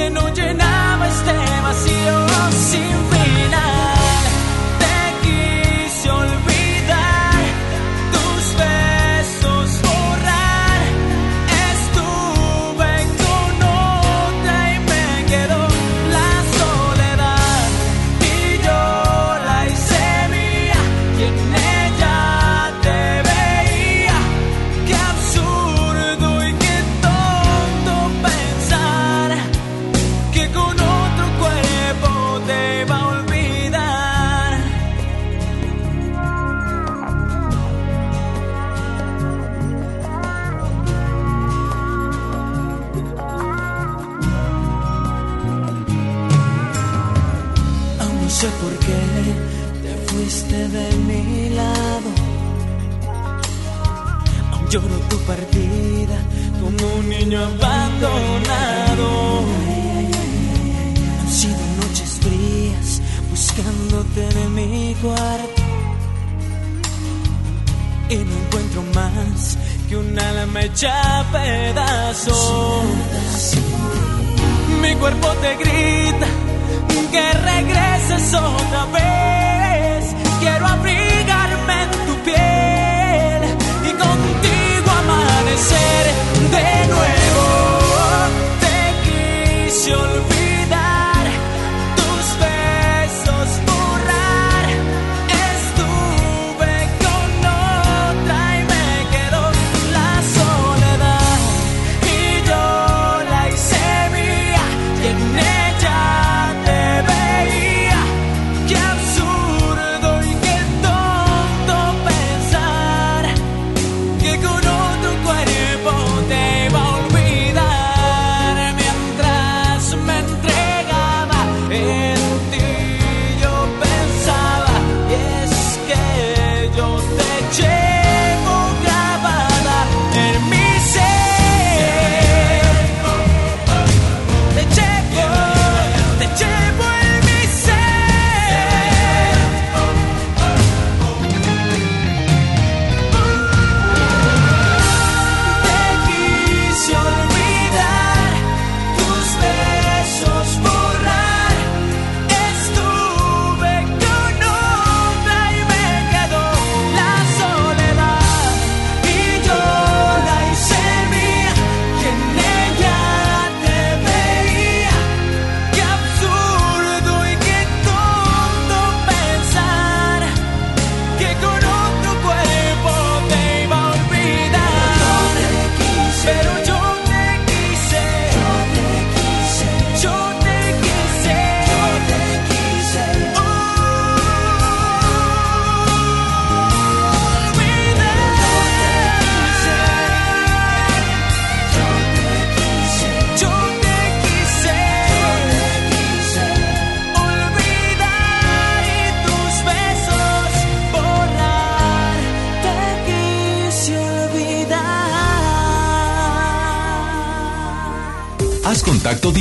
que 0.00 0.10
no 0.10 0.28
llenaba 0.32 1.08
este 1.08 1.34
vacío 1.62 2.26
sin 2.68 2.92
final. 3.10 3.89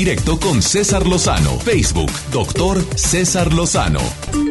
Directo 0.09 0.39
con 0.39 0.63
César 0.63 1.05
Lozano. 1.05 1.59
Facebook, 1.59 2.09
doctor 2.31 2.79
César 2.97 3.53
Lozano. 3.53 3.99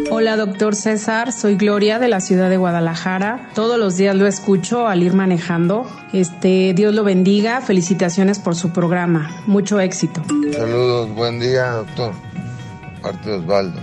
Hola, 0.08 0.36
doctor 0.36 0.76
César. 0.76 1.32
Soy 1.32 1.56
Gloria 1.56 1.98
de 1.98 2.06
la 2.06 2.20
ciudad 2.20 2.48
de 2.48 2.56
Guadalajara. 2.56 3.50
Todos 3.56 3.76
los 3.76 3.96
días 3.96 4.14
lo 4.14 4.28
escucho 4.28 4.86
al 4.86 5.02
ir 5.02 5.14
manejando. 5.14 5.84
Este, 6.12 6.74
Dios 6.74 6.94
lo 6.94 7.02
bendiga. 7.02 7.60
Felicitaciones 7.60 8.38
por 8.38 8.54
su 8.54 8.70
programa. 8.70 9.42
Mucho 9.48 9.80
éxito. 9.80 10.22
Saludos, 10.52 11.12
buen 11.16 11.40
día, 11.40 11.72
doctor. 11.72 12.12
Parte 13.02 13.28
de 13.28 13.38
Osvaldo. 13.38 13.80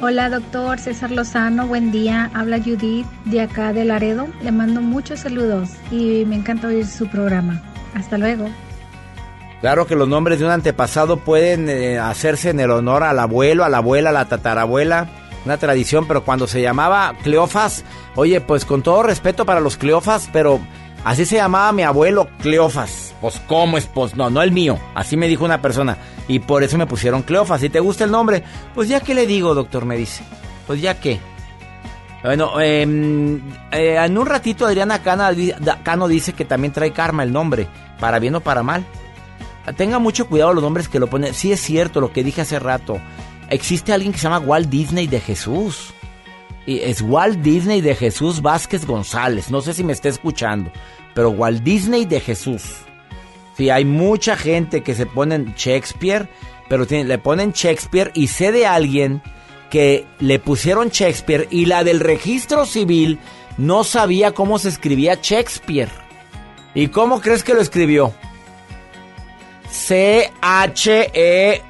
Hola 0.00 0.30
doctor 0.30 0.80
César 0.80 1.12
Lozano, 1.12 1.68
buen 1.68 1.92
día. 1.92 2.28
Habla 2.34 2.58
Judith 2.58 3.06
de 3.26 3.40
acá 3.40 3.72
de 3.72 3.84
Laredo. 3.84 4.26
Le 4.42 4.50
mando 4.50 4.80
muchos 4.80 5.20
saludos 5.20 5.68
y 5.92 6.24
me 6.26 6.34
encanta 6.34 6.66
oír 6.66 6.88
su 6.88 7.06
programa. 7.06 7.62
Hasta 7.94 8.18
luego. 8.18 8.48
Claro 9.62 9.86
que 9.86 9.94
los 9.94 10.08
nombres 10.08 10.40
de 10.40 10.44
un 10.44 10.50
antepasado 10.50 11.18
pueden 11.18 11.68
eh, 11.68 11.96
hacerse 11.96 12.50
en 12.50 12.58
el 12.58 12.72
honor 12.72 13.04
al 13.04 13.20
abuelo, 13.20 13.64
a 13.64 13.68
la 13.68 13.78
abuela, 13.78 14.10
a 14.10 14.12
la 14.12 14.24
tatarabuela. 14.24 15.08
Una 15.44 15.56
tradición, 15.56 16.08
pero 16.08 16.24
cuando 16.24 16.48
se 16.48 16.60
llamaba 16.60 17.14
Cleofas, 17.22 17.84
oye, 18.16 18.40
pues 18.40 18.64
con 18.64 18.82
todo 18.82 19.04
respeto 19.04 19.46
para 19.46 19.60
los 19.60 19.76
Cleofas, 19.76 20.28
pero 20.32 20.58
así 21.04 21.24
se 21.24 21.36
llamaba 21.36 21.70
mi 21.70 21.84
abuelo 21.84 22.28
Cleofas. 22.40 23.14
Pues, 23.20 23.40
¿cómo 23.46 23.78
es? 23.78 23.86
Pues 23.86 24.16
no, 24.16 24.30
no 24.30 24.42
el 24.42 24.50
mío. 24.50 24.80
Así 24.96 25.16
me 25.16 25.28
dijo 25.28 25.44
una 25.44 25.62
persona. 25.62 25.96
Y 26.26 26.40
por 26.40 26.64
eso 26.64 26.76
me 26.76 26.88
pusieron 26.88 27.22
Cleofas. 27.22 27.60
Si 27.60 27.68
te 27.68 27.78
gusta 27.78 28.02
el 28.02 28.10
nombre, 28.10 28.42
pues 28.74 28.88
ya 28.88 28.98
que 28.98 29.14
le 29.14 29.28
digo, 29.28 29.54
doctor, 29.54 29.84
me 29.84 29.96
dice. 29.96 30.24
Pues 30.66 30.80
ya 30.82 30.98
que. 30.98 31.20
Bueno, 32.24 32.60
em, 32.60 33.40
eh, 33.70 33.96
en 33.96 34.18
un 34.18 34.26
ratito 34.26 34.66
Adriana 34.66 35.02
Cano 35.02 36.08
dice 36.08 36.32
que 36.32 36.44
también 36.44 36.72
trae 36.72 36.92
karma 36.92 37.22
el 37.22 37.32
nombre, 37.32 37.68
para 38.00 38.18
bien 38.18 38.34
o 38.34 38.40
para 38.40 38.64
mal. 38.64 38.84
Tenga 39.76 39.98
mucho 39.98 40.26
cuidado 40.26 40.54
los 40.54 40.62
nombres 40.62 40.88
que 40.88 40.98
lo 40.98 41.08
ponen. 41.08 41.34
Sí 41.34 41.52
es 41.52 41.60
cierto 41.60 42.00
lo 42.00 42.12
que 42.12 42.24
dije 42.24 42.40
hace 42.40 42.58
rato. 42.58 43.00
Existe 43.48 43.92
alguien 43.92 44.12
que 44.12 44.18
se 44.18 44.24
llama 44.24 44.38
Walt 44.40 44.68
Disney 44.68 45.06
de 45.06 45.20
Jesús. 45.20 45.92
Y 46.66 46.78
es 46.80 47.02
Walt 47.02 47.38
Disney 47.40 47.80
de 47.80 47.94
Jesús 47.94 48.40
Vázquez 48.42 48.86
González. 48.86 49.50
No 49.50 49.60
sé 49.60 49.74
si 49.74 49.84
me 49.84 49.92
está 49.92 50.08
escuchando. 50.08 50.70
Pero 51.14 51.30
Walt 51.30 51.62
Disney 51.62 52.04
de 52.06 52.20
Jesús. 52.20 52.62
Sí, 53.56 53.68
hay 53.70 53.84
mucha 53.84 54.36
gente 54.36 54.82
que 54.82 54.94
se 54.94 55.06
ponen 55.06 55.54
Shakespeare. 55.56 56.28
Pero 56.68 56.86
tiene- 56.86 57.04
le 57.04 57.18
ponen 57.18 57.52
Shakespeare 57.52 58.10
y 58.14 58.28
sé 58.28 58.50
de 58.52 58.66
alguien 58.66 59.22
que 59.70 60.06
le 60.18 60.38
pusieron 60.38 60.88
Shakespeare 60.88 61.46
y 61.50 61.66
la 61.66 61.84
del 61.84 62.00
registro 62.00 62.66
civil 62.66 63.18
no 63.58 63.84
sabía 63.84 64.32
cómo 64.32 64.58
se 64.58 64.68
escribía 64.70 65.18
Shakespeare. 65.20 65.90
¿Y 66.74 66.88
cómo 66.88 67.20
crees 67.20 67.42
que 67.44 67.54
lo 67.54 67.60
escribió? 67.60 68.14
C-H-E. 69.72 71.62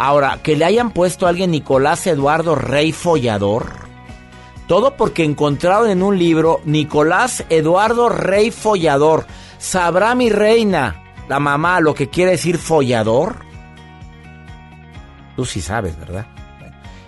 Ahora, 0.01 0.39
que 0.45 0.55
le 0.55 0.65
hayan 0.65 0.93
puesto 0.93 1.27
a 1.27 1.31
alguien 1.31 1.51
Nicolás 1.51 2.07
Eduardo 2.07 2.55
Rey 2.55 2.93
Follador. 2.93 3.67
Todo 4.69 4.97
porque 4.97 5.25
encontraron 5.25 5.91
en 5.91 6.05
un 6.05 6.17
libro 6.17 6.61
Nicolás 6.65 7.45
Eduardo 7.49 8.09
Rey 8.09 8.53
Follador. 8.53 9.27
¿Sabrá 9.59 10.15
mi 10.15 10.31
reina, 10.31 11.03
la 11.29 11.41
mamá, 11.41 11.81
lo 11.81 11.95
que 11.95 12.09
quiere 12.09 12.31
decir 12.31 12.59
follador? 12.59 13.39
Tú 15.35 15.45
sí 15.45 15.61
sabes, 15.61 15.99
¿verdad? 15.99 16.27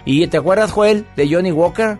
¿Y 0.04 0.26
te 0.26 0.38
acuerdas, 0.38 0.72
Joel, 0.72 1.06
de 1.14 1.32
Johnny 1.32 1.52
Walker? 1.52 1.96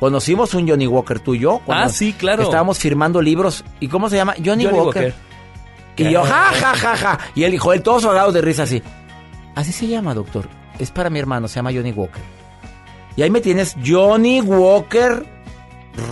Conocimos 0.00 0.52
un 0.52 0.68
Johnny 0.68 0.88
Walker, 0.88 1.20
tú 1.20 1.36
y 1.36 1.38
yo. 1.38 1.60
Ah, 1.68 1.88
sí, 1.88 2.12
claro. 2.12 2.42
Estábamos 2.42 2.80
firmando 2.80 3.22
libros. 3.22 3.64
¿Y 3.78 3.86
cómo 3.86 4.10
se 4.10 4.16
llama? 4.16 4.34
Johnny, 4.44 4.64
Johnny 4.64 4.78
Walker. 4.78 5.02
Walker. 5.04 5.14
Y 6.08 6.10
yo, 6.10 6.24
ja, 6.24 6.50
ja, 6.54 6.74
ja, 6.74 6.96
ja. 6.96 7.18
Y 7.36 7.44
él, 7.44 7.56
Joel, 7.56 7.84
todos 7.84 8.04
ahogados 8.04 8.34
de 8.34 8.40
risa 8.40 8.64
así. 8.64 8.82
Así 9.58 9.72
se 9.72 9.88
llama, 9.88 10.14
doctor. 10.14 10.48
Es 10.78 10.92
para 10.92 11.10
mi 11.10 11.18
hermano, 11.18 11.48
se 11.48 11.56
llama 11.56 11.72
Johnny 11.72 11.90
Walker. 11.90 12.22
Y 13.16 13.22
ahí 13.22 13.30
me 13.30 13.40
tienes 13.40 13.74
Johnny 13.84 14.40
Walker 14.40 15.26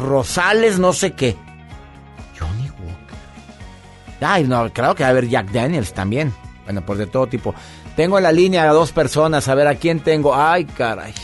Rosales, 0.01 0.81
no 0.81 0.93
sé 0.93 1.12
qué. 1.12 1.36
Johnny 2.36 2.68
Walker. 2.70 3.16
Ay, 4.20 4.43
no, 4.43 4.68
claro 4.73 4.97
que 4.97 5.05
va 5.05 5.06
a 5.06 5.10
haber 5.10 5.28
Jack 5.28 5.52
Daniels 5.52 5.93
también. 5.93 6.35
Bueno, 6.64 6.85
pues 6.85 6.98
de 6.98 7.06
todo 7.06 7.28
tipo. 7.28 7.55
Tengo 7.94 8.16
en 8.16 8.24
la 8.24 8.32
línea 8.32 8.68
a 8.68 8.73
dos 8.73 8.90
personas. 8.90 9.47
A 9.47 9.55
ver, 9.55 9.68
¿a 9.68 9.77
quién 9.77 10.01
tengo? 10.01 10.35
Ay, 10.35 10.64
caray. 10.64 11.14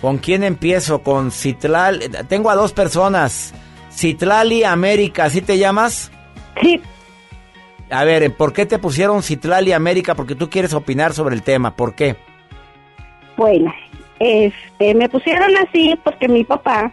¿Con 0.00 0.18
quién 0.18 0.44
empiezo? 0.44 1.02
Con 1.02 1.32
Citlal. 1.32 2.08
Tengo 2.28 2.50
a 2.50 2.54
dos 2.54 2.72
personas. 2.72 3.52
Citlali 3.92 4.62
América, 4.62 5.24
¿así 5.24 5.42
te 5.42 5.58
llamas? 5.58 6.12
Sí. 6.62 6.80
A 7.90 8.04
ver, 8.04 8.34
¿por 8.34 8.52
qué 8.52 8.66
te 8.66 8.78
pusieron 8.78 9.22
Citlali 9.22 9.72
América? 9.72 10.14
Porque 10.14 10.34
tú 10.34 10.50
quieres 10.50 10.74
opinar 10.74 11.14
sobre 11.14 11.34
el 11.34 11.42
tema. 11.42 11.74
¿Por 11.74 11.94
qué? 11.94 12.16
Bueno, 13.36 13.72
este, 14.18 14.94
me 14.94 15.08
pusieron 15.08 15.56
así 15.56 15.98
porque 16.02 16.28
mi 16.28 16.44
papá, 16.44 16.92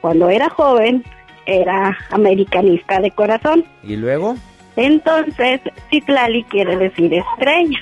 cuando 0.00 0.28
era 0.28 0.48
joven, 0.50 1.04
era 1.46 1.96
americanista 2.10 3.00
de 3.00 3.10
corazón. 3.10 3.64
¿Y 3.82 3.96
luego? 3.96 4.36
Entonces, 4.76 5.60
Citlali 5.90 6.44
quiere 6.44 6.76
decir 6.76 7.12
estrella. 7.14 7.78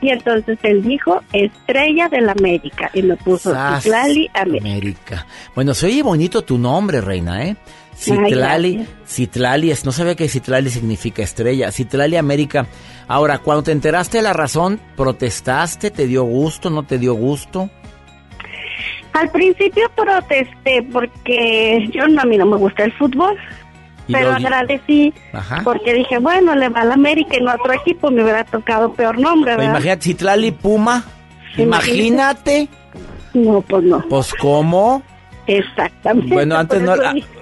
Y 0.00 0.10
entonces 0.10 0.58
él 0.62 0.82
dijo 0.82 1.22
estrella 1.32 2.08
de 2.08 2.20
la 2.20 2.32
América 2.32 2.90
y 2.92 3.02
me 3.02 3.16
puso 3.16 3.54
Citlali 3.80 4.30
América. 4.34 4.68
América. 4.68 5.26
Bueno, 5.54 5.72
se 5.72 5.86
oye 5.86 6.02
bonito 6.02 6.42
tu 6.42 6.58
nombre, 6.58 7.00
reina, 7.00 7.44
¿eh? 7.46 7.56
Citlali. 7.96 8.86
Citlali, 9.06 9.70
es, 9.70 9.84
no 9.84 9.92
sabía 9.92 10.14
que 10.14 10.28
Citlali 10.28 10.70
significa 10.70 11.22
estrella. 11.22 11.72
Citlali 11.72 12.16
América. 12.16 12.66
Ahora, 13.08 13.38
cuando 13.38 13.62
te 13.64 13.72
enteraste 13.72 14.18
de 14.18 14.22
la 14.22 14.32
razón, 14.32 14.80
¿protestaste? 14.96 15.90
¿Te 15.90 16.06
dio 16.06 16.24
gusto? 16.24 16.70
¿No 16.70 16.82
te 16.82 16.98
dio 16.98 17.14
gusto? 17.14 17.70
Al 19.12 19.30
principio 19.30 19.90
protesté 19.94 20.82
porque 20.92 21.88
yo 21.92 22.06
no, 22.06 22.20
a 22.20 22.24
mí 22.26 22.36
no 22.36 22.44
me 22.44 22.56
gusta 22.58 22.84
el 22.84 22.92
fútbol, 22.92 23.34
pero 24.08 24.30
luego- 24.32 24.36
agradecí 24.46 25.14
Ajá. 25.32 25.62
porque 25.64 25.94
dije, 25.94 26.18
bueno, 26.18 26.54
le 26.54 26.68
va 26.68 26.82
al 26.82 26.92
América 26.92 27.36
y 27.38 27.42
no 27.42 27.50
a 27.50 27.54
otro 27.54 27.72
equipo, 27.72 28.10
me 28.10 28.22
hubiera 28.22 28.44
tocado 28.44 28.92
peor 28.92 29.18
nombre, 29.18 29.56
¿verdad? 29.56 29.70
imagínate, 29.70 30.02
Citlali 30.04 30.50
Puma. 30.50 31.02
Imagínate. 31.56 32.68
No, 33.32 33.62
pues 33.62 33.84
no. 33.84 34.04
Pues, 34.08 34.34
¿cómo? 34.34 35.02
Exactamente. 35.46 36.34
Bueno, 36.34 36.56
antes 36.56 36.82
no, 36.82 36.94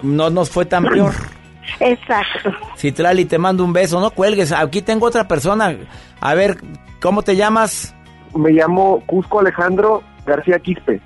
no 0.02 0.30
nos 0.30 0.50
fue 0.50 0.64
tan 0.66 0.84
peor. 0.84 1.12
Exacto. 1.80 2.52
Citlali, 2.76 3.24
te 3.24 3.38
mando 3.38 3.64
un 3.64 3.72
beso, 3.72 4.00
no 4.00 4.10
cuelgues. 4.10 4.52
Aquí 4.52 4.82
tengo 4.82 5.06
otra 5.06 5.26
persona. 5.26 5.76
A 6.20 6.34
ver, 6.34 6.58
¿cómo 7.00 7.22
te 7.22 7.36
llamas? 7.36 7.94
Me 8.34 8.50
llamo 8.50 9.02
Cusco 9.06 9.40
Alejandro 9.40 10.02
García 10.26 10.58
Quispe. 10.58 11.00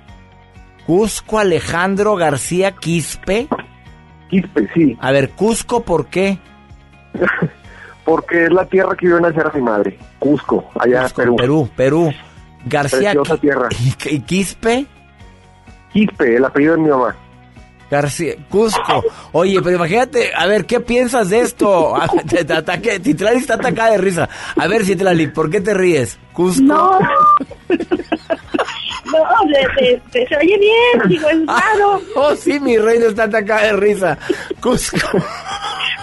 Cusco 0.85 1.39
Alejandro 1.39 2.15
García 2.15 2.71
Quispe. 2.71 3.47
Quispe, 4.29 4.69
sí. 4.73 4.97
A 4.99 5.11
ver, 5.11 5.29
Cusco, 5.31 5.83
¿por 5.83 6.07
qué? 6.07 6.37
Porque 8.05 8.45
es 8.45 8.51
la 8.51 8.65
tierra 8.65 8.95
que 8.95 9.07
vio 9.07 9.19
nacer 9.19 9.45
a 9.45 9.51
mi 9.51 9.61
madre. 9.61 9.97
Cusco, 10.17 10.69
allá 10.79 11.05
en 11.05 11.11
Perú. 11.11 11.35
Perú, 11.35 11.69
Perú. 11.75 12.13
García 12.65 13.11
Preciosa 13.11 13.37
tierra. 13.37 13.69
¿Y 14.09 14.19
Quispe? 14.21 14.87
Quispe, 15.93 16.35
el 16.35 16.45
apellido 16.45 16.75
de 16.75 16.81
mi 16.81 16.89
mamá. 16.89 17.15
García, 17.91 18.35
Cusco. 18.49 19.03
Oye, 19.31 19.59
pero 19.63 19.77
imagínate, 19.77 20.31
a 20.35 20.45
ver, 20.45 20.65
¿qué 20.67 20.79
piensas 20.79 21.29
de 21.29 21.39
esto? 21.39 21.95
A 21.95 22.05
ver, 22.07 22.23
te, 22.29 22.45
te 22.45 22.53
ataque, 22.53 22.99
Citlali 23.03 23.39
está 23.39 23.55
atacada 23.55 23.91
de 23.91 23.97
risa. 23.97 24.29
A 24.55 24.67
ver, 24.67 24.85
Citlali, 24.85 25.25
¿por 25.27 25.49
qué 25.49 25.59
te 25.61 25.73
ríes? 25.73 26.19
Cusco. 26.33 26.61
No. 26.63 26.99
No, 29.11 29.17
de- 29.47 29.81
de- 29.85 30.01
de- 30.11 30.27
se 30.27 30.37
oye 30.37 30.57
bien, 30.59 31.09
digo, 31.09 31.27
es 31.29 31.47
raro. 31.47 31.99
Oh, 32.15 32.35
sí, 32.35 32.59
mi 32.59 32.77
reina 32.77 33.07
está 33.07 33.23
atacada 33.23 33.63
de 33.63 33.73
risa. 33.73 34.17
Cusco. 34.61 34.97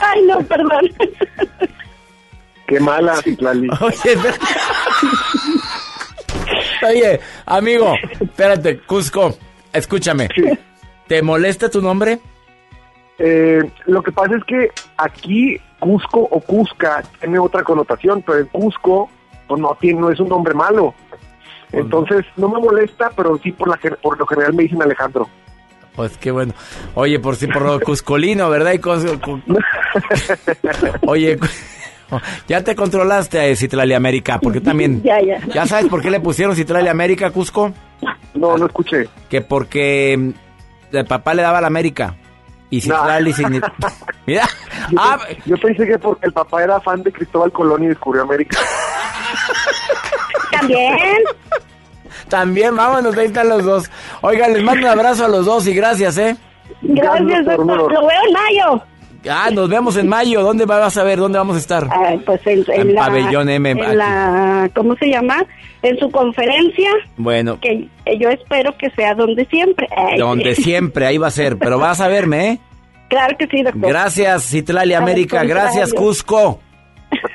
Ay, 0.00 0.22
no, 0.26 0.40
perdón. 0.40 0.90
Qué 2.66 2.80
mala, 2.80 3.14
Citlali. 3.22 3.68
Oye, 3.80 3.94
espera- 4.12 4.38
Oye, 6.88 7.20
amigo, 7.46 7.94
espérate, 8.20 8.80
Cusco, 8.80 9.36
escúchame. 9.76 10.28
¿Te 11.06 11.22
molesta 11.22 11.70
tu 11.70 11.80
nombre? 11.80 12.18
Eh, 13.18 13.62
lo 13.86 14.02
que 14.02 14.12
pasa 14.12 14.36
es 14.36 14.44
que 14.44 14.70
aquí 14.96 15.58
Cusco 15.78 16.20
o 16.20 16.40
Cusca 16.40 17.02
tiene 17.20 17.38
otra 17.38 17.62
connotación, 17.62 18.22
pero 18.22 18.38
el 18.38 18.48
Cusco 18.48 19.08
pues, 19.46 19.60
no, 19.60 19.76
tiene, 19.80 20.00
no 20.00 20.10
es 20.10 20.20
un 20.20 20.28
nombre 20.28 20.54
malo. 20.54 20.94
Entonces 21.72 22.24
no 22.36 22.48
me 22.48 22.60
molesta, 22.60 23.10
pero 23.16 23.38
sí 23.42 23.52
por, 23.52 23.68
la, 23.68 23.78
por 24.00 24.18
lo 24.18 24.26
general 24.26 24.54
me 24.54 24.64
dicen 24.64 24.82
Alejandro. 24.82 25.28
Pues 25.94 26.16
qué 26.18 26.30
bueno. 26.30 26.52
Oye, 26.94 27.18
por 27.18 27.36
si 27.36 27.46
por 27.46 27.62
lo 27.62 27.80
cuscolino, 27.84 28.50
¿verdad? 28.50 28.74
Y 28.74 28.80
Oye, 31.06 31.38
ya 32.48 32.62
te 32.62 32.74
controlaste 32.74 33.40
a 33.40 33.56
Citlali 33.56 33.94
América, 33.94 34.38
porque 34.40 34.60
también... 34.60 35.02
Ya, 35.02 35.20
ya. 35.20 35.40
¿Ya 35.46 35.66
sabes 35.66 35.86
por 35.88 36.02
qué 36.02 36.10
le 36.10 36.20
pusieron 36.20 36.54
Citlali 36.54 36.88
América, 36.88 37.30
Cusco? 37.30 37.72
No, 38.34 38.56
no 38.56 38.66
escuché. 38.66 39.08
Que 39.28 39.40
porque 39.40 40.16
mm, 40.16 40.96
el 40.96 41.04
papá 41.06 41.34
le 41.34 41.42
daba 41.42 41.58
a 41.58 41.60
la 41.60 41.66
América. 41.66 42.14
Y 42.70 42.80
Citlali 42.80 43.32
significa... 43.32 43.72
Mira, 44.26 44.48
Yo, 44.90 44.98
ah, 45.00 45.18
yo 45.44 45.56
pensé 45.56 45.86
que 45.86 45.98
porque 45.98 46.26
el 46.26 46.32
papá 46.32 46.62
era 46.64 46.80
fan 46.80 47.02
de 47.02 47.12
Cristóbal 47.12 47.52
Colón 47.52 47.84
y 47.84 47.88
descubrió 47.88 48.22
América. 48.22 48.58
También. 50.50 50.96
también, 52.28 52.74
vámonos, 52.74 53.16
ahí 53.16 53.26
están 53.26 53.48
los 53.48 53.64
dos. 53.64 53.90
Oigan, 54.22 54.52
les 54.52 54.62
mando 54.62 54.86
un 54.86 54.92
abrazo 54.92 55.26
a 55.26 55.28
los 55.28 55.44
dos 55.44 55.66
y 55.66 55.74
gracias, 55.74 56.16
¿eh? 56.18 56.36
Gracias, 56.82 57.44
doctor. 57.44 57.92
Lo 57.92 58.06
veo 58.06 58.20
en 58.26 58.32
mayo. 58.32 58.82
Ah, 59.30 59.50
nos 59.52 59.68
vemos 59.68 59.96
en 59.96 60.08
mayo. 60.08 60.42
¿Dónde 60.42 60.64
vas 60.64 60.96
a 60.96 61.04
ver? 61.04 61.18
¿Dónde 61.18 61.38
vamos 61.38 61.56
a 61.56 61.58
estar? 61.58 61.88
Ay, 61.90 62.18
pues 62.24 62.40
en, 62.46 62.64
en 62.68 62.80
En 62.80 62.94
la, 62.94 63.06
Pabellón 63.06 63.48
M. 63.48 63.70
En 63.70 63.98
la, 63.98 64.70
¿cómo 64.74 64.94
se 64.96 65.08
llama? 65.08 65.44
En 65.82 65.98
su 65.98 66.10
conferencia, 66.10 66.90
Bueno, 67.16 67.60
que 67.60 67.88
yo 68.18 68.28
espero 68.28 68.76
que 68.76 68.90
sea 68.90 69.14
donde 69.14 69.44
siempre. 69.46 69.88
Ay, 69.96 70.18
donde 70.18 70.54
siempre, 70.54 71.06
ahí 71.06 71.18
va 71.18 71.28
a 71.28 71.30
ser. 71.30 71.58
Pero 71.58 71.78
vas 71.78 72.00
a 72.00 72.08
verme, 72.08 72.48
¿eh? 72.48 72.60
Claro 73.08 73.36
que 73.38 73.46
sí, 73.46 73.62
doctor. 73.62 73.88
Gracias, 73.88 74.44
Citlali 74.50 74.94
Al 74.94 75.02
América. 75.02 75.44
Gracias. 75.44 75.92
Cusco. 75.92 76.60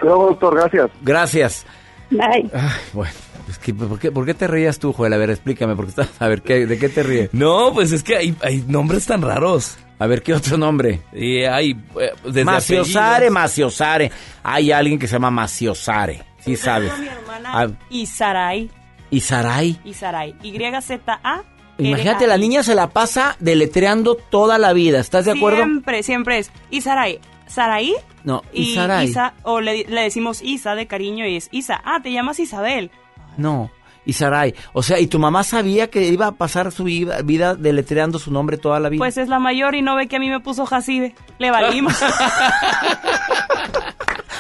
Luego, 0.02 0.28
doctor, 0.28 0.56
gracias. 0.56 0.92
Gracias. 1.02 1.66
Bye. 2.10 2.50
Ay, 2.54 2.72
bueno. 2.94 3.12
Es 3.50 3.58
que, 3.58 3.74
¿por, 3.74 4.00
qué, 4.00 4.12
por 4.12 4.26
qué 4.26 4.34
te 4.34 4.48
reías 4.48 4.80
tú, 4.80 4.94
Joel? 4.94 5.12
A 5.14 5.18
ver, 5.18 5.30
explícame. 5.30 5.76
Porque 5.76 5.90
estás, 5.90 6.10
a 6.20 6.28
ver, 6.28 6.42
¿qué, 6.42 6.66
¿de 6.66 6.78
qué 6.80 6.88
te 6.90 7.04
ríes? 7.04 7.34
No, 7.34 7.72
pues 7.74 7.92
es 7.92 8.02
que 8.04 8.16
hay, 8.16 8.36
hay 8.42 8.64
nombres 8.68 9.06
tan 9.06 9.22
raros. 9.22 9.78
A 10.02 10.08
ver, 10.08 10.24
¿qué 10.24 10.34
otro 10.34 10.58
nombre? 10.58 11.02
Y 11.14 11.44
hay 11.44 11.72
eh, 12.00 12.12
desde 12.26 12.44
Maciosare, 12.44 13.08
apellidos. 13.28 13.34
Maciosare. 13.34 14.12
Hay 14.42 14.72
alguien 14.72 14.98
que 14.98 15.06
se 15.08 15.14
llama 15.14 15.30
Maciosare. 15.30 16.24
Sí 16.40 16.56
sabes. 16.56 16.92
Mi 16.98 17.08
hermana 17.08 17.52
Ah, 17.54 17.68
Isaray. 17.92 18.70
¿Y 19.12 19.20
Sarai? 19.20 19.80
Isaray. 19.86 20.36
Y-Z-A. 20.42 21.44
Imagínate, 21.78 22.26
la 22.28 22.38
niña 22.38 22.64
se 22.64 22.74
la 22.74 22.90
pasa 22.90 23.36
deletreando 23.40 24.16
toda 24.16 24.58
la 24.58 24.74
vida. 24.74 25.00
¿Estás 25.00 25.26
de 25.26 25.32
acuerdo? 25.32 25.64
Siempre, 25.64 26.02
siempre 26.04 26.38
es 26.40 26.52
Isaray. 26.72 27.20
Saraí 27.46 27.94
No, 28.24 28.42
y 28.54 28.72
Isaray. 28.72 29.08
Isa, 29.10 29.34
o 29.44 29.60
le, 29.62 29.84
le 29.88 30.02
decimos 30.02 30.42
Isa 30.42 30.74
de 30.76 30.88
cariño 30.88 31.28
y 31.28 31.36
es 31.36 31.50
Isa. 31.52 31.80
Ah, 31.86 32.00
te 32.02 32.12
llamas 32.12 32.40
Isabel. 32.40 32.90
No, 33.38 33.70
y 34.06 34.14
Sarai. 34.14 34.54
O 34.74 34.84
sea, 34.84 35.00
¿y 35.00 35.08
tu 35.08 35.20
mamá 35.20 35.44
sabía 35.44 35.90
que 35.90 36.08
iba 36.08 36.28
a 36.28 36.32
pasar 36.34 36.72
su 36.72 36.84
vida, 36.84 37.56
deletreando 37.56 38.20
su 38.20 38.32
nombre 38.32 38.58
toda 38.58 38.80
la 38.80 38.90
vida? 38.90 39.00
Pues 39.00 39.18
es 39.18 39.28
la 39.28 39.40
mayor 39.40 39.76
y 39.76 39.82
no 39.82 39.96
ve 39.96 40.08
que 40.08 40.16
a 40.18 40.20
mí 40.20 40.30
me 40.30 40.40
puso 40.40 40.66
Jacibe. 40.66 41.16
Le 41.38 41.52
valimos. 41.52 41.94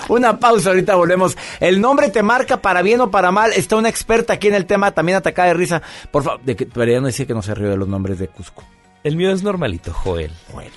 Una 0.09 0.37
pausa, 0.39 0.69
ahorita 0.69 0.95
volvemos. 0.95 1.37
El 1.59 1.79
nombre 1.79 2.09
te 2.09 2.21
marca 2.21 2.57
para 2.57 2.81
bien 2.81 2.99
o 3.01 3.11
para 3.11 3.31
mal. 3.31 3.53
Está 3.53 3.77
una 3.77 3.87
experta 3.87 4.33
aquí 4.33 4.49
en 4.49 4.55
el 4.55 4.65
tema, 4.65 4.91
también 4.91 5.17
atacada 5.17 5.47
de 5.49 5.53
risa. 5.53 5.81
Por 6.11 6.23
favor, 6.23 6.41
de 6.41 6.55
que, 6.55 6.65
debería 6.65 6.99
no 6.99 7.07
decir 7.07 7.25
que 7.25 7.33
no 7.33 7.41
se 7.41 7.55
ríe 7.55 7.69
de 7.69 7.77
los 7.77 7.87
nombres 7.87 8.19
de 8.19 8.27
Cusco. 8.27 8.63
El 9.03 9.15
mío 9.15 9.31
es 9.31 9.41
normalito, 9.41 9.93
Joel. 9.93 10.31
Joel. 10.51 10.71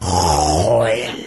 Joel. 0.00 1.26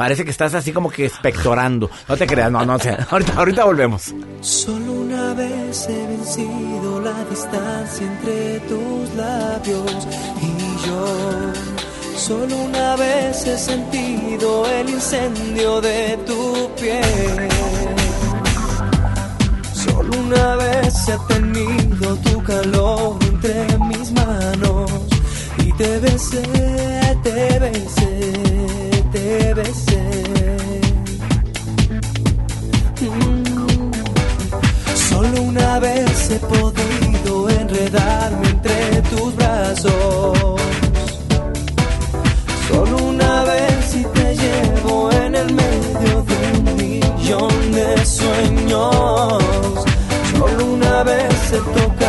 Parece 0.00 0.24
que 0.24 0.30
estás 0.30 0.54
así 0.54 0.72
como 0.72 0.88
que 0.88 1.04
espectorando. 1.04 1.90
No 2.08 2.16
te 2.16 2.26
creas, 2.26 2.50
no, 2.50 2.64
no, 2.64 2.76
o 2.76 2.78
sea, 2.78 3.06
ahorita, 3.10 3.34
ahorita 3.34 3.64
volvemos. 3.66 4.14
Solo 4.40 4.92
una 4.92 5.34
vez 5.34 5.86
he 5.90 6.06
vencido 6.06 7.02
la 7.02 7.22
distancia 7.28 8.06
entre 8.06 8.60
tus 8.60 9.14
labios 9.14 10.08
y 10.40 10.86
yo. 10.86 11.04
Solo 12.16 12.56
una 12.56 12.96
vez 12.96 13.46
he 13.46 13.58
sentido 13.58 14.66
el 14.70 14.88
incendio 14.88 15.82
de 15.82 16.18
tu 16.26 16.70
piel. 16.80 17.48
Solo 19.74 20.18
una 20.18 20.56
vez 20.56 20.94
he 21.08 21.34
tenido 21.34 22.16
tu 22.16 22.42
calor 22.42 23.18
entre 23.20 23.78
mis 23.80 24.12
manos 24.12 24.90
y 25.58 25.70
te 25.74 25.98
besé, 25.98 26.42
te 27.22 27.58
besé, 27.58 28.99
te 29.12 29.54
besé. 29.54 30.02
Mm. 33.00 33.90
Solo 34.94 35.42
una 35.42 35.78
vez 35.80 36.30
he 36.30 36.38
podido 36.38 37.50
enredarme 37.50 38.48
entre 38.48 39.02
tus 39.10 39.36
brazos. 39.36 40.60
Solo 42.68 42.96
una 42.98 43.44
vez 43.44 43.94
y 43.96 44.04
te 44.04 44.36
llevo 44.36 45.10
en 45.12 45.34
el 45.34 45.54
medio 45.54 46.22
de 46.22 46.58
un 46.58 46.76
millón 46.76 47.72
de 47.72 48.04
sueños. 48.04 49.30
te 51.50 51.99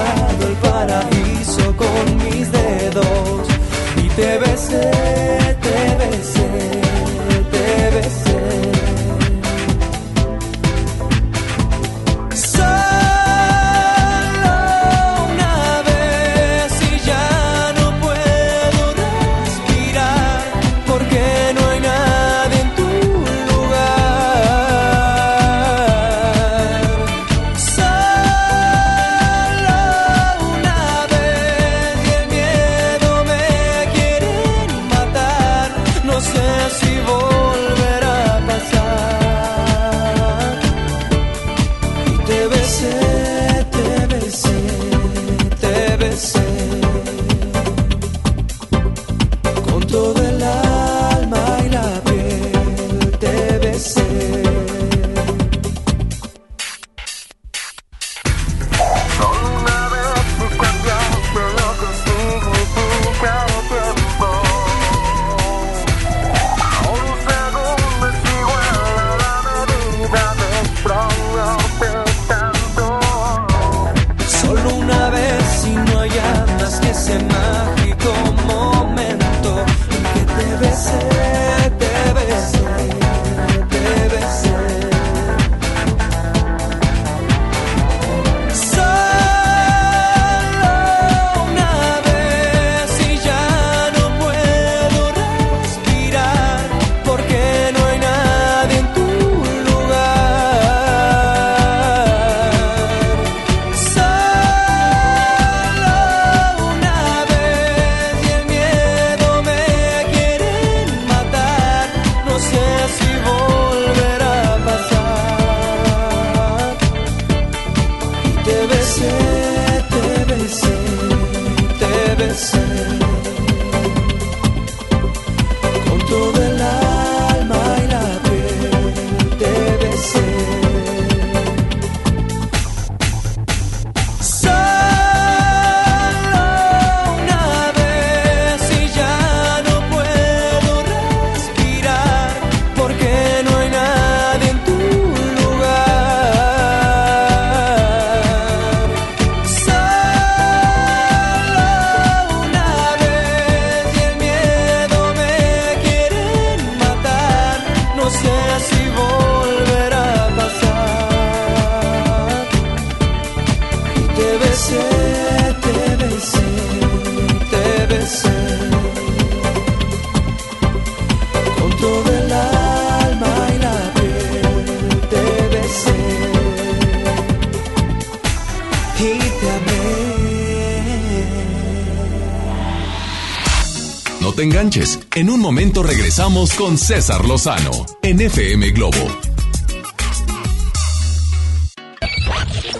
regresamos 186.32 186.53
con 186.53 186.78
César 186.78 187.26
Lozano 187.26 187.86
en 188.02 188.22
FM 188.22 188.70
Globo. 188.72 188.98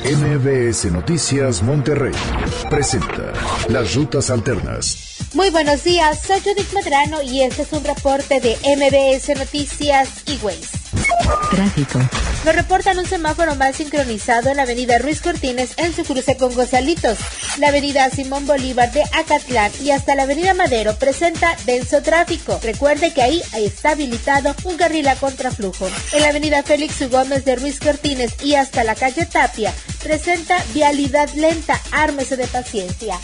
MBS 0.03 0.86
Noticias 0.91 1.61
Monterrey 1.61 2.14
presenta 2.69 3.34
Las 3.68 3.94
Rutas 3.94 4.30
Alternas. 4.30 5.18
Muy 5.34 5.49
buenos 5.49 5.84
días, 5.84 6.22
soy 6.26 6.40
Judith 6.40 6.72
Medrano 6.73 7.22
y 7.22 7.41
este 7.41 7.64
es 7.64 7.73
un 7.73 7.84
reporte 7.84 8.40
de 8.40 8.57
MBS 8.64 9.38
Noticias 9.38 10.10
y 10.28 10.38
Waze. 10.44 10.80
Tráfico. 11.52 11.99
Nos 12.45 12.56
reportan 12.56 12.98
un 12.99 13.06
semáforo 13.06 13.56
mal 13.56 13.73
sincronizado 13.73 14.49
en 14.49 14.57
la 14.57 14.64
avenida 14.64 14.98
Ruiz 14.98 15.22
Cortines 15.22 15.73
en 15.78 15.94
su 15.94 16.03
cruce 16.03 16.38
con 16.38 16.53
Gozalitos. 16.56 17.18
La 17.57 17.68
avenida 17.68 18.10
Simón 18.10 18.48
Bolívar 18.48 18.91
de 18.91 19.03
Acatlán 19.14 19.72
y 19.82 19.91
hasta 19.91 20.15
la 20.15 20.23
avenida 20.23 20.53
Madero 20.53 20.95
presenta 20.95 21.56
denso 21.65 22.02
tráfico. 22.02 22.60
Recuerde 22.64 23.14
que 23.14 23.22
ahí 23.22 23.41
está 23.53 23.91
habilitado 23.91 24.56
un 24.64 24.78
carril 24.78 25.07
a 25.10 25.15
contraflujo. 25.15 25.90
En 26.14 26.22
la 26.22 26.30
avenida 26.30 26.64
Félix. 26.64 27.10
Gómez 27.10 27.45
de 27.45 27.56
Ruiz 27.56 27.80
Cortines 27.80 28.32
y 28.44 28.56
hasta 28.56 28.84
la 28.84 28.95
calle 28.95 29.26
Tapia 29.26 29.73
presenta 30.02 30.64
vialidad 30.73 31.30
lenta. 31.34 31.80
Ármese 31.91 32.38
de 32.38 32.48
paciencia. 32.48 33.19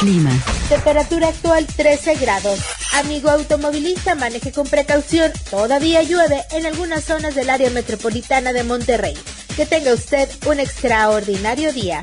Clima. 0.00 0.30
Temperatura 0.68 1.28
actual 1.28 1.66
13 1.66 2.16
grados. 2.16 2.60
Amigo 2.94 3.30
automovilista, 3.30 4.14
maneje 4.14 4.52
con 4.52 4.66
precaución. 4.66 5.32
Todavía 5.50 6.02
llueve 6.02 6.44
en 6.52 6.66
algunas 6.66 7.04
zonas 7.04 7.34
del 7.34 7.50
área 7.50 7.70
metropolitana 7.70 8.52
de 8.52 8.64
Monterrey. 8.64 9.16
Que 9.56 9.66
tenga 9.66 9.92
usted 9.92 10.28
un 10.46 10.60
extraordinario 10.60 11.72
día. 11.72 12.02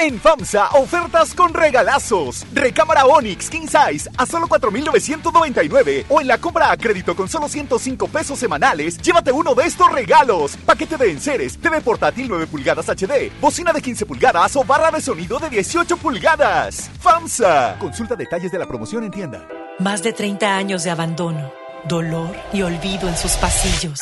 En 0.00 0.20
FAMSA, 0.20 0.68
ofertas 0.74 1.34
con 1.34 1.52
regalazos. 1.52 2.46
Recámara 2.54 3.04
Onix 3.04 3.50
King 3.50 3.66
Size 3.66 4.08
a 4.16 4.26
solo 4.26 4.46
4,999. 4.46 6.06
O 6.08 6.20
en 6.20 6.28
la 6.28 6.38
compra 6.38 6.70
a 6.70 6.76
crédito 6.76 7.16
con 7.16 7.28
solo 7.28 7.48
105 7.48 8.06
pesos 8.06 8.38
semanales, 8.38 8.96
llévate 8.98 9.32
uno 9.32 9.56
de 9.56 9.64
estos 9.64 9.90
regalos. 9.90 10.56
Paquete 10.64 10.96
de 10.96 11.10
enseres, 11.10 11.58
TV 11.58 11.80
portátil 11.80 12.28
9 12.28 12.46
pulgadas 12.46 12.88
HD, 12.88 13.32
bocina 13.40 13.72
de 13.72 13.82
15 13.82 14.06
pulgadas 14.06 14.54
o 14.54 14.62
barra 14.62 14.92
de 14.92 15.00
sonido 15.00 15.40
de 15.40 15.50
18 15.50 15.96
pulgadas. 15.96 16.92
FAMSA. 17.00 17.76
Consulta 17.80 18.14
detalles 18.14 18.52
de 18.52 18.58
la 18.60 18.68
promoción 18.68 19.02
en 19.02 19.10
tienda. 19.10 19.48
Más 19.80 20.04
de 20.04 20.12
30 20.12 20.56
años 20.56 20.84
de 20.84 20.90
abandono, 20.90 21.52
dolor 21.88 22.36
y 22.52 22.62
olvido 22.62 23.08
en 23.08 23.16
sus 23.16 23.32
pasillos. 23.32 24.00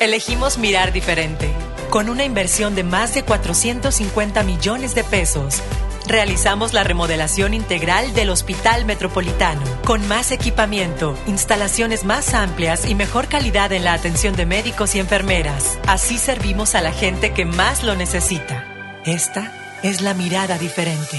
Elegimos 0.00 0.58
mirar 0.58 0.92
diferente. 0.92 1.50
Con 1.96 2.10
una 2.10 2.26
inversión 2.26 2.74
de 2.74 2.84
más 2.84 3.14
de 3.14 3.22
450 3.22 4.42
millones 4.42 4.94
de 4.94 5.02
pesos, 5.02 5.62
realizamos 6.06 6.74
la 6.74 6.84
remodelación 6.84 7.54
integral 7.54 8.12
del 8.12 8.28
Hospital 8.28 8.84
Metropolitano, 8.84 9.62
con 9.86 10.06
más 10.06 10.30
equipamiento, 10.30 11.16
instalaciones 11.26 12.04
más 12.04 12.34
amplias 12.34 12.86
y 12.86 12.94
mejor 12.94 13.28
calidad 13.28 13.72
en 13.72 13.84
la 13.84 13.94
atención 13.94 14.36
de 14.36 14.44
médicos 14.44 14.94
y 14.94 14.98
enfermeras. 14.98 15.78
Así 15.86 16.18
servimos 16.18 16.74
a 16.74 16.82
la 16.82 16.92
gente 16.92 17.32
que 17.32 17.46
más 17.46 17.82
lo 17.82 17.94
necesita. 17.94 18.66
Esta 19.06 19.78
es 19.82 20.02
la 20.02 20.12
mirada 20.12 20.58
diferente. 20.58 21.18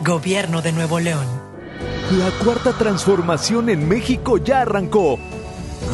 Gobierno 0.00 0.62
de 0.62 0.72
Nuevo 0.72 0.98
León. 0.98 1.26
La 2.12 2.30
cuarta 2.42 2.72
transformación 2.72 3.68
en 3.68 3.86
México 3.86 4.38
ya 4.38 4.62
arrancó. 4.62 5.18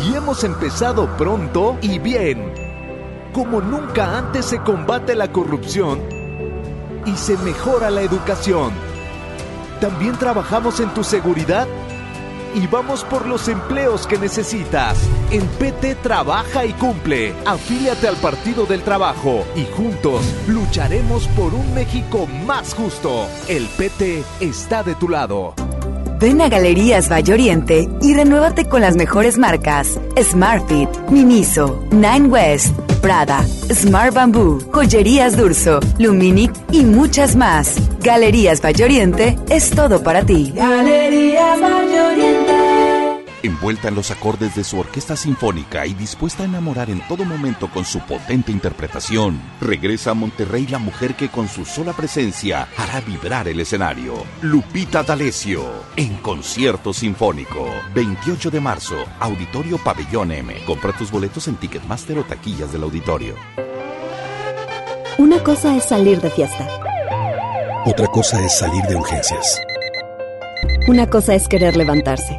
Y 0.07 0.15
hemos 0.15 0.45
empezado 0.45 1.17
pronto 1.17 1.77
y 1.83 1.99
bien. 1.99 2.64
Como 3.35 3.61
nunca 3.61 4.17
antes 4.17 4.45
se 4.45 4.59
combate 4.61 5.17
la 5.17 5.33
corrupción 5.33 5.99
y 7.05 7.17
se 7.17 7.37
mejora 7.39 7.91
la 7.91 8.03
educación. 8.03 8.73
También 9.81 10.17
trabajamos 10.17 10.79
en 10.79 10.95
tu 10.95 11.03
seguridad 11.03 11.67
y 12.55 12.69
vamos 12.69 13.03
por 13.03 13.27
los 13.27 13.49
empleos 13.49 14.07
que 14.07 14.19
necesitas. 14.19 14.97
En 15.33 15.45
PT 15.59 15.97
trabaja 15.97 16.65
y 16.65 16.75
cumple. 16.75 17.35
Afíliate 17.45 18.07
al 18.07 18.17
Partido 18.19 18.67
del 18.67 18.83
Trabajo 18.83 19.45
y 19.57 19.65
juntos 19.65 20.23
lucharemos 20.47 21.27
por 21.29 21.55
un 21.55 21.75
México 21.75 22.29
más 22.47 22.73
justo. 22.73 23.27
El 23.49 23.67
PT 23.67 24.23
está 24.39 24.85
de 24.85 24.95
tu 24.95 25.09
lado. 25.09 25.55
Ven 26.21 26.41
a 26.41 26.49
Galerías 26.49 27.11
Valle 27.11 27.33
Oriente 27.33 27.89
y 28.01 28.15
renuévate 28.15 28.69
con 28.69 28.81
las 28.81 28.95
mejores 28.95 29.37
marcas: 29.37 29.99
Smartfit, 30.17 30.89
Miniso, 31.11 31.85
Nine 31.91 32.29
West, 32.29 32.73
Prada, 33.05 33.45
Smart 33.71 34.15
Bamboo, 34.15 34.61
Joyerías 34.73 35.37
Durso, 35.37 35.79
Luminic 35.99 36.51
y 36.73 36.85
muchas 36.85 37.37
más. 37.37 37.75
Galerías 38.03 38.63
Valle 38.63 38.83
Oriente 38.83 39.39
es 39.51 39.69
todo 39.69 40.03
para 40.03 40.25
ti. 40.25 40.55
Galerías 40.57 41.61
Valle 41.61 42.01
Oriente. 42.01 42.44
Envuelta 43.45 43.89
en 43.89 43.95
los 43.95 44.11
acordes 44.11 44.55
de 44.55 44.65
su 44.65 44.79
orquesta 44.79 45.17
sinfónica 45.17 45.87
y 45.87 45.93
dispuesta 45.93 46.45
a 46.45 46.47
enamorar 46.47 46.89
en 46.89 47.07
todo 47.07 47.27
momento 47.27 47.69
con 47.69 47.85
su 47.85 48.01
potente 48.01 48.51
interpretación, 48.51 49.39
regresa 49.61 50.13
a 50.13 50.15
Monterrey 50.15 50.67
la 50.67 50.79
mujer 50.79 51.15
que 51.15 51.29
con 51.29 51.47
su 51.47 51.67
sola 51.67 51.93
presencia 51.93 52.67
hará 52.79 53.03
vibrar 53.03 53.47
el 53.47 53.61
escenario. 53.61 54.15
Lupita 54.41 55.03
D'Alessio, 55.03 55.63
en 55.95 56.17
concierto 56.17 56.95
sinfónico. 56.95 57.69
28 57.95 58.51
de 58.51 58.61
marzo, 58.61 58.97
Auditorio 59.21 59.77
Pabellón 59.77 60.33
M. 60.33 60.55
Compra 60.65 60.97
tus 60.97 61.11
boletos 61.11 61.47
en 61.47 61.57
Ticketmaster 61.57 62.19
o 62.19 62.25
taquillas 62.25 62.73
del 62.73 62.85
auditorio. 62.85 63.35
Una 65.19 65.39
cosa 65.45 65.77
es 65.77 65.85
salir 65.85 66.19
de 66.23 66.31
fiesta. 66.31 66.67
Otra 67.85 68.07
cosa 68.07 68.43
es 68.43 68.57
salir 68.57 68.83
de 68.85 68.97
urgencias. 68.97 69.61
Una 70.89 71.07
cosa 71.11 71.35
es 71.35 71.47
querer 71.47 71.77
levantarse. 71.77 72.39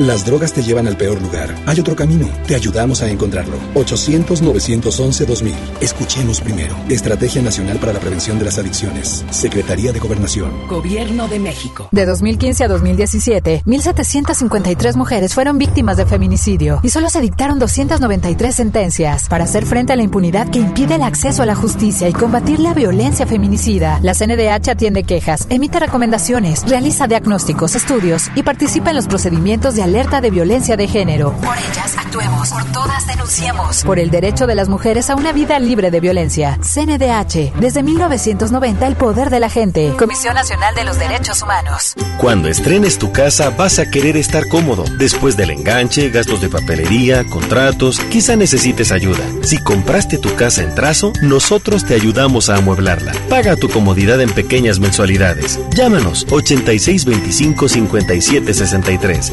Las 0.00 0.24
drogas 0.24 0.54
te 0.54 0.62
llevan 0.62 0.86
al 0.86 0.96
peor 0.96 1.20
lugar. 1.20 1.54
Hay 1.66 1.78
otro 1.78 1.94
camino. 1.94 2.26
Te 2.46 2.54
ayudamos 2.54 3.02
a 3.02 3.10
encontrarlo. 3.10 3.58
800-911-2000. 3.74 5.52
Escuchemos 5.82 6.40
primero. 6.40 6.74
Estrategia 6.88 7.42
Nacional 7.42 7.76
para 7.76 7.92
la 7.92 8.00
Prevención 8.00 8.38
de 8.38 8.46
las 8.46 8.56
Adicciones. 8.56 9.26
Secretaría 9.28 9.92
de 9.92 9.98
Gobernación. 9.98 10.52
Gobierno 10.68 11.28
de 11.28 11.38
México. 11.38 11.90
De 11.92 12.06
2015 12.06 12.64
a 12.64 12.68
2017, 12.68 13.62
1.753 13.66 14.96
mujeres 14.96 15.34
fueron 15.34 15.58
víctimas 15.58 15.98
de 15.98 16.06
feminicidio 16.06 16.80
y 16.82 16.88
solo 16.88 17.10
se 17.10 17.20
dictaron 17.20 17.58
293 17.58 18.54
sentencias. 18.54 19.28
Para 19.28 19.44
hacer 19.44 19.66
frente 19.66 19.92
a 19.92 19.96
la 19.96 20.02
impunidad 20.02 20.48
que 20.48 20.60
impide 20.60 20.94
el 20.94 21.02
acceso 21.02 21.42
a 21.42 21.46
la 21.46 21.54
justicia 21.54 22.08
y 22.08 22.14
combatir 22.14 22.58
la 22.60 22.72
violencia 22.72 23.26
feminicida, 23.26 24.00
la 24.02 24.14
CNDH 24.14 24.70
atiende 24.70 25.04
quejas, 25.04 25.46
emite 25.50 25.78
recomendaciones, 25.78 26.66
realiza 26.66 27.06
diagnósticos, 27.06 27.74
estudios 27.74 28.30
y 28.34 28.44
participa 28.44 28.88
en 28.88 28.96
los 28.96 29.06
procedimientos 29.06 29.74
de 29.74 29.89
alerta 29.90 30.20
de 30.20 30.30
violencia 30.30 30.76
de 30.76 30.86
género. 30.86 31.32
Por 31.42 31.58
ellas 31.58 31.96
actuemos, 31.98 32.50
por 32.50 32.64
todas 32.70 33.08
denunciemos. 33.08 33.82
Por 33.82 33.98
el 33.98 34.08
derecho 34.08 34.46
de 34.46 34.54
las 34.54 34.68
mujeres 34.68 35.10
a 35.10 35.16
una 35.16 35.32
vida 35.32 35.58
libre 35.58 35.90
de 35.90 35.98
violencia. 35.98 36.60
CNDH, 36.62 37.58
desde 37.58 37.82
1990 37.82 38.86
el 38.86 38.94
poder 38.94 39.30
de 39.30 39.40
la 39.40 39.48
gente. 39.48 39.92
Comisión 39.98 40.34
Nacional 40.34 40.76
de 40.76 40.84
los 40.84 40.96
Derechos 40.96 41.42
Humanos. 41.42 41.94
Cuando 42.18 42.46
estrenes 42.46 42.98
tu 42.98 43.10
casa 43.10 43.50
vas 43.50 43.80
a 43.80 43.90
querer 43.90 44.16
estar 44.16 44.46
cómodo. 44.46 44.84
Después 44.96 45.36
del 45.36 45.50
enganche, 45.50 46.10
gastos 46.10 46.40
de 46.40 46.48
papelería, 46.48 47.24
contratos, 47.24 47.98
quizá 47.98 48.36
necesites 48.36 48.92
ayuda. 48.92 49.24
Si 49.42 49.58
compraste 49.58 50.18
tu 50.18 50.32
casa 50.36 50.62
en 50.62 50.72
trazo, 50.76 51.12
nosotros 51.20 51.84
te 51.84 51.94
ayudamos 51.94 52.48
a 52.48 52.58
amueblarla. 52.58 53.12
Paga 53.28 53.56
tu 53.56 53.68
comodidad 53.68 54.20
en 54.20 54.30
pequeñas 54.30 54.78
mensualidades. 54.78 55.58
Llámanos 55.74 56.26
8625 56.30 57.68
5763. 57.68 59.32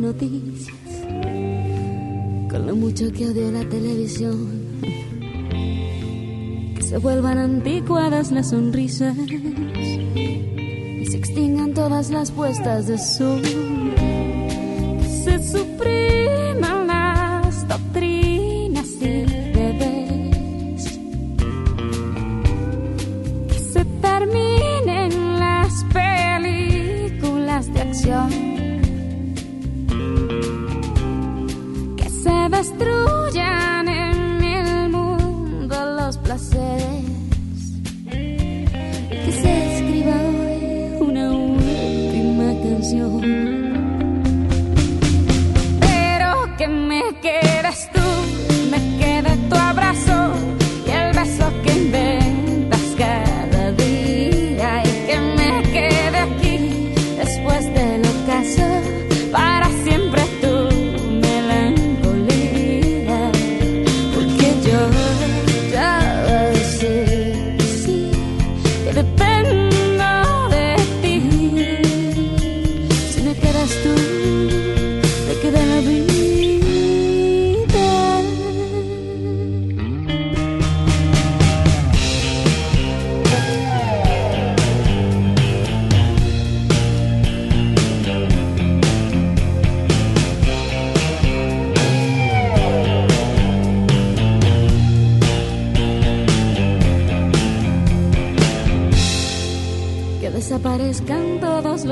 Noticias. 0.00 0.72
Con 2.50 2.66
lo 2.66 2.76
mucho 2.76 3.10
que 3.12 3.28
odio 3.28 3.50
la 3.50 3.68
televisión. 3.68 4.62
Se 6.80 6.98
vuelvan 6.98 7.38
anticuadas 7.38 8.30
las 8.32 8.50
sonrisas. 8.50 9.16
Y 9.16 11.06
se 11.06 11.16
extingan 11.16 11.74
todas 11.74 12.10
las 12.10 12.30
puestas 12.30 12.86
de 12.86 12.98
sol. 12.98 13.42
Se 15.24 15.38
supriman 15.50 16.86
las 16.86 17.66
doctrinas 17.68 18.11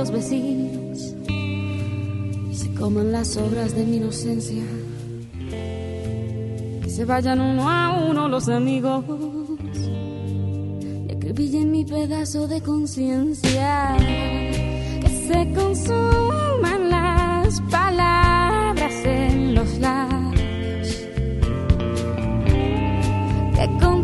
los 0.01 0.11
vecinos 0.13 1.15
se 2.53 2.73
coman 2.73 3.13
las 3.13 3.37
obras 3.37 3.75
de 3.75 3.85
mi 3.85 3.99
inocencia. 3.99 4.63
Que 6.83 6.89
se 6.89 7.05
vayan 7.05 7.39
uno 7.39 7.69
a 7.69 8.03
uno 8.09 8.27
los 8.27 8.49
amigos 8.49 9.05
y 11.07 11.13
acribillen 11.13 11.71
mi 11.71 11.85
pedazo 11.85 12.49
de 12.49 12.63
conciencia. 12.63 13.95
Que 13.99 15.29
se 15.29 15.53
consuman 15.53 16.89
las 16.89 17.61
palabras 17.71 18.95
en 19.05 19.55
los 19.55 19.79
labios. 19.81 20.89
Que 23.55 23.69
contaminen 23.79 24.00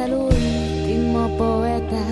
hasta 0.00 0.06
el 0.06 1.36
poeta. 1.36 2.09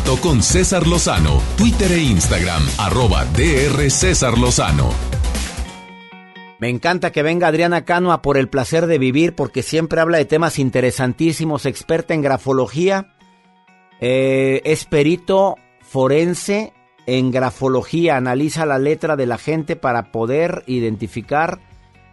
Con 0.00 0.42
César 0.42 0.86
Lozano, 0.86 1.40
Twitter 1.56 1.92
e 1.92 2.02
Instagram, 2.02 2.62
arroba 2.78 3.24
DR 3.26 3.90
César 3.90 4.38
Lozano. 4.38 4.90
Me 6.58 6.68
encanta 6.68 7.12
que 7.12 7.22
venga 7.22 7.48
Adriana 7.48 7.84
Cano 7.84 8.12
a 8.12 8.22
por 8.22 8.38
el 8.38 8.48
placer 8.48 8.86
de 8.86 8.98
vivir 8.98 9.34
porque 9.34 9.62
siempre 9.62 10.00
habla 10.00 10.18
de 10.18 10.24
temas 10.24 10.58
interesantísimos, 10.58 11.66
experta 11.66 12.14
en 12.14 12.22
grafología, 12.22 13.14
eh, 14.00 14.62
es 14.64 14.84
perito 14.86 15.56
forense 15.80 16.72
en 17.06 17.30
grafología, 17.30 18.16
analiza 18.16 18.64
la 18.64 18.78
letra 18.78 19.16
de 19.16 19.26
la 19.26 19.38
gente 19.38 19.76
para 19.76 20.10
poder 20.10 20.64
identificar 20.66 21.60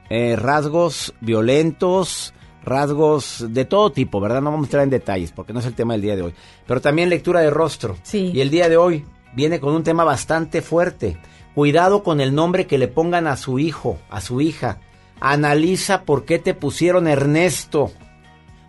eh, 0.10 0.36
rasgos 0.36 1.14
violentos, 1.22 2.34
rasgos 2.64 3.46
de 3.50 3.66
todo 3.66 3.92
tipo, 3.92 4.20
¿verdad? 4.20 4.42
No 4.42 4.52
vamos 4.52 4.66
a 4.66 4.68
entrar 4.68 4.84
en 4.84 4.90
detalles 4.90 5.32
porque 5.32 5.54
no 5.54 5.60
es 5.60 5.66
el 5.66 5.74
tema 5.74 5.94
del 5.94 6.02
día 6.02 6.16
de 6.16 6.24
hoy, 6.24 6.34
pero 6.68 6.82
también 6.82 7.10
lectura 7.10 7.42
de 7.42 7.50
rostro. 7.50 7.98
Sí. 8.04 8.32
Y 8.34 8.42
el 8.42 8.50
día 8.50 8.70
de 8.70 8.78
hoy 8.78 9.06
viene 9.34 9.60
con 9.60 9.74
un 9.74 9.84
tema 9.84 10.04
bastante 10.04 10.62
fuerte. 10.62 11.18
Cuidado 11.56 12.04
con 12.04 12.22
el 12.22 12.34
nombre 12.36 12.68
que 12.68 12.78
le 12.78 12.88
pongan 12.88 13.28
a 13.28 13.38
su 13.38 13.60
hijo, 13.60 13.98
a 14.10 14.22
su 14.22 14.42
hija. 14.42 14.80
Analiza 15.20 16.04
por 16.04 16.26
qué 16.26 16.40
te 16.40 16.54
pusieron 16.54 17.08
Ernesto. 17.08 17.92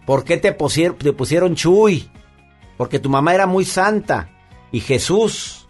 ¿Por 0.06 0.24
qué 0.24 0.38
te 0.38 0.52
pusieron, 0.52 0.96
te 0.96 1.12
pusieron 1.12 1.54
Chuy? 1.54 2.10
Porque 2.76 2.98
tu 2.98 3.08
mamá 3.08 3.34
era 3.34 3.46
muy 3.46 3.64
santa. 3.64 4.30
Y 4.72 4.80
Jesús 4.80 5.68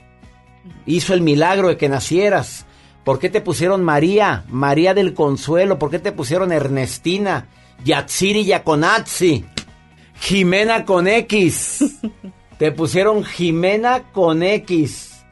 hizo 0.87 1.13
el 1.13 1.21
milagro 1.21 1.69
de 1.69 1.77
que 1.77 1.89
nacieras. 1.89 2.67
¿Por 3.05 3.19
qué 3.19 3.29
te 3.29 3.41
pusieron 3.41 3.83
María? 3.83 4.45
María 4.49 4.95
del 4.95 5.15
Consuelo. 5.15 5.79
¿Por 5.79 5.91
qué 5.91 5.99
te 5.99 6.13
pusieron 6.13 6.53
Ernestina? 6.53 7.49
Yatsiri 7.85 8.45
Yaconazzi. 8.45 9.45
Jimena 10.21 10.85
con 10.85 11.07
X. 11.09 12.01
te 12.59 12.73
pusieron 12.73 13.25
Jimena 13.25 14.03
con 14.13 14.43
X. 14.43 15.25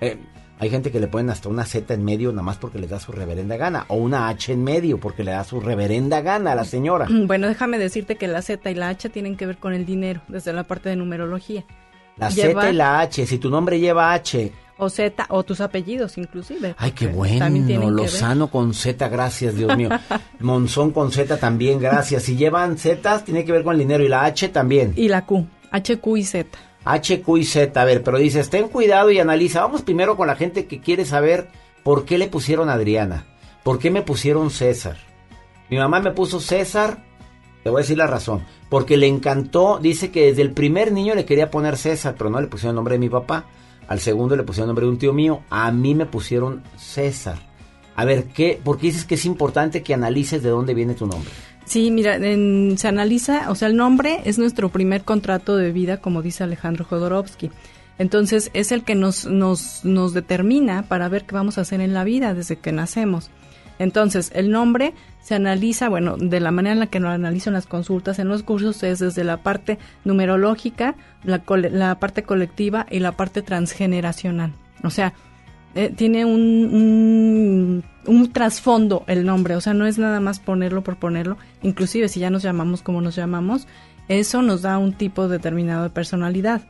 Eh, 0.00 0.18
hay 0.58 0.70
gente 0.70 0.90
que 0.90 0.98
le 1.00 1.06
ponen 1.06 1.30
hasta 1.30 1.48
una 1.48 1.64
Z 1.64 1.92
en 1.94 2.04
medio 2.04 2.30
nada 2.32 2.42
más 2.42 2.56
porque 2.56 2.78
le 2.78 2.86
da 2.86 2.98
su 2.98 3.12
reverenda 3.12 3.56
gana. 3.56 3.84
O 3.88 3.96
una 3.96 4.28
H 4.28 4.52
en 4.52 4.64
medio 4.64 4.98
porque 4.98 5.22
le 5.22 5.30
da 5.32 5.44
su 5.44 5.60
reverenda 5.60 6.22
gana 6.22 6.52
a 6.52 6.54
la 6.54 6.64
señora. 6.64 7.06
Bueno, 7.10 7.46
déjame 7.46 7.78
decirte 7.78 8.16
que 8.16 8.26
la 8.26 8.42
Z 8.42 8.70
y 8.70 8.74
la 8.74 8.88
H 8.88 9.08
tienen 9.10 9.36
que 9.36 9.46
ver 9.46 9.58
con 9.58 9.74
el 9.74 9.86
dinero, 9.86 10.22
desde 10.28 10.52
la 10.52 10.64
parte 10.64 10.88
de 10.88 10.96
numerología. 10.96 11.64
La 12.16 12.30
Lleva- 12.30 12.62
Z 12.62 12.70
y 12.70 12.74
la 12.74 13.00
H. 13.00 13.26
Si 13.26 13.38
tu 13.38 13.50
nombre 13.50 13.78
lleva 13.78 14.12
H. 14.14 14.50
O 14.78 14.90
Z, 14.90 15.26
o 15.30 15.42
tus 15.42 15.60
apellidos 15.62 16.18
inclusive. 16.18 16.74
Ay, 16.76 16.90
qué 16.90 17.06
bueno. 17.06 17.48
Lozano 17.90 18.48
con 18.48 18.74
Z, 18.74 19.08
gracias, 19.08 19.56
Dios 19.56 19.74
mío. 19.76 19.88
Monzón 20.40 20.90
con 20.90 21.10
Z 21.12 21.38
también, 21.38 21.78
gracias. 21.80 22.24
Si 22.24 22.36
llevan 22.36 22.76
Z, 22.76 23.24
tiene 23.24 23.44
que 23.44 23.52
ver 23.52 23.64
con 23.64 23.72
el 23.72 23.78
dinero. 23.78 24.04
Y 24.04 24.08
la 24.08 24.24
H 24.24 24.48
también. 24.50 24.92
Y 24.96 25.08
la 25.08 25.24
Q, 25.24 25.46
H, 25.70 25.98
Q 25.98 26.16
y 26.18 26.24
Z. 26.24 26.58
H, 26.84 27.22
Q 27.22 27.36
y 27.38 27.44
Z. 27.44 27.80
A 27.80 27.84
ver, 27.84 28.02
pero 28.02 28.18
dices, 28.18 28.50
ten 28.50 28.68
cuidado 28.68 29.10
y 29.10 29.18
analiza. 29.18 29.62
Vamos 29.62 29.82
primero 29.82 30.16
con 30.16 30.26
la 30.26 30.36
gente 30.36 30.66
que 30.66 30.80
quiere 30.80 31.06
saber 31.06 31.48
por 31.82 32.04
qué 32.04 32.18
le 32.18 32.28
pusieron 32.28 32.68
Adriana. 32.68 33.24
¿Por 33.62 33.78
qué 33.78 33.90
me 33.90 34.02
pusieron 34.02 34.50
César? 34.50 34.98
Mi 35.70 35.78
mamá 35.78 36.00
me 36.00 36.12
puso 36.12 36.38
César. 36.38 37.02
Te 37.64 37.70
voy 37.70 37.80
a 37.80 37.82
decir 37.82 37.98
la 37.98 38.06
razón. 38.06 38.44
Porque 38.68 38.96
le 38.96 39.06
encantó, 39.06 39.78
dice 39.80 40.10
que 40.10 40.26
desde 40.26 40.42
el 40.42 40.52
primer 40.52 40.92
niño 40.92 41.14
le 41.14 41.24
quería 41.24 41.50
poner 41.50 41.76
César, 41.76 42.14
pero 42.16 42.30
no 42.30 42.40
le 42.40 42.46
pusieron 42.46 42.74
el 42.74 42.76
nombre 42.76 42.94
de 42.94 43.00
mi 43.00 43.08
papá. 43.08 43.46
Al 43.88 44.00
segundo 44.00 44.36
le 44.36 44.42
pusieron 44.42 44.68
nombre 44.68 44.84
de 44.86 44.90
un 44.92 44.98
tío 44.98 45.12
mío. 45.12 45.42
A 45.50 45.70
mí 45.72 45.94
me 45.94 46.06
pusieron 46.06 46.62
César. 46.76 47.38
A 47.94 48.04
ver, 48.04 48.24
¿qué? 48.24 48.60
¿por 48.62 48.78
qué 48.78 48.88
dices 48.88 49.04
que 49.04 49.14
es 49.14 49.24
importante 49.24 49.82
que 49.82 49.94
analices 49.94 50.42
de 50.42 50.50
dónde 50.50 50.74
viene 50.74 50.94
tu 50.94 51.06
nombre? 51.06 51.30
Sí, 51.64 51.90
mira, 51.90 52.16
en- 52.16 52.76
se 52.78 52.88
analiza, 52.88 53.50
o 53.50 53.54
sea, 53.54 53.68
el 53.68 53.76
nombre 53.76 54.20
es 54.24 54.38
nuestro 54.38 54.68
primer 54.68 55.02
contrato 55.02 55.56
de 55.56 55.72
vida, 55.72 55.96
como 56.00 56.22
dice 56.22 56.44
Alejandro 56.44 56.84
Jodorowsky. 56.84 57.50
Entonces, 57.98 58.50
es 58.52 58.72
el 58.72 58.84
que 58.84 58.94
nos, 58.94 59.24
nos, 59.26 59.84
nos 59.84 60.12
determina 60.12 60.82
para 60.82 61.08
ver 61.08 61.24
qué 61.24 61.34
vamos 61.34 61.56
a 61.58 61.62
hacer 61.62 61.80
en 61.80 61.94
la 61.94 62.04
vida 62.04 62.34
desde 62.34 62.56
que 62.56 62.70
nacemos. 62.70 63.30
Entonces, 63.78 64.30
el 64.34 64.50
nombre 64.50 64.94
se 65.20 65.34
analiza, 65.34 65.88
bueno, 65.88 66.16
de 66.16 66.40
la 66.40 66.50
manera 66.50 66.72
en 66.72 66.80
la 66.80 66.86
que 66.86 67.00
lo 67.00 67.08
analizan 67.08 67.54
las 67.54 67.66
consultas 67.66 68.18
en 68.18 68.28
los 68.28 68.42
cursos 68.42 68.82
es 68.82 69.00
desde 69.00 69.24
la 69.24 69.38
parte 69.38 69.78
numerológica, 70.04 70.94
la, 71.24 71.42
la 71.70 71.98
parte 71.98 72.22
colectiva 72.22 72.86
y 72.90 73.00
la 73.00 73.12
parte 73.12 73.42
transgeneracional. 73.42 74.52
O 74.82 74.90
sea, 74.90 75.14
eh, 75.74 75.92
tiene 75.94 76.24
un, 76.24 76.40
un, 76.72 77.84
un 78.06 78.32
trasfondo 78.32 79.04
el 79.06 79.26
nombre, 79.26 79.56
o 79.56 79.60
sea, 79.60 79.74
no 79.74 79.86
es 79.86 79.98
nada 79.98 80.20
más 80.20 80.40
ponerlo 80.40 80.82
por 80.82 80.96
ponerlo, 80.96 81.36
inclusive 81.62 82.08
si 82.08 82.20
ya 82.20 82.30
nos 82.30 82.42
llamamos 82.42 82.80
como 82.80 83.02
nos 83.02 83.14
llamamos, 83.16 83.66
eso 84.08 84.40
nos 84.40 84.62
da 84.62 84.78
un 84.78 84.92
tipo 84.92 85.28
determinado 85.28 85.82
de 85.82 85.90
personalidad. 85.90 86.62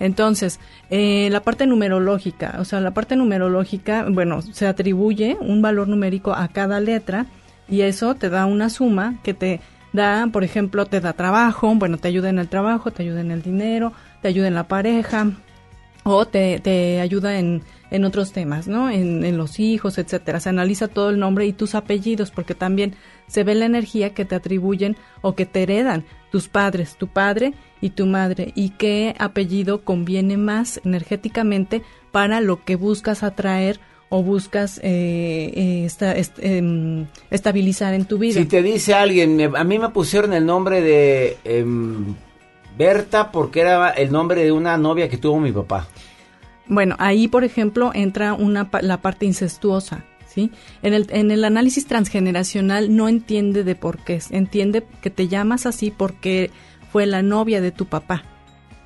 Entonces, 0.00 0.58
eh, 0.88 1.28
la 1.30 1.42
parte 1.42 1.66
numerológica, 1.66 2.56
o 2.58 2.64
sea, 2.64 2.80
la 2.80 2.92
parte 2.92 3.14
numerológica, 3.16 4.06
bueno, 4.10 4.42
se 4.42 4.66
atribuye 4.66 5.36
un 5.40 5.62
valor 5.62 5.86
numérico 5.88 6.32
a 6.32 6.48
cada 6.48 6.80
letra 6.80 7.26
y 7.68 7.82
eso 7.82 8.14
te 8.14 8.30
da 8.30 8.46
una 8.46 8.70
suma 8.70 9.20
que 9.22 9.34
te 9.34 9.60
da, 9.92 10.26
por 10.32 10.42
ejemplo, 10.42 10.86
te 10.86 11.00
da 11.00 11.12
trabajo, 11.12 11.72
bueno, 11.74 11.98
te 11.98 12.08
ayuda 12.08 12.30
en 12.30 12.38
el 12.38 12.48
trabajo, 12.48 12.90
te 12.90 13.02
ayuda 13.02 13.20
en 13.20 13.30
el 13.30 13.42
dinero, 13.42 13.92
te 14.22 14.28
ayuda 14.28 14.48
en 14.48 14.54
la 14.54 14.68
pareja, 14.68 15.32
o 16.04 16.24
te, 16.26 16.60
te 16.60 17.00
ayuda 17.00 17.38
en, 17.38 17.62
en 17.90 18.04
otros 18.04 18.32
temas, 18.32 18.68
¿no? 18.68 18.88
En, 18.90 19.24
en 19.24 19.36
los 19.36 19.60
hijos, 19.60 19.98
etcétera. 19.98 20.40
Se 20.40 20.48
analiza 20.48 20.88
todo 20.88 21.10
el 21.10 21.18
nombre 21.18 21.46
y 21.46 21.52
tus 21.52 21.74
apellidos, 21.74 22.30
porque 22.30 22.54
también 22.54 22.94
se 23.26 23.44
ve 23.44 23.54
la 23.54 23.66
energía 23.66 24.14
que 24.14 24.24
te 24.24 24.34
atribuyen 24.34 24.96
o 25.20 25.34
que 25.34 25.44
te 25.46 25.62
heredan 25.62 26.04
tus 26.32 26.48
padres, 26.48 26.96
tu 26.96 27.08
padre 27.08 27.52
y 27.80 27.90
tu 27.90 28.06
madre, 28.06 28.52
y 28.54 28.70
qué 28.70 29.14
apellido 29.18 29.84
conviene 29.84 30.36
más 30.36 30.80
energéticamente 30.84 31.82
para 32.12 32.40
lo 32.40 32.64
que 32.64 32.76
buscas 32.76 33.22
atraer 33.22 33.78
o 34.08 34.22
buscas 34.22 34.78
eh, 34.82 35.52
eh, 35.54 35.84
esta- 35.84 36.16
est- 36.16 36.38
em, 36.40 37.06
estabilizar 37.30 37.94
en 37.94 38.04
tu 38.06 38.18
vida. 38.18 38.40
Si 38.40 38.46
te 38.46 38.62
dice 38.62 38.94
alguien, 38.94 39.40
a 39.54 39.64
mí 39.64 39.78
me 39.78 39.90
pusieron 39.90 40.32
el 40.32 40.44
nombre 40.46 40.80
de 40.80 41.36
em, 41.44 42.14
Berta 42.76 43.30
porque 43.32 43.60
era 43.60 43.90
el 43.90 44.12
nombre 44.12 44.44
de 44.44 44.52
una 44.52 44.76
novia 44.76 45.08
que 45.08 45.16
tuvo 45.18 45.38
mi 45.40 45.52
papá. 45.52 45.86
Bueno, 46.66 46.94
ahí, 46.98 47.26
por 47.26 47.42
ejemplo, 47.42 47.90
entra 47.94 48.32
una, 48.32 48.70
la 48.82 49.02
parte 49.02 49.26
incestuosa, 49.26 50.04
¿sí? 50.26 50.52
En 50.82 50.94
el, 50.94 51.06
en 51.10 51.32
el 51.32 51.44
análisis 51.44 51.86
transgeneracional 51.86 52.94
no 52.94 53.08
entiende 53.08 53.64
de 53.64 53.74
por 53.74 53.98
qué, 53.98 54.20
entiende 54.30 54.86
que 55.02 55.10
te 55.10 55.26
llamas 55.26 55.66
así 55.66 55.90
porque 55.90 56.50
fue 56.92 57.06
la 57.06 57.22
novia 57.22 57.60
de 57.60 57.72
tu 57.72 57.86
papá, 57.86 58.22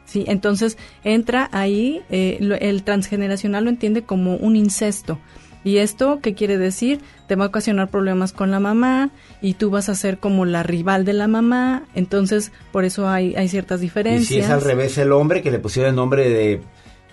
¿sí? 0.06 0.24
Entonces, 0.28 0.78
entra 1.05 1.51
ahí, 1.52 2.02
eh, 2.09 2.39
el 2.61 2.82
transgeneracional 2.85 3.65
lo 3.65 3.70
entiende 3.70 4.02
como 4.02 4.36
un 4.36 4.56
incesto. 4.56 5.19
¿Y 5.65 5.78
esto 5.78 6.20
qué 6.23 6.35
quiere 6.35 6.59
decir? 6.59 7.01
Te 7.27 7.36
va 7.36 7.47
a 7.47 7.49
ocasionar 7.49 7.89
problemas 7.89 8.32
con 8.32 8.51
la 8.51 8.61
mamá 8.61 9.11
y 9.41 9.55
tú 9.55 9.70
vas 9.70 9.89
a 9.89 9.95
ser 9.95 10.19
como 10.19 10.45
la 10.45 10.62
rival 10.62 11.05
de 11.07 11.15
la 11.15 11.27
mamá, 11.27 11.85
entonces 11.95 12.53
por 12.70 12.85
eso 12.85 13.09
hay, 13.09 13.35
hay 13.35 13.49
ciertas 13.49 13.81
Y 13.81 13.85
diferencias. 13.85 14.28
si 14.28 14.39
es 14.39 14.51
al 14.51 14.61
revés 14.61 14.99
el 14.99 15.11
hombre 15.12 15.41
que 15.43 15.51
le 15.51 15.59
pusieron 15.59 15.91
el 15.91 15.97
nombre 15.97 16.28
de 16.28 16.61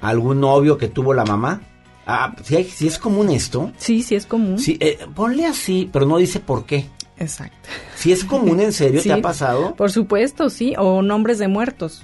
algún 0.02 0.41
novio 0.41 0.78
que 0.78 0.90
tuvo 0.90 1.14
la 1.14 1.23
mamá. 1.23 1.61
Ah, 2.06 2.36
si, 2.44 2.56
hay- 2.57 2.65
si 2.65 2.88
es 2.88 2.98
común 2.99 3.30
esto. 3.30 3.72
Sí, 3.78 4.03
sí 4.03 4.15
es 4.15 4.26
común. 4.26 4.60
Sí, 4.60 4.76
eh, 4.82 4.98
ponle 5.15 5.45
así, 5.45 5.90
pero 5.94 6.06
no 6.06 6.18
dice 6.18 6.40
por 6.41 6.65
qué. 6.65 6.88
Exacto. 7.18 7.69
Si 7.95 8.11
es 8.11 8.26
común, 8.26 8.60
¿en 8.60 8.73
serio 8.73 8.99
Sí, 9.02 9.07
te 9.10 9.14
ha 9.14 9.22
pasado? 9.22 9.76
Por 9.76 9.91
supuesto, 9.91 10.49
sí, 10.49 10.73
o 10.78 11.02
nombres 11.03 11.38
de 11.38 11.48
muertos. 11.48 12.03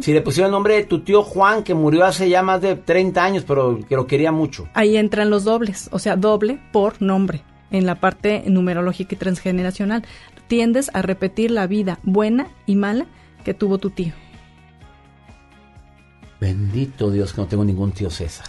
Si 0.00 0.12
le 0.12 0.20
pusieron 0.20 0.48
el 0.48 0.52
nombre 0.52 0.76
de 0.76 0.84
tu 0.84 1.00
tío 1.00 1.22
Juan, 1.22 1.64
que 1.64 1.74
murió 1.74 2.04
hace 2.04 2.28
ya 2.28 2.42
más 2.42 2.60
de 2.60 2.76
30 2.76 3.24
años, 3.24 3.44
pero 3.46 3.80
que 3.88 3.96
lo 3.96 4.06
quería 4.06 4.30
mucho. 4.30 4.68
Ahí 4.74 4.96
entran 4.96 5.28
los 5.28 5.44
dobles, 5.44 5.88
o 5.92 5.98
sea, 5.98 6.16
doble 6.16 6.60
por 6.72 7.02
nombre, 7.02 7.42
en 7.70 7.86
la 7.86 7.96
parte 7.96 8.44
numerológica 8.46 9.14
y 9.14 9.18
transgeneracional. 9.18 10.04
Tiendes 10.46 10.90
a 10.94 11.02
repetir 11.02 11.50
la 11.50 11.66
vida 11.66 11.98
buena 12.04 12.48
y 12.66 12.76
mala 12.76 13.06
que 13.44 13.54
tuvo 13.54 13.78
tu 13.78 13.90
tío. 13.90 14.12
Bendito 16.40 17.10
Dios 17.10 17.32
que 17.32 17.40
no 17.40 17.46
tengo 17.46 17.64
ningún 17.64 17.92
tío 17.92 18.10
César. 18.10 18.46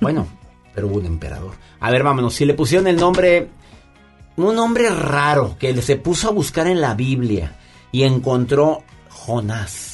Bueno, 0.00 0.26
pero 0.74 0.86
hubo 0.86 0.98
un 0.98 1.06
emperador. 1.06 1.54
A 1.80 1.90
ver, 1.90 2.02
vámonos. 2.04 2.34
Si 2.34 2.44
le 2.44 2.54
pusieron 2.54 2.86
el 2.86 2.96
nombre, 2.96 3.48
un 4.36 4.54
nombre 4.54 4.88
raro 4.90 5.56
que 5.58 5.80
se 5.82 5.96
puso 5.96 6.28
a 6.28 6.32
buscar 6.32 6.68
en 6.68 6.80
la 6.80 6.94
Biblia 6.94 7.56
y 7.90 8.04
encontró 8.04 8.84
Jonás. 9.08 9.89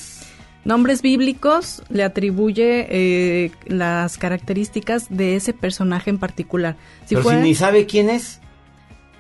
Nombres 0.67 1.01
bíblicos 1.01 1.83
le 1.89 2.03
atribuye 2.03 2.87
eh, 2.91 3.51
las 3.67 4.19
características 4.19 5.07
de 5.09 5.37
ese 5.37 5.53
personaje 5.53 6.11
en 6.11 6.19
particular. 6.19 6.77
Si 7.07 7.15
pero 7.15 7.31
si 7.31 7.37
ni 7.37 7.55
sabe 7.55 7.87
quién 7.87 8.11
es. 8.11 8.41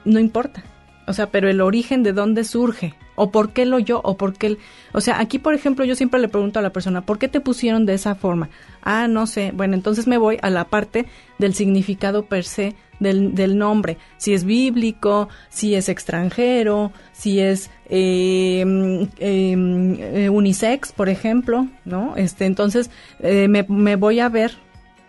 no 0.05 0.19
importa. 0.19 0.65
O 1.09 1.13
sea, 1.13 1.31
pero 1.31 1.49
el 1.49 1.61
origen 1.61 2.03
de 2.03 2.13
dónde 2.13 2.43
surge, 2.43 2.95
o 3.15 3.31
por 3.31 3.53
qué 3.53 3.65
lo 3.65 3.79
yo, 3.79 4.01
o 4.03 4.17
por 4.17 4.35
qué... 4.35 4.49
el- 4.49 4.59
O 4.93 5.01
sea, 5.01 5.21
aquí, 5.21 5.39
por 5.39 5.55
ejemplo, 5.55 5.85
yo 5.85 5.95
siempre 5.95 6.19
le 6.19 6.27
pregunto 6.27 6.59
a 6.59 6.63
la 6.63 6.71
persona, 6.71 7.03
¿por 7.03 7.21
qué 7.21 7.29
te 7.29 7.41
pusieron 7.41 7.87
de 7.87 7.95
esa 7.95 8.17
forma? 8.17 8.49
Ah, 8.83 9.07
no 9.07 9.29
sé. 9.29 9.53
Bueno, 9.55 9.75
entonces 9.75 10.09
me 10.09 10.19
voy 10.19 10.39
a 10.43 10.51
la 10.51 10.65
parte 10.65 11.07
del 11.39 11.55
significado 11.55 12.25
per 12.25 12.43
se 12.43 12.75
del, 13.01 13.35
del 13.35 13.59
nombre. 13.59 13.99
Si 14.17 14.35
es 14.35 14.45
bíblico, 14.45 15.29
si 15.49 15.75
es 15.75 15.89
extranjero, 15.89 16.93
si 17.13 17.41
es 17.41 17.71
eh, 17.89 18.65
mm, 18.67 19.03
eh, 19.19 20.25
eh, 20.25 20.29
unisex, 20.31 20.93
por 20.93 21.09
ejemplo, 21.09 21.67
¿no? 21.85 22.17
Este, 22.17 22.47
entonces 22.47 22.91
eh, 23.21 23.49
me, 23.49 23.65
me 23.69 23.97
voy 23.97 24.21
a 24.21 24.29
ver 24.29 24.53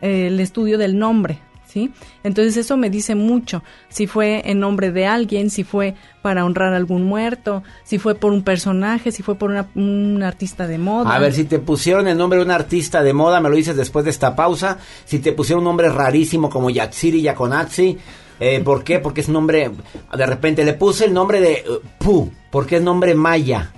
eh, 0.01 0.27
el 0.27 0.39
estudio 0.39 0.77
del 0.77 0.97
nombre, 0.97 1.39
Entonces 2.23 2.57
eso 2.57 2.77
me 2.77 2.89
dice 2.89 3.15
mucho, 3.15 3.63
si 3.89 4.07
fue 4.07 4.41
en 4.45 4.59
nombre 4.59 4.91
de 4.91 5.05
alguien, 5.05 5.49
si 5.49 5.63
fue 5.63 5.95
para 6.21 6.45
honrar 6.45 6.73
a 6.73 6.77
algún 6.77 7.03
muerto, 7.03 7.63
si 7.83 7.97
fue 7.99 8.15
por 8.15 8.33
un 8.33 8.43
personaje, 8.43 9.11
si 9.11 9.23
fue 9.23 9.35
por 9.35 9.51
un 9.75 10.23
artista 10.23 10.67
de 10.67 10.77
moda. 10.77 11.15
A 11.15 11.19
ver, 11.19 11.33
si 11.33 11.45
te 11.45 11.59
pusieron 11.59 12.07
el 12.07 12.17
nombre 12.17 12.39
de 12.39 12.45
un 12.45 12.51
artista 12.51 13.03
de 13.03 13.13
moda, 13.13 13.39
me 13.39 13.49
lo 13.49 13.55
dices 13.55 13.75
después 13.75 14.05
de 14.05 14.11
esta 14.11 14.35
pausa. 14.35 14.77
Si 15.05 15.19
te 15.19 15.31
pusieron 15.31 15.59
un 15.59 15.69
nombre 15.69 15.89
rarísimo 15.89 16.49
como 16.49 16.69
Yatsiri 16.69 17.21
Yakonatsi, 17.21 17.97
eh, 18.39 18.61
¿por 18.63 18.83
qué? 18.83 18.99
Porque 18.99 19.21
es 19.21 19.29
nombre, 19.29 19.71
de 20.15 20.25
repente 20.25 20.63
le 20.63 20.73
puse 20.73 21.05
el 21.05 21.13
nombre 21.13 21.41
de 21.41 21.53
eh, 21.53 21.65
Pu, 21.97 22.31
porque 22.51 22.77
es 22.77 22.81
nombre 22.81 23.15
maya. 23.15 23.71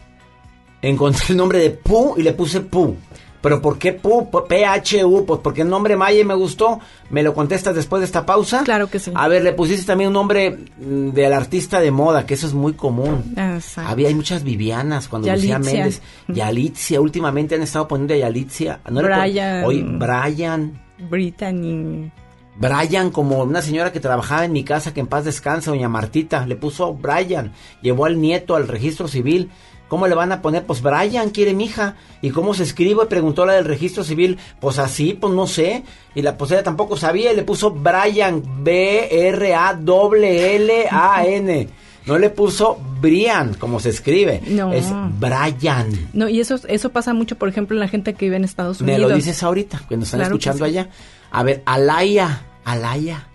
Encontré 0.81 1.25
el 1.29 1.37
nombre 1.37 1.59
de 1.59 1.71
Pu 1.71 2.15
y 2.17 2.23
le 2.23 2.33
puse 2.33 2.61
Pu. 2.61 2.95
Pero 3.41 3.61
¿por 3.61 3.77
qué 3.79 4.01
Pu- 4.01 4.29
PHU? 4.29 5.25
Pues 5.25 5.39
porque 5.41 5.61
el 5.61 5.69
nombre 5.69 5.95
Maya 5.95 6.25
me 6.25 6.33
gustó. 6.33 6.79
¿Me 7.09 7.23
lo 7.23 7.33
contestas 7.33 7.73
después 7.73 8.01
de 8.01 8.05
esta 8.05 8.25
pausa? 8.25 8.63
Claro 8.65 8.89
que 8.89 8.99
sí. 8.99 9.11
A 9.15 9.27
ver, 9.27 9.43
le 9.43 9.53
pusiste 9.53 9.85
también 9.85 10.09
un 10.09 10.13
nombre 10.13 10.57
mm, 10.77 11.09
del 11.11 11.31
artista 11.33 11.79
de 11.79 11.89
moda, 11.91 12.25
que 12.25 12.33
eso 12.33 12.47
es 12.47 12.53
muy 12.53 12.73
común. 12.73 13.33
Exacto. 13.37 13.89
Había 13.89 14.09
hay 14.09 14.15
muchas 14.15 14.43
Vivianas 14.43 15.07
cuando 15.07 15.31
Lucía. 15.33 15.57
Méndez. 15.57 16.01
Yalitzia, 16.27 16.99
últimamente 16.99 17.55
han 17.55 17.61
estado 17.61 17.87
poniendo 17.87 18.13
a 18.13 18.17
Yalitzia. 18.17 18.81
No 18.89 19.01
Brian. 19.01 19.63
Hoy, 19.63 19.83
Brian. 19.83 20.79
Brittany. 21.09 22.11
Brian, 22.57 23.09
como 23.11 23.41
una 23.43 23.61
señora 23.61 23.93
que 23.93 24.01
trabajaba 24.01 24.43
en 24.43 24.51
mi 24.51 24.65
casa, 24.65 24.93
que 24.93 24.99
en 24.99 25.07
paz 25.07 25.23
descansa, 25.23 25.71
doña 25.71 25.87
Martita, 25.87 26.45
le 26.45 26.57
puso 26.57 26.93
Brian, 26.93 27.53
llevó 27.81 28.03
al 28.05 28.19
nieto 28.19 28.55
al 28.57 28.67
registro 28.67 29.07
civil. 29.07 29.49
¿Cómo 29.89 30.07
le 30.07 30.15
van 30.15 30.31
a 30.31 30.41
poner? 30.41 30.65
Pues 30.65 30.81
Brian 30.81 31.31
quiere 31.31 31.53
mi 31.53 31.65
hija. 31.65 31.95
¿Y 32.21 32.29
cómo 32.29 32.53
se 32.53 32.63
escribe? 32.63 33.07
Preguntó 33.07 33.45
la 33.45 33.53
del 33.53 33.65
registro 33.65 34.03
civil. 34.05 34.37
Pues 34.61 34.79
así, 34.79 35.13
pues 35.19 35.33
no 35.33 35.47
sé. 35.47 35.83
Y 36.15 36.21
la 36.21 36.37
ella 36.39 36.63
tampoco 36.63 36.95
sabía 36.95 37.33
y 37.33 37.35
le 37.35 37.43
puso 37.43 37.71
Brian, 37.71 38.41
B-R-A-L-L-A-N. 40.29 41.67
No 42.05 42.17
le 42.17 42.29
puso 42.29 42.79
Brian, 43.01 43.53
como 43.55 43.79
se 43.79 43.89
escribe. 43.89 44.41
No. 44.47 44.71
Es 44.73 44.87
Brian. 45.19 46.09
No, 46.13 46.27
y 46.29 46.39
eso, 46.39 46.59
eso 46.67 46.89
pasa 46.91 47.13
mucho, 47.13 47.37
por 47.37 47.49
ejemplo, 47.49 47.75
en 47.75 47.81
la 47.81 47.87
gente 47.87 48.13
que 48.13 48.25
vive 48.25 48.37
en 48.37 48.43
Estados 48.45 48.81
Me 48.81 48.93
Unidos. 48.93 49.11
lo 49.11 49.15
dices 49.17 49.43
ahorita, 49.43 49.81
cuando 49.87 50.05
están 50.05 50.19
Claro 50.19 50.33
escuchando 50.35 50.65
sí. 50.65 50.71
allá. 50.71 50.89
A 51.31 51.43
ver, 51.43 51.61
Alaya, 51.65 52.41
Alaya, 52.65 53.27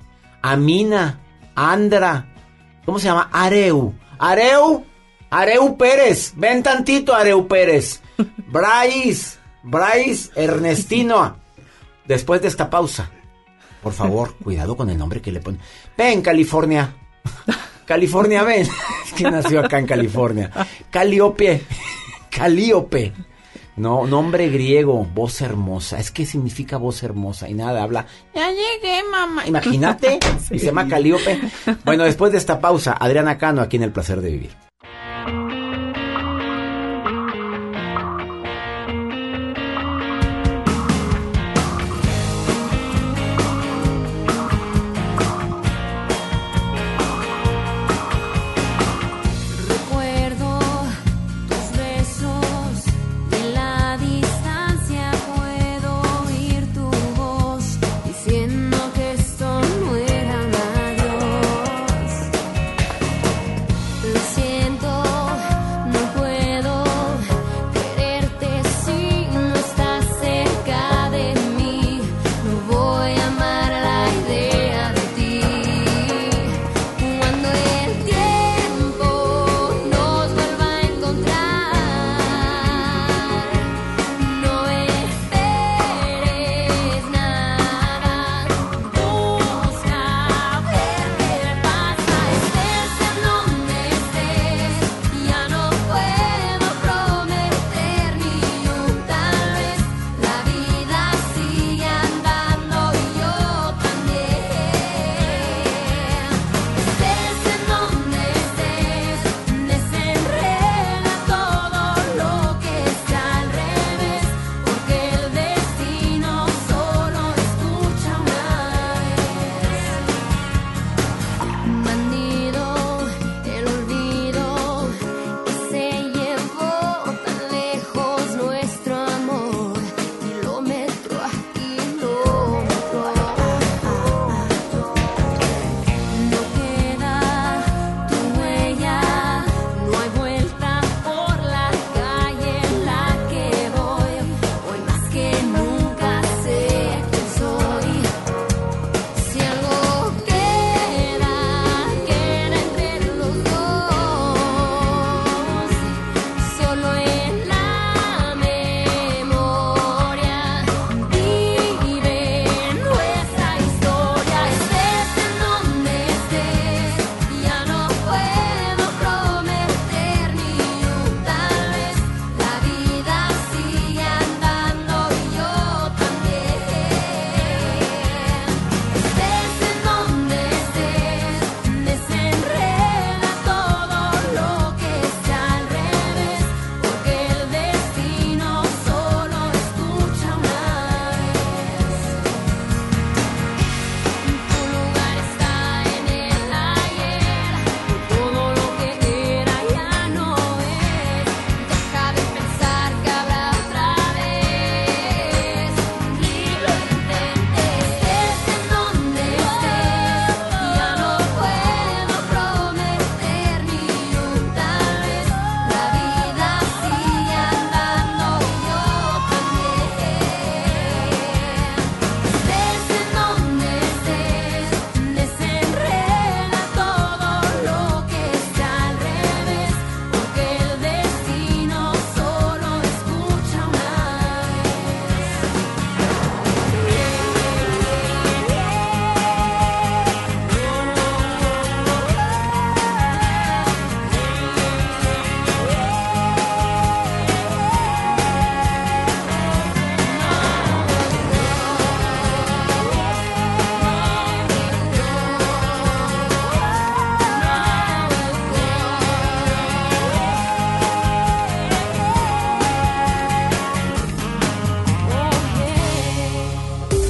Amina, 0.42 1.20
Andra, 1.54 2.26
¿cómo 2.84 2.98
se 2.98 3.06
llama? 3.06 3.28
Areu, 3.32 3.92
Areu, 4.18 4.84
Areu 5.34 5.76
Pérez, 5.76 6.32
ven 6.36 6.62
tantito 6.62 7.12
Areu 7.12 7.48
Pérez, 7.48 8.00
Bryce, 8.46 9.36
Bryce 9.64 10.30
Ernestino. 10.36 11.38
Después 12.06 12.40
de 12.40 12.46
esta 12.46 12.70
pausa, 12.70 13.10
por 13.82 13.92
favor, 13.94 14.36
cuidado 14.36 14.76
con 14.76 14.90
el 14.90 14.96
nombre 14.96 15.20
que 15.20 15.32
le 15.32 15.40
ponen. 15.40 15.60
Ven, 15.98 16.22
California. 16.22 16.94
California, 17.84 18.44
ven. 18.44 18.68
Que 19.16 19.28
nació 19.28 19.60
acá 19.60 19.80
en 19.80 19.86
California. 19.86 20.50
Caliope. 20.90 21.62
Calíope. 22.30 23.12
No, 23.76 24.06
nombre 24.06 24.48
griego, 24.48 25.04
voz 25.04 25.40
hermosa. 25.40 25.98
Es 25.98 26.12
que 26.12 26.26
significa 26.26 26.76
voz 26.76 27.02
hermosa 27.02 27.48
y 27.48 27.54
nada, 27.54 27.82
habla. 27.82 28.06
Ya 28.36 28.50
llegué, 28.50 29.02
mamá. 29.10 29.46
Imagínate. 29.46 30.20
Y 30.50 30.60
se 30.60 30.66
llama 30.66 30.86
Calíope. 30.86 31.40
Bueno, 31.84 32.04
después 32.04 32.30
de 32.30 32.38
esta 32.38 32.60
pausa, 32.60 32.92
Adriana 32.92 33.36
Cano 33.36 33.62
aquí 33.62 33.76
en 33.76 33.82
El 33.82 33.92
Placer 33.92 34.20
de 34.20 34.30
Vivir. 34.30 34.64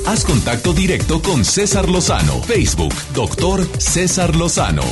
Haz 0.06 0.26
contacto 0.26 0.74
directo 0.74 1.22
con 1.22 1.46
César 1.46 1.88
Lozano. 1.88 2.34
Facebook, 2.42 2.92
doctor 3.14 3.64
César 3.78 4.36
Lozano. 4.36 4.82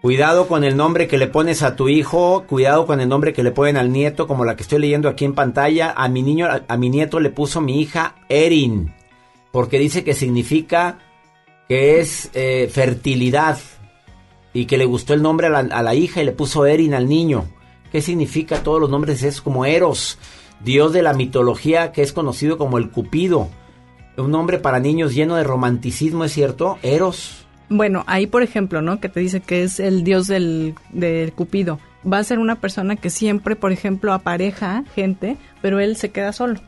Cuidado 0.00 0.46
con 0.46 0.62
el 0.62 0.76
nombre 0.76 1.08
que 1.08 1.18
le 1.18 1.26
pones 1.26 1.64
a 1.64 1.74
tu 1.74 1.88
hijo, 1.88 2.44
cuidado 2.46 2.86
con 2.86 3.00
el 3.00 3.08
nombre 3.08 3.32
que 3.32 3.42
le 3.42 3.50
ponen 3.50 3.76
al 3.76 3.90
nieto, 3.90 4.28
como 4.28 4.44
la 4.44 4.54
que 4.54 4.62
estoy 4.62 4.78
leyendo 4.78 5.08
aquí 5.08 5.24
en 5.24 5.34
pantalla. 5.34 5.92
A 5.96 6.08
mi 6.08 6.22
niño, 6.22 6.46
a, 6.68 6.76
mi 6.76 6.90
nieto 6.90 7.18
le 7.18 7.30
puso 7.30 7.60
mi 7.60 7.80
hija 7.80 8.14
Erin, 8.28 8.94
porque 9.50 9.80
dice 9.80 10.04
que 10.04 10.14
significa 10.14 11.00
que 11.68 11.98
es 11.98 12.30
eh, 12.34 12.70
fertilidad 12.72 13.58
y 14.54 14.66
que 14.66 14.78
le 14.78 14.84
gustó 14.84 15.12
el 15.12 15.22
nombre 15.22 15.48
a 15.48 15.50
la, 15.50 15.58
a 15.58 15.82
la 15.82 15.96
hija 15.96 16.22
y 16.22 16.24
le 16.24 16.32
puso 16.32 16.66
Erin 16.66 16.94
al 16.94 17.08
niño. 17.08 17.46
¿Qué 17.90 18.00
significa 18.00 18.62
todos 18.62 18.80
los 18.80 18.90
nombres? 18.90 19.24
Es 19.24 19.40
como 19.40 19.64
Eros, 19.64 20.18
dios 20.64 20.92
de 20.92 21.02
la 21.02 21.14
mitología 21.14 21.90
que 21.90 22.02
es 22.02 22.12
conocido 22.12 22.56
como 22.58 22.78
el 22.78 22.90
Cupido. 22.90 23.50
Un 24.16 24.30
nombre 24.30 24.58
para 24.58 24.78
niños 24.80 25.14
lleno 25.14 25.36
de 25.36 25.44
romanticismo, 25.44 26.24
¿es 26.24 26.32
cierto? 26.32 26.78
Eros. 26.82 27.44
Bueno, 27.68 28.04
ahí 28.06 28.26
por 28.26 28.42
ejemplo, 28.42 28.82
¿no? 28.82 29.00
Que 29.00 29.08
te 29.08 29.20
dice 29.20 29.40
que 29.40 29.62
es 29.62 29.80
el 29.80 30.04
dios 30.04 30.26
del, 30.26 30.74
del 30.90 31.32
Cupido. 31.32 31.78
Va 32.10 32.18
a 32.18 32.24
ser 32.24 32.38
una 32.38 32.56
persona 32.56 32.96
que 32.96 33.08
siempre, 33.10 33.56
por 33.56 33.72
ejemplo, 33.72 34.12
apareja 34.12 34.84
gente, 34.94 35.36
pero 35.62 35.80
él 35.80 35.96
se 35.96 36.10
queda 36.10 36.32
solo. 36.32 36.60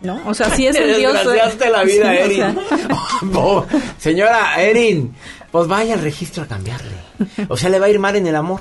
¿No? 0.00 0.20
O 0.26 0.32
sea, 0.32 0.48
sí 0.50 0.66
es 0.66 0.76
el 0.80 0.96
dios. 0.96 1.12
Desgraciaste 1.12 1.70
la 1.70 1.82
vida, 1.84 2.12
Sí, 2.14 2.18
o 2.20 2.24
Erin. 2.24 2.36
sea, 2.38 2.88
Oh, 3.34 3.66
señora 3.98 4.62
Erin, 4.62 5.12
pues 5.50 5.66
vaya 5.66 5.94
al 5.94 6.00
registro 6.00 6.44
a 6.44 6.46
cambiarle. 6.46 6.94
O 7.48 7.56
sea, 7.56 7.68
le 7.68 7.78
va 7.80 7.86
a 7.86 7.90
ir 7.90 7.98
mal 7.98 8.14
en 8.16 8.26
el 8.28 8.36
amor. 8.36 8.60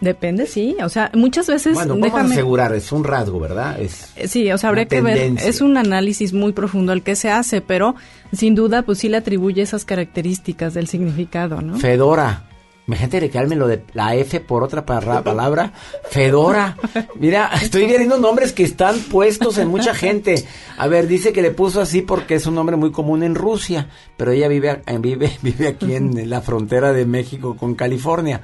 Depende, 0.00 0.46
sí. 0.46 0.76
O 0.82 0.88
sea, 0.88 1.10
muchas 1.14 1.46
veces. 1.46 1.74
Bueno, 1.74 1.96
vamos 1.98 2.14
a 2.14 2.24
asegurar, 2.24 2.74
es 2.74 2.90
un 2.90 3.04
rasgo, 3.04 3.38
¿verdad? 3.38 3.80
Es 3.80 4.12
Eh, 4.16 4.28
Sí, 4.28 4.50
o 4.50 4.58
sea, 4.58 4.70
habría 4.70 4.86
que 4.86 5.02
ver, 5.02 5.34
es 5.38 5.60
un 5.60 5.76
análisis 5.76 6.32
muy 6.32 6.52
profundo 6.52 6.92
el 6.92 7.02
que 7.02 7.16
se 7.16 7.30
hace, 7.30 7.60
pero 7.60 7.94
sin 8.32 8.54
duda, 8.54 8.82
pues 8.82 8.98
sí 8.98 9.08
le 9.08 9.18
atribuye 9.18 9.62
esas 9.62 9.84
características 9.84 10.74
del 10.74 10.88
significado, 10.88 11.60
¿no? 11.60 11.78
Fedora. 11.78 12.44
Imagínate 12.90 13.20
recargarme 13.20 13.54
lo 13.54 13.68
de 13.68 13.84
la 13.92 14.16
F 14.16 14.40
por 14.40 14.64
otra 14.64 14.84
palabra. 14.84 15.72
Fedora. 16.08 16.76
Mira, 17.14 17.50
estoy 17.62 17.86
viendo 17.86 18.18
nombres 18.18 18.52
que 18.52 18.64
están 18.64 18.98
puestos 18.98 19.58
en 19.58 19.68
mucha 19.68 19.94
gente. 19.94 20.44
A 20.76 20.88
ver, 20.88 21.06
dice 21.06 21.32
que 21.32 21.40
le 21.40 21.52
puso 21.52 21.80
así 21.80 22.02
porque 22.02 22.34
es 22.34 22.46
un 22.46 22.56
nombre 22.56 22.74
muy 22.74 22.90
común 22.90 23.22
en 23.22 23.36
Rusia, 23.36 23.88
pero 24.16 24.32
ella 24.32 24.48
vive, 24.48 24.82
vive, 24.98 25.30
vive 25.42 25.68
aquí 25.68 25.94
en 25.94 26.28
la 26.28 26.40
frontera 26.40 26.92
de 26.92 27.06
México 27.06 27.56
con 27.56 27.76
California. 27.76 28.40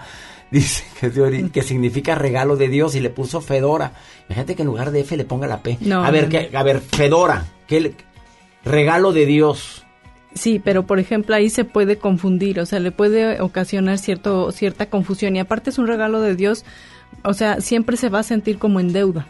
Dice 0.51 0.85
que, 1.01 1.09
de 1.11 1.51
que 1.51 1.63
significa 1.63 2.15
regalo 2.15 2.57
de 2.57 2.69
Dios 2.69 2.95
y 2.95 3.01
le 3.01 3.11
puso 3.11 3.41
Fedora. 3.41 3.93
Imagínate 4.29 4.55
que 4.55 4.63
en 4.63 4.69
lugar 4.69 4.91
de 4.93 5.01
F 5.01 5.17
le 5.17 5.25
ponga 5.25 5.47
la 5.47 5.63
P. 5.63 5.77
No, 5.81 6.05
a 6.05 6.11
ver, 6.11 6.25
no, 6.25 6.31
que, 6.31 6.51
a 6.57 6.63
ver, 6.63 6.81
Fedora. 6.81 7.45
¿qué 7.67 7.81
le- 7.81 7.95
regalo 8.65 9.13
de 9.13 9.27
Dios. 9.27 9.85
Sí, 10.35 10.61
pero 10.63 10.87
por 10.87 10.99
ejemplo 10.99 11.35
ahí 11.35 11.49
se 11.51 11.65
puede 11.65 11.97
confundir, 11.99 12.61
o 12.61 12.67
sea, 12.67 12.79
le 12.79 12.91
puede 12.93 13.41
ocasionar 13.41 13.97
cierto 13.99 14.53
cierta 14.53 14.91
confusión 14.91 15.35
y 15.35 15.39
aparte 15.39 15.71
es 15.71 15.79
un 15.79 15.87
regalo 15.87 16.21
de 16.21 16.35
Dios, 16.37 16.65
o 17.25 17.33
sea, 17.33 17.61
siempre 17.61 17.97
se 17.97 18.09
va 18.11 18.19
a 18.19 18.23
sentir 18.23 18.59
como 18.59 18.79
en 18.79 18.93
deuda, 18.93 19.27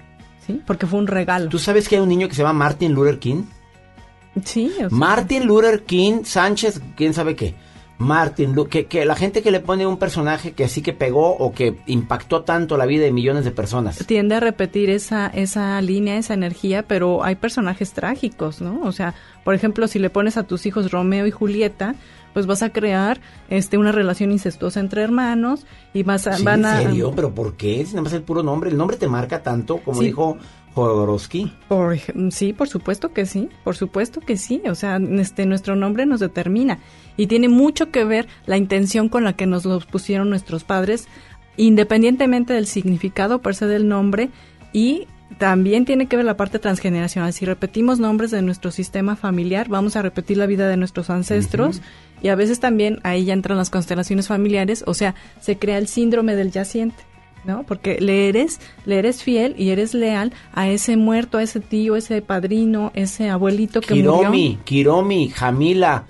¿sí? 0.46 0.60
Porque 0.66 0.86
fue 0.86 0.98
un 0.98 1.06
regalo. 1.06 1.48
¿Tú 1.48 1.58
sabes 1.60 1.88
que 1.88 1.94
hay 1.96 2.02
un 2.02 2.08
niño 2.08 2.26
que 2.28 2.34
se 2.34 2.42
llama 2.42 2.54
Martin 2.58 2.92
Luther 2.92 3.18
King? 3.20 3.44
Sí, 4.44 4.70
o 4.74 4.76
sea, 4.78 4.88
Martin 4.90 5.46
Luther 5.46 5.84
King 5.84 6.24
Sánchez, 6.24 6.80
quién 6.96 7.14
sabe 7.14 7.36
qué. 7.36 7.54
Martin, 7.98 8.54
Lu- 8.54 8.68
que, 8.68 8.86
que 8.86 9.04
la 9.06 9.14
gente 9.16 9.42
que 9.42 9.50
le 9.50 9.60
pone 9.60 9.86
un 9.86 9.96
personaje 9.98 10.52
que 10.52 10.64
así 10.64 10.82
que 10.82 10.92
pegó 10.92 11.30
o 11.36 11.52
que 11.52 11.76
impactó 11.86 12.42
tanto 12.42 12.76
la 12.76 12.84
vida 12.84 13.04
de 13.04 13.12
millones 13.12 13.44
de 13.44 13.50
personas. 13.52 13.98
tiende 14.06 14.34
a 14.34 14.40
repetir 14.40 14.90
esa 14.90 15.28
esa 15.28 15.80
línea, 15.80 16.18
esa 16.18 16.34
energía, 16.34 16.82
pero 16.86 17.24
hay 17.24 17.36
personajes 17.36 17.92
trágicos, 17.92 18.60
¿no? 18.60 18.80
O 18.82 18.92
sea, 18.92 19.14
por 19.44 19.54
ejemplo, 19.54 19.88
si 19.88 19.98
le 19.98 20.10
pones 20.10 20.36
a 20.36 20.42
tus 20.42 20.66
hijos 20.66 20.90
Romeo 20.90 21.26
y 21.26 21.30
Julieta, 21.30 21.94
pues 22.34 22.44
vas 22.46 22.62
a 22.62 22.68
crear 22.70 23.18
este 23.48 23.78
una 23.78 23.92
relación 23.92 24.30
incestuosa 24.30 24.78
entre 24.80 25.00
hermanos 25.02 25.64
y 25.94 26.02
vas 26.02 26.26
a, 26.26 26.34
Sí, 26.34 26.44
van 26.44 26.60
¿En 26.60 26.66
a 26.66 26.82
serio? 26.82 27.12
¿Pero 27.16 27.34
por 27.34 27.54
qué? 27.56 27.82
Si 27.86 27.92
nada 27.92 28.02
más 28.02 28.12
el 28.12 28.22
puro 28.22 28.42
nombre. 28.42 28.68
El 28.68 28.76
nombre 28.76 28.98
te 28.98 29.08
marca 29.08 29.42
tanto, 29.42 29.78
como 29.78 30.00
Sí. 30.00 30.08
dijo 30.08 30.36
Jodorowsky. 30.76 31.50
Por, 31.68 31.94
ej- 31.94 32.12
sí, 32.30 32.52
por 32.52 32.68
supuesto 32.68 33.12
que 33.14 33.24
sí, 33.24 33.48
por 33.64 33.76
supuesto 33.76 34.20
que 34.20 34.36
sí. 34.36 34.60
O 34.70 34.74
sea, 34.74 34.98
este, 34.98 35.46
nuestro 35.46 35.74
nombre 35.74 36.04
nos 36.04 36.20
determina 36.20 36.78
y 37.16 37.28
tiene 37.28 37.48
mucho 37.48 37.90
que 37.90 38.04
ver 38.04 38.28
la 38.44 38.58
intención 38.58 39.08
con 39.08 39.24
la 39.24 39.32
que 39.32 39.46
nos 39.46 39.64
los 39.64 39.86
pusieron 39.86 40.28
nuestros 40.28 40.64
padres, 40.64 41.08
independientemente 41.56 42.52
del 42.52 42.66
significado 42.66 43.40
per 43.40 43.54
se 43.54 43.66
del 43.66 43.88
nombre 43.88 44.28
y 44.74 45.08
también 45.38 45.86
tiene 45.86 46.06
que 46.06 46.16
ver 46.16 46.26
la 46.26 46.36
parte 46.36 46.58
transgeneracional. 46.58 47.32
Si 47.32 47.46
repetimos 47.46 47.98
nombres 47.98 48.30
de 48.30 48.42
nuestro 48.42 48.70
sistema 48.70 49.16
familiar, 49.16 49.68
vamos 49.70 49.96
a 49.96 50.02
repetir 50.02 50.36
la 50.36 50.46
vida 50.46 50.68
de 50.68 50.76
nuestros 50.76 51.08
ancestros 51.08 51.80
y 52.22 52.28
a 52.28 52.34
veces 52.36 52.60
también 52.60 53.00
ahí 53.02 53.24
ya 53.24 53.32
entran 53.32 53.56
las 53.58 53.70
constelaciones 53.70 54.28
familiares, 54.28 54.84
o 54.86 54.92
sea, 54.92 55.14
se 55.40 55.58
crea 55.58 55.78
el 55.78 55.88
síndrome 55.88 56.36
del 56.36 56.52
yaciente. 56.52 57.02
¿No? 57.46 57.64
Porque 57.64 57.98
le 58.00 58.28
eres, 58.28 58.60
le 58.84 58.98
eres 58.98 59.22
fiel 59.22 59.54
y 59.58 59.70
eres 59.70 59.94
leal 59.94 60.32
a 60.52 60.68
ese 60.68 60.96
muerto, 60.96 61.38
a 61.38 61.42
ese 61.42 61.60
tío, 61.60 61.96
ese 61.96 62.22
padrino, 62.22 62.90
ese 62.94 63.28
abuelito 63.30 63.80
que 63.80 63.94
Kiromi, 63.94 64.48
murió. 64.48 64.64
Kiromi, 64.64 65.28
Jamila, 65.30 66.04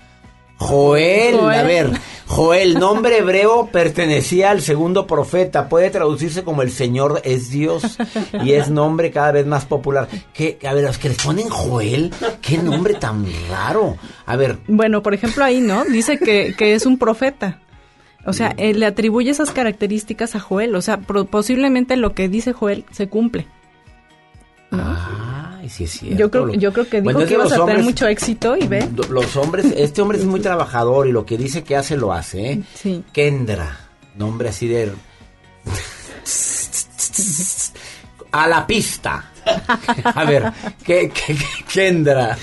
Joel, 0.58 1.36
Joel. 1.36 1.58
a 1.58 1.62
ver, 1.62 1.90
Joel, 2.26 2.74
nombre 2.78 3.18
hebreo 3.18 3.68
pertenecía 3.70 4.50
al 4.50 4.62
segundo 4.62 5.06
profeta, 5.06 5.68
puede 5.68 5.90
traducirse 5.90 6.44
como 6.44 6.62
el 6.62 6.70
Señor 6.70 7.20
es 7.24 7.50
Dios 7.50 7.98
y 8.42 8.52
es 8.52 8.70
nombre 8.70 9.10
cada 9.10 9.32
vez 9.32 9.46
más 9.46 9.66
popular. 9.66 10.08
¿Qué? 10.32 10.58
A 10.66 10.72
ver, 10.72 10.84
los 10.84 10.96
que 10.98 11.10
les 11.10 11.22
ponen 11.22 11.50
Joel, 11.50 12.10
qué 12.40 12.56
nombre 12.58 12.94
tan 12.94 13.26
raro. 13.50 13.96
A 14.24 14.36
ver, 14.36 14.58
Bueno, 14.66 15.02
por 15.02 15.12
ejemplo, 15.12 15.44
ahí, 15.44 15.60
¿no? 15.60 15.84
Dice 15.84 16.18
que, 16.18 16.54
que 16.56 16.74
es 16.74 16.86
un 16.86 16.98
profeta. 16.98 17.60
O 18.26 18.32
sea, 18.32 18.54
él 18.58 18.80
le 18.80 18.86
atribuye 18.86 19.30
esas 19.30 19.50
características 19.52 20.34
a 20.34 20.40
Joel. 20.40 20.74
O 20.74 20.82
sea, 20.82 20.98
posiblemente 20.98 21.96
lo 21.96 22.12
que 22.14 22.28
dice 22.28 22.52
Joel 22.52 22.84
se 22.90 23.08
cumple. 23.08 23.46
ay, 24.72 25.68
sí 25.68 25.84
es 25.84 25.92
cierto. 25.92 26.18
Yo 26.18 26.30
creo, 26.30 26.52
yo 26.54 26.72
creo 26.72 26.88
que 26.88 26.96
dijo 27.00 27.04
Bueno, 27.04 27.20
es 27.20 27.28
que 27.28 27.34
ibas 27.34 27.52
a 27.52 27.64
tener 27.64 27.82
mucho 27.84 28.06
éxito 28.08 28.56
y 28.56 28.66
ve. 28.66 28.88
Los 29.10 29.36
hombres, 29.36 29.66
este 29.76 30.02
hombre 30.02 30.18
es 30.18 30.24
muy 30.24 30.40
trabajador 30.48 31.06
y 31.06 31.12
lo 31.12 31.24
que 31.24 31.38
dice 31.38 31.62
que 31.64 31.76
hace 31.76 31.96
lo 31.96 32.12
hace, 32.12 32.52
¿eh? 32.52 32.62
Sí. 32.74 33.04
Kendra, 33.12 33.78
nombre 34.16 34.48
así 34.48 34.66
de... 34.68 34.92
A 38.32 38.46
la 38.48 38.66
pista. 38.66 39.30
A 40.04 40.24
ver, 40.24 40.52
¿qué, 40.84 41.10
qué, 41.10 41.34
qué- 41.36 41.64
Kendra? 41.72 42.36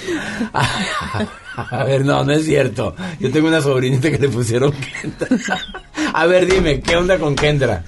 A 1.72 1.84
ver, 1.84 2.04
no, 2.06 2.24
no 2.24 2.32
es 2.34 2.46
cierto. 2.46 2.96
Yo 3.20 3.32
tengo 3.32 3.48
una 3.48 3.62
sobrinita 3.62 4.10
que 4.12 4.18
le 4.18 4.30
pusieron 4.30 4.72
Kendra. 4.72 5.60
A 6.14 6.26
ver, 6.26 6.46
dime, 6.52 6.82
¿qué 6.82 6.96
onda 6.96 7.18
con 7.18 7.36
Kendra? 7.36 7.84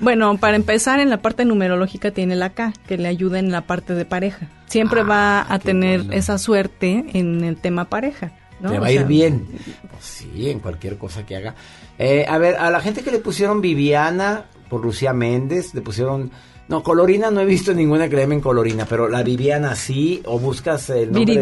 Bueno, 0.00 0.36
para 0.38 0.54
empezar, 0.56 1.00
en 1.00 1.10
la 1.10 1.20
parte 1.22 1.44
numerológica 1.44 2.12
tiene 2.12 2.36
la 2.36 2.50
K, 2.50 2.72
que 2.86 2.96
le 2.98 3.08
ayuda 3.08 3.38
en 3.40 3.50
la 3.50 3.62
parte 3.62 3.94
de 3.94 4.04
pareja. 4.04 4.46
Siempre 4.66 5.02
va 5.02 5.44
a 5.52 5.58
tener 5.58 6.04
esa 6.12 6.38
suerte 6.38 7.04
en 7.14 7.42
el 7.42 7.56
tema 7.56 7.86
pareja. 7.86 8.32
¿no? 8.60 8.70
Le 8.70 8.78
O 8.78 8.80
va 8.80 8.86
a 8.88 8.92
ir 8.92 8.98
sea, 8.98 9.06
bien. 9.08 9.46
Pues 9.90 10.04
sí, 10.04 10.50
en 10.50 10.60
cualquier 10.60 10.98
cosa 10.98 11.26
que 11.26 11.34
haga. 11.36 11.54
Eh, 11.98 12.24
a 12.28 12.38
ver, 12.38 12.56
a 12.56 12.70
la 12.70 12.80
gente 12.80 13.02
que 13.02 13.10
le 13.10 13.18
pusieron 13.18 13.60
Viviana 13.60 14.44
por 14.68 14.82
Lucía 14.84 15.12
Méndez, 15.12 15.74
le 15.74 15.80
pusieron... 15.80 16.30
No, 16.68 16.82
Colorina 16.82 17.30
no 17.32 17.40
he 17.40 17.46
visto 17.46 17.72
ninguna 17.74 18.08
que 18.08 18.14
le 18.16 18.22
llamen 18.22 18.40
Colorina, 18.40 18.84
pero 18.84 19.08
la 19.08 19.22
Viviana 19.24 19.74
sí, 19.74 20.22
o 20.26 20.38
buscas 20.38 20.90
el 20.90 21.06
nombre 21.10 21.24
de- 21.24 21.40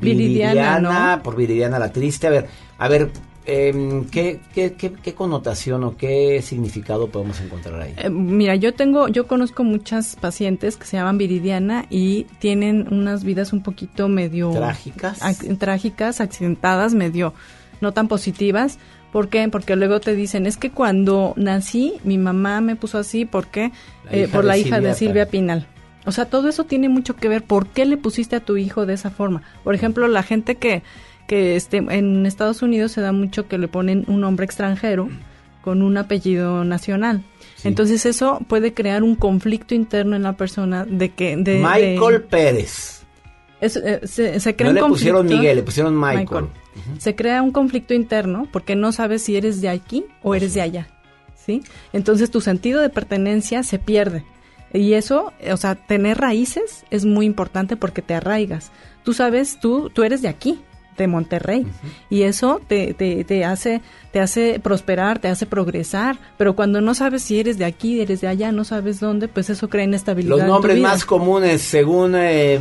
Viridiana. 0.00 0.54
Viridiana, 0.54 0.78
Viridiana, 0.78 1.16
¿no? 1.16 1.22
por 1.22 1.36
Viridiana 1.36 1.78
la 1.78 1.92
triste. 1.92 2.26
A 2.26 2.30
ver, 2.30 2.46
a 2.78 2.88
ver, 2.88 3.10
em, 3.46 4.04
¿qué, 4.06 4.40
qué, 4.54 4.72
qué, 4.72 4.92
qué 4.92 5.14
connotación 5.14 5.84
o 5.84 5.96
qué 5.96 6.40
significado 6.42 7.08
podemos 7.08 7.40
encontrar 7.40 7.80
ahí? 7.80 7.94
Eh, 7.96 8.10
mira, 8.10 8.54
yo 8.56 8.74
tengo, 8.74 9.08
yo 9.08 9.26
conozco 9.26 9.64
muchas 9.64 10.16
pacientes 10.16 10.76
que 10.76 10.86
se 10.86 10.96
llaman 10.96 11.18
Viridiana 11.18 11.86
y 11.90 12.24
tienen 12.38 12.92
unas 12.92 13.22
vidas 13.24 13.52
un 13.52 13.62
poquito 13.62 14.08
medio 14.08 14.50
¿Trágicas? 14.50 15.20
ac- 15.22 15.58
trágicas, 15.58 16.20
accidentadas, 16.20 16.94
medio 16.94 17.34
no 17.80 17.92
tan 17.92 18.08
positivas. 18.08 18.78
¿Por 19.12 19.28
qué? 19.28 19.46
Porque 19.48 19.76
luego 19.76 20.00
te 20.00 20.14
dicen, 20.16 20.44
es 20.46 20.56
que 20.56 20.70
cuando 20.70 21.34
nací, 21.36 21.94
mi 22.02 22.18
mamá 22.18 22.60
me 22.60 22.74
puso 22.74 22.98
así, 22.98 23.24
¿por 23.26 23.46
qué? 23.46 23.70
La 24.06 24.16
Eh, 24.16 24.28
por 24.28 24.42
de 24.42 24.48
la 24.48 24.58
hija 24.58 24.80
de 24.80 24.92
Silvia 24.94 25.26
Pinal. 25.28 25.68
O 26.06 26.12
sea, 26.12 26.26
todo 26.26 26.48
eso 26.48 26.64
tiene 26.64 26.88
mucho 26.88 27.16
que 27.16 27.28
ver. 27.28 27.42
¿Por 27.42 27.66
qué 27.68 27.84
le 27.84 27.96
pusiste 27.96 28.36
a 28.36 28.40
tu 28.40 28.56
hijo 28.56 28.86
de 28.86 28.94
esa 28.94 29.10
forma? 29.10 29.42
Por 29.62 29.74
ejemplo, 29.74 30.06
la 30.08 30.22
gente 30.22 30.56
que, 30.56 30.82
que 31.26 31.56
este, 31.56 31.78
en 31.78 32.26
Estados 32.26 32.62
Unidos 32.62 32.92
se 32.92 33.00
da 33.00 33.12
mucho 33.12 33.48
que 33.48 33.58
le 33.58 33.68
ponen 33.68 34.04
un 34.08 34.20
nombre 34.20 34.44
extranjero 34.44 35.08
con 35.62 35.82
un 35.82 35.96
apellido 35.96 36.64
nacional. 36.64 37.22
Entonces 37.64 38.04
eso 38.04 38.40
puede 38.48 38.74
crear 38.74 39.02
un 39.02 39.14
conflicto 39.16 39.74
interno 39.74 40.14
en 40.16 40.22
la 40.22 40.34
persona 40.34 40.84
de 40.84 41.08
que... 41.10 41.36
De, 41.38 41.56
Michael 41.58 42.12
de- 42.12 42.20
Pérez. 42.20 43.02
es- 43.62 43.76
eh, 43.76 44.00
se, 44.04 44.38
se 44.40 44.54
crea 44.56 44.72
No 44.74 44.80
un 44.80 44.82
le 44.84 44.88
pusieron 44.94 45.26
conflicto- 45.26 45.38
Miguel, 45.40 45.56
le 45.56 45.62
pusieron 45.62 45.98
Michael. 45.98 46.46
Se 46.98 47.14
crea 47.14 47.40
un 47.40 47.52
conflicto 47.52 47.94
interno 47.94 48.46
porque 48.52 48.76
no 48.76 48.92
sabes 48.92 49.22
si 49.22 49.36
eres 49.36 49.62
de 49.62 49.70
aquí 49.70 50.04
o 50.22 50.34
eres 50.34 50.52
de 50.52 50.60
allá, 50.60 50.88
¿sí? 51.36 51.62
Entonces 51.94 52.30
tu 52.30 52.42
sentido 52.42 52.80
de 52.82 52.90
pertenencia 52.90 53.62
se 53.62 53.78
pierde. 53.78 54.24
Y 54.74 54.92
eso, 54.94 55.32
o 55.50 55.56
sea, 55.56 55.76
tener 55.76 56.18
raíces 56.18 56.84
es 56.90 57.06
muy 57.06 57.24
importante 57.24 57.76
porque 57.76 58.02
te 58.02 58.12
arraigas. 58.14 58.70
Tú 59.04 59.12
sabes, 59.14 59.58
tú, 59.60 59.88
tú 59.88 60.02
eres 60.02 60.20
de 60.20 60.28
aquí, 60.28 60.60
de 60.98 61.06
Monterrey, 61.08 61.66
y 62.10 62.22
eso 62.22 62.60
te, 62.68 62.94
te, 62.94 63.24
te 63.24 63.44
hace 63.44 63.80
te 64.12 64.20
hace 64.20 64.60
prosperar, 64.60 65.18
te 65.18 65.26
hace 65.26 65.44
progresar, 65.44 66.18
pero 66.38 66.54
cuando 66.54 66.80
no 66.80 66.94
sabes 66.94 67.22
si 67.22 67.40
eres 67.40 67.58
de 67.58 67.64
aquí, 67.64 68.00
eres 68.00 68.20
de 68.20 68.28
allá, 68.28 68.52
no 68.52 68.62
sabes 68.62 69.00
dónde, 69.00 69.26
pues 69.26 69.50
eso 69.50 69.68
crea 69.68 69.82
inestabilidad. 69.84 70.30
Los 70.36 70.40
en 70.42 70.46
tu 70.46 70.52
nombres 70.52 70.76
vida. 70.76 70.88
más 70.88 71.04
comunes, 71.04 71.62
según 71.62 72.14
eh, 72.16 72.60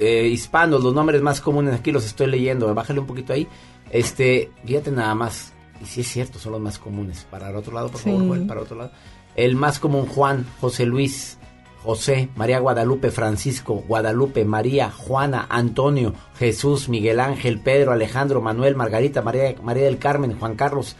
eh, 0.00 0.28
hispanos, 0.32 0.82
los 0.82 0.92
nombres 0.94 1.22
más 1.22 1.40
comunes, 1.40 1.74
aquí 1.74 1.92
los 1.92 2.04
estoy 2.04 2.26
leyendo, 2.26 2.72
bájale 2.74 2.98
un 2.98 3.06
poquito 3.06 3.32
ahí. 3.32 3.46
Este, 3.90 4.50
fíjate 4.66 4.90
nada 4.90 5.14
más, 5.14 5.52
y 5.80 5.84
sí 5.86 6.00
es 6.00 6.08
cierto, 6.08 6.40
son 6.40 6.52
los 6.52 6.60
más 6.60 6.80
comunes. 6.80 7.24
Para 7.30 7.50
el 7.50 7.56
otro 7.56 7.72
lado, 7.72 7.88
por 7.88 8.00
Sí. 8.00 8.10
favor, 8.10 8.26
Joel, 8.26 8.46
para 8.46 8.58
el 8.60 8.64
otro 8.66 8.76
lado. 8.76 8.90
El 9.36 9.56
más 9.56 9.78
común, 9.78 10.06
Juan, 10.06 10.46
José 10.60 10.86
Luis, 10.86 11.38
José, 11.82 12.28
María 12.36 12.60
Guadalupe, 12.60 13.10
Francisco, 13.10 13.84
Guadalupe, 13.86 14.44
María, 14.44 14.90
Juana, 14.90 15.46
Antonio, 15.50 16.14
Jesús, 16.38 16.88
Miguel 16.88 17.20
Ángel, 17.20 17.60
Pedro, 17.60 17.92
Alejandro, 17.92 18.40
Manuel, 18.40 18.74
Margarita, 18.76 19.22
María, 19.22 19.54
María 19.62 19.84
del 19.84 19.98
Carmen, 19.98 20.38
Juan 20.38 20.54
Carlos, 20.54 20.96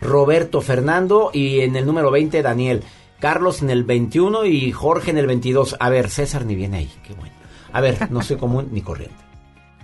Roberto, 0.00 0.60
Fernando 0.60 1.30
y 1.32 1.60
en 1.60 1.76
el 1.76 1.86
número 1.86 2.10
20 2.10 2.42
Daniel. 2.42 2.84
Carlos 3.18 3.62
en 3.62 3.70
el 3.70 3.82
21 3.82 4.44
y 4.44 4.70
Jorge 4.70 5.10
en 5.10 5.18
el 5.18 5.26
22. 5.26 5.76
A 5.80 5.88
ver, 5.88 6.08
César 6.08 6.44
ni 6.46 6.54
viene 6.54 6.76
ahí, 6.78 6.90
qué 7.04 7.14
bueno. 7.14 7.34
A 7.72 7.80
ver, 7.80 8.10
no 8.12 8.22
soy 8.22 8.36
común 8.36 8.68
ni 8.70 8.80
corriente. 8.80 9.16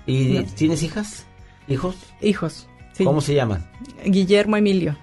¿Y 0.06 0.24
No. 0.34 0.44
tienes 0.54 0.82
hijas? 0.84 1.26
¿Hijos? 1.66 1.96
Hijos. 2.20 2.68
sí. 2.92 3.02
¿Cómo 3.04 3.20
se 3.20 3.34
llaman? 3.34 3.68
Guillermo 4.04 4.56
Emilio. 4.56 4.96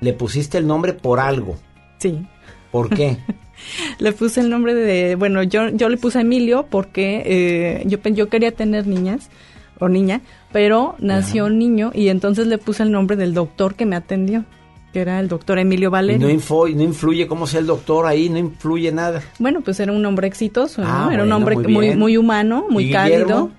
Le 0.00 0.12
pusiste 0.12 0.58
el 0.58 0.66
nombre 0.66 0.92
por 0.92 1.18
algo. 1.18 1.56
Sí. 1.98 2.24
¿Por 2.72 2.88
qué? 2.90 3.18
Le 4.00 4.10
puse 4.12 4.40
el 4.40 4.50
nombre 4.50 4.74
de, 4.74 5.14
bueno, 5.14 5.44
yo, 5.44 5.68
yo 5.68 5.88
le 5.88 5.96
puse 5.96 6.18
Emilio 6.20 6.66
porque 6.68 7.22
eh, 7.24 7.82
yo, 7.86 7.98
yo 8.10 8.28
quería 8.28 8.50
tener 8.50 8.88
niñas 8.88 9.30
o 9.78 9.88
niña, 9.88 10.20
pero 10.52 10.96
nació 10.98 11.46
un 11.46 11.58
niño 11.58 11.92
y 11.94 12.08
entonces 12.08 12.48
le 12.48 12.58
puse 12.58 12.82
el 12.82 12.90
nombre 12.90 13.14
del 13.16 13.34
doctor 13.34 13.76
que 13.76 13.86
me 13.86 13.94
atendió, 13.94 14.44
que 14.92 15.00
era 15.00 15.20
el 15.20 15.28
doctor 15.28 15.58
Emilio 15.60 15.90
Y 15.90 15.92
Valerio. 15.92 16.26
no, 16.26 16.32
info- 16.32 16.68
no 16.74 16.82
influye 16.82 17.28
cómo 17.28 17.46
sea 17.46 17.60
el 17.60 17.66
doctor 17.66 18.06
ahí, 18.06 18.28
no 18.28 18.38
influye 18.38 18.90
nada. 18.90 19.22
Bueno, 19.38 19.60
pues 19.60 19.78
era 19.78 19.92
un 19.92 20.04
hombre 20.04 20.26
exitoso, 20.26 20.82
¿no? 20.82 20.88
Ah, 20.88 21.10
era 21.12 21.22
un 21.22 21.30
hombre 21.32 21.56
muy 21.56 21.94
muy, 21.94 22.16
humano, 22.16 22.66
muy 22.68 22.84
¿Y 22.86 22.90
cálido, 22.92 23.50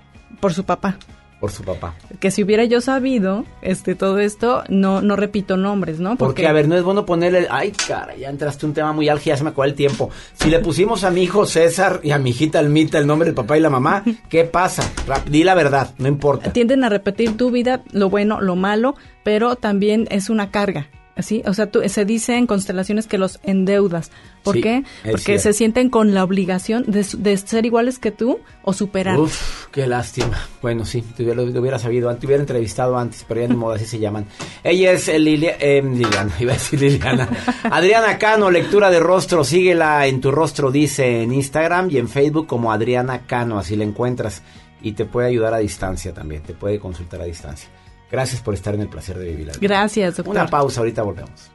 por 0.41 0.53
su 0.53 0.65
papá. 0.65 0.98
Por 1.44 1.52
su 1.52 1.61
papá. 1.64 1.94
Que 2.22 2.32
si 2.32 2.41
hubiera 2.41 2.64
yo 2.64 2.80
sabido 2.80 3.44
este 3.61 3.95
todo 3.95 4.20
esto, 4.20 4.64
no 4.70 5.02
no 5.02 5.18
repito 5.18 5.57
nombres, 5.57 5.99
¿no? 5.99 6.15
Porque, 6.15 6.48
a 6.48 6.53
ver, 6.53 6.70
no 6.70 6.78
es 6.78 6.84
bueno 6.84 7.06
ponerle... 7.06 7.48
Ay, 7.52 7.74
cara, 7.86 8.15
ya 8.15 8.30
entraste 8.30 8.65
un 8.65 8.74
tema 8.74 8.94
muy 8.94 9.10
álgido, 9.10 9.34
ya 9.34 9.38
se 9.40 9.44
me 9.44 9.49
acabó 9.49 9.65
el 9.65 9.74
tiempo. 9.74 10.10
Si 10.36 10.49
le 10.49 10.60
pusimos 10.60 11.03
a 11.03 11.11
mi 11.11 11.22
hijo 11.24 11.45
César 11.45 11.99
y 12.02 12.11
a 12.11 12.18
mi 12.18 12.30
hijita 12.30 12.60
Almita 12.60 12.98
el 12.98 13.06
nombre 13.07 13.26
del 13.26 13.36
papá 13.36 13.57
y 13.57 13.60
la 13.60 13.70
mamá, 13.70 14.06
¿qué 14.30 14.45
pasa? 14.45 14.90
Rap- 15.06 15.28
Di 15.28 15.44
la 15.44 15.53
verdad, 15.53 15.94
no 15.98 16.07
importa. 16.07 16.53
tienden 16.53 16.86
a 16.86 16.88
repetir 16.90 17.36
tu 17.36 17.52
vida, 17.52 17.84
lo 17.91 18.10
bueno, 18.10 18.40
lo 18.40 18.56
malo, 18.56 18.95
pero 19.26 19.57
también 19.57 20.07
es 20.11 20.30
una 20.30 20.49
carga. 20.49 20.88
¿Así? 21.15 21.44
O 21.45 21.53
sea, 21.53 21.68
tú- 21.69 21.81
se 21.88 22.06
dice 22.06 22.35
en 22.38 22.48
constelaciones 22.48 23.06
que 23.06 23.19
los 23.19 23.40
endeudas. 23.44 24.10
¿Por 24.41 24.56
Sí, 24.56 24.61
qué? 24.61 24.84
Porque 25.10 25.38
se 25.38 25.53
sienten 25.53 25.90
con 25.90 26.14
la 26.15 26.23
obligación 26.23 26.84
de, 26.88 27.03
ser 27.38 27.65
iguales 27.68 27.99
que 27.99 28.10
tú 28.11 28.40
o 28.64 28.73
superar. 28.73 29.19
Uf, 29.19 29.68
qué 29.72 29.85
lástima. 29.85 30.38
Bueno, 30.61 30.85
sí, 30.85 31.02
te 31.03 31.23
hubiera, 31.23 31.77
sabido 31.77 32.10
antes, 32.10 32.22
te 32.22 32.26
hubiera 32.27 32.41
entrevistado 32.41 32.98
antes, 32.98 33.23
pero 33.27 33.41
ya 33.41 33.48
ni 33.48 33.56
modo, 33.56 33.73
así 33.73 33.85
se 33.85 33.99
llaman. 33.99 34.26
Ella 34.64 34.91
es 34.94 35.07
eh, 35.07 35.19
Lilia- 35.19 35.56
eh, 35.60 35.81
Liliana, 35.84 36.34
iba 36.40 36.52
a 36.52 36.56
decir 36.56 36.81
Liliana. 36.81 37.30
Adriana 37.64 38.18
Cano, 38.18 38.49
lectura 38.49 38.90
de 38.90 38.99
rostro, 38.99 39.44
síguela 39.44 40.07
en 40.07 40.19
tu 40.19 40.31
rostro, 40.31 40.72
dice 40.72 41.22
en 41.22 41.31
Instagram 41.31 41.90
y 41.91 41.99
en 41.99 42.10
Facebook 42.10 42.48
como 42.48 42.72
Adriana 42.73 43.27
Cano, 43.27 43.60
así 43.60 43.76
la 43.76 43.84
encuentras. 43.84 44.41
Y 44.81 44.94
te 44.94 45.06
puede 45.06 45.27
ayudar 45.27 45.53
a 45.53 45.60
distancia 45.60 46.11
también, 46.14 46.41
te 46.41 46.53
puede 46.53 46.80
consultar 46.80 47.22
a 47.22 47.26
distancia. 47.26 47.69
Gracias 48.14 48.44
por 48.44 48.53
estar 48.53 48.76
en 48.76 48.81
el 48.81 48.90
placer 48.90 49.18
de 49.18 49.26
vivir. 49.26 49.52
Gracias, 49.60 50.18
doctor. 50.18 50.35
Una 50.35 50.45
pausa, 50.45 50.81
ahorita 50.81 51.02
volvemos. 51.02 51.49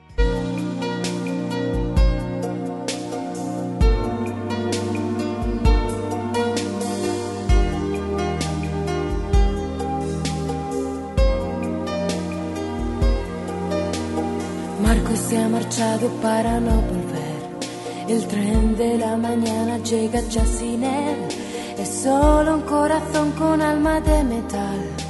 Marco 14.83 15.15
se 15.15 15.39
ha 15.39 15.49
marchado 15.49 16.09
para 16.21 16.59
no 16.59 16.75
volver. 16.83 17.39
El 18.09 18.27
tren 18.27 18.77
de 18.77 18.99
la 18.99 19.17
mañana 19.17 19.79
llega 19.79 20.21
ya 20.23 20.45
sin 20.45 20.83
él. 20.83 21.19
Es 21.79 21.89
solo 22.03 22.57
un 22.57 22.63
corazón 22.63 23.31
con 23.39 23.63
alma 23.63 24.01
de 24.01 24.25
metal. 24.25 25.08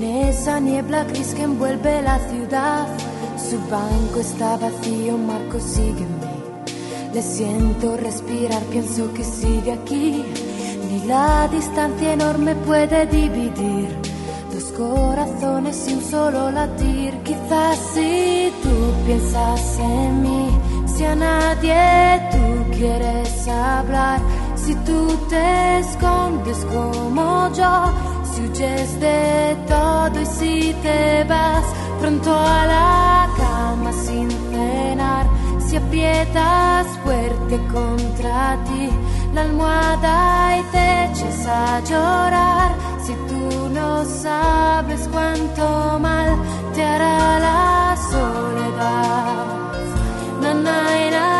En 0.00 0.28
esa 0.28 0.58
niebla 0.60 1.04
gris 1.04 1.34
que 1.34 1.42
envuelve 1.42 2.00
la 2.00 2.18
ciudad. 2.30 2.86
Su 3.36 3.58
banco 3.70 4.20
está 4.20 4.56
vacío, 4.56 5.18
Marco 5.18 5.58
mí. 5.58 7.12
Le 7.12 7.20
siento 7.20 7.98
respirar, 7.98 8.62
pienso 8.70 9.12
que 9.12 9.22
sigue 9.22 9.72
aquí. 9.72 10.24
Ni 10.90 11.06
la 11.06 11.46
distancia 11.48 12.14
enorme 12.14 12.54
puede 12.54 13.04
dividir 13.08 13.90
dos 14.50 14.72
corazones 14.72 15.86
y 15.86 15.92
un 15.92 16.02
solo 16.02 16.50
latir. 16.50 17.12
Quizás 17.22 17.78
si 17.92 18.50
tú 18.62 19.04
piensas 19.04 19.78
en 19.80 20.22
mí, 20.22 20.48
si 20.86 21.04
a 21.04 21.14
nadie 21.14 22.22
tú 22.30 22.70
quieres 22.74 23.46
hablar, 23.48 24.18
si 24.56 24.74
tú 24.76 25.08
te 25.28 25.78
escondes 25.80 26.64
como 26.72 27.52
yo, 27.52 28.09
si 28.40 28.62
huyes 28.62 29.00
de 29.00 29.56
todo 29.68 30.20
y 30.20 30.26
si 30.26 30.74
te 30.82 31.24
vas 31.24 31.64
pronto 32.00 32.34
a 32.34 32.66
la 32.66 33.28
cama 33.36 33.92
sin 33.92 34.30
cenar, 34.30 35.26
si 35.58 35.76
aprietas 35.76 36.86
fuerte 37.04 37.60
contra 37.72 38.58
ti 38.64 38.90
la 39.34 39.42
almohada 39.42 40.58
y 40.58 40.62
te 40.72 41.04
eches 41.04 41.46
a 41.46 41.80
llorar, 41.80 42.72
si 43.04 43.12
tú 43.28 43.68
no 43.70 44.04
sabes 44.04 45.08
cuánto 45.12 45.98
mal 46.00 46.36
te 46.74 46.82
hará 46.82 47.38
la 47.38 47.96
soledad. 48.10 49.46
Na, 50.42 50.54
na, 50.54 51.39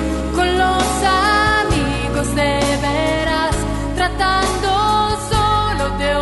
con 0.41 0.57
los 0.57 0.83
amigos 1.03 2.35
de 2.35 2.59
veras, 2.81 3.55
tratando 3.95 4.71
solo 5.29 5.97
de 5.99 6.15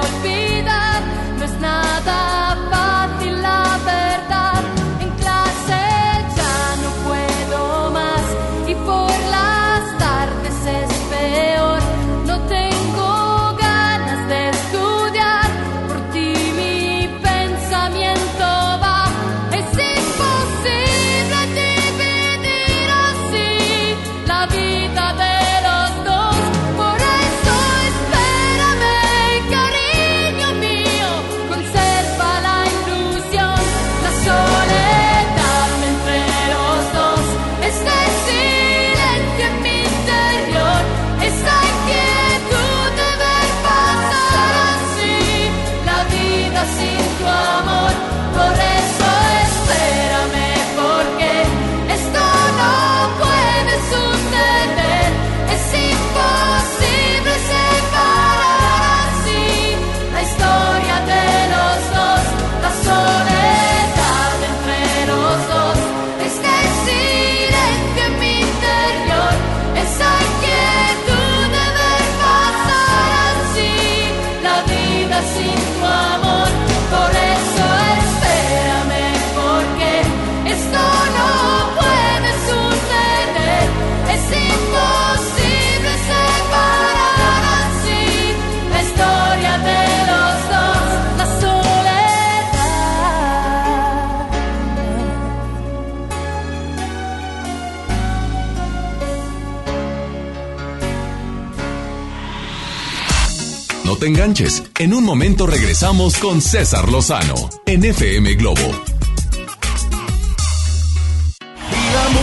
te 104.00 104.08
enganches. 104.08 104.64
En 104.80 104.94
un 104.94 105.04
momento 105.04 105.46
regresamos 105.46 106.18
con 106.18 106.42
César 106.42 106.90
Lozano 106.90 107.50
en 107.66 107.84
FM 107.84 108.34
Globo. 108.36 108.62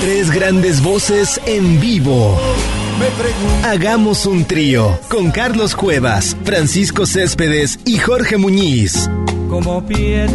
Tres 0.00 0.30
grandes 0.30 0.82
voces 0.82 1.40
en 1.46 1.80
vivo. 1.80 2.38
Hagamos 3.64 4.26
un 4.26 4.44
trío 4.44 4.98
con 5.08 5.30
Carlos 5.30 5.74
Cuevas, 5.74 6.36
Francisco 6.44 7.04
Céspedes 7.04 7.78
y 7.84 7.98
Jorge 7.98 8.38
Muñiz. 8.38 9.08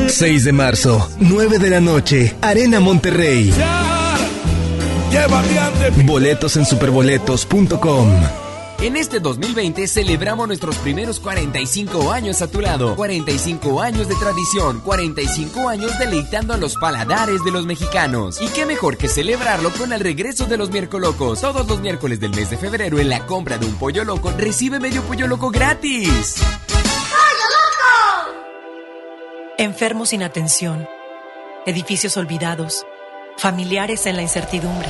6 0.07 0.43
de 0.43 0.51
marzo, 0.51 1.09
9 1.19 1.59
de 1.59 1.69
la 1.69 1.81
noche, 1.81 2.35
Arena 2.41 2.79
Monterrey. 2.79 3.53
Boletos 6.05 6.57
en 6.57 6.65
superboletos.com. 6.65 8.40
En 8.81 8.97
este 8.97 9.19
2020 9.19 9.87
celebramos 9.87 10.47
nuestros 10.47 10.75
primeros 10.77 11.19
45 11.19 12.11
años 12.11 12.41
a 12.41 12.47
tu 12.47 12.61
lado. 12.61 12.95
45 12.95 13.79
años 13.79 14.07
de 14.07 14.15
tradición, 14.15 14.79
45 14.79 15.69
años 15.69 15.99
deleitando 15.99 16.55
a 16.55 16.57
los 16.57 16.77
paladares 16.77 17.43
de 17.43 17.51
los 17.51 17.67
mexicanos. 17.67 18.41
Y 18.41 18.47
qué 18.47 18.65
mejor 18.65 18.97
que 18.97 19.07
celebrarlo 19.07 19.69
con 19.73 19.93
el 19.93 19.99
regreso 19.99 20.47
de 20.47 20.57
los 20.57 20.71
miércolocos. 20.71 21.41
Todos 21.41 21.67
los 21.67 21.79
miércoles 21.79 22.19
del 22.19 22.31
mes 22.31 22.49
de 22.49 22.57
febrero 22.57 22.97
en 22.97 23.09
la 23.09 23.27
compra 23.27 23.59
de 23.59 23.67
un 23.67 23.75
pollo 23.75 24.03
loco 24.03 24.33
recibe 24.35 24.79
medio 24.79 25.03
pollo 25.03 25.27
loco 25.27 25.51
gratis. 25.51 26.37
¡Pollo 26.67 27.45
loco! 28.33 28.43
Enfermos 29.59 30.09
sin 30.09 30.23
atención, 30.23 30.87
edificios 31.67 32.17
olvidados, 32.17 32.87
familiares 33.37 34.07
en 34.07 34.15
la 34.15 34.23
incertidumbre. 34.23 34.89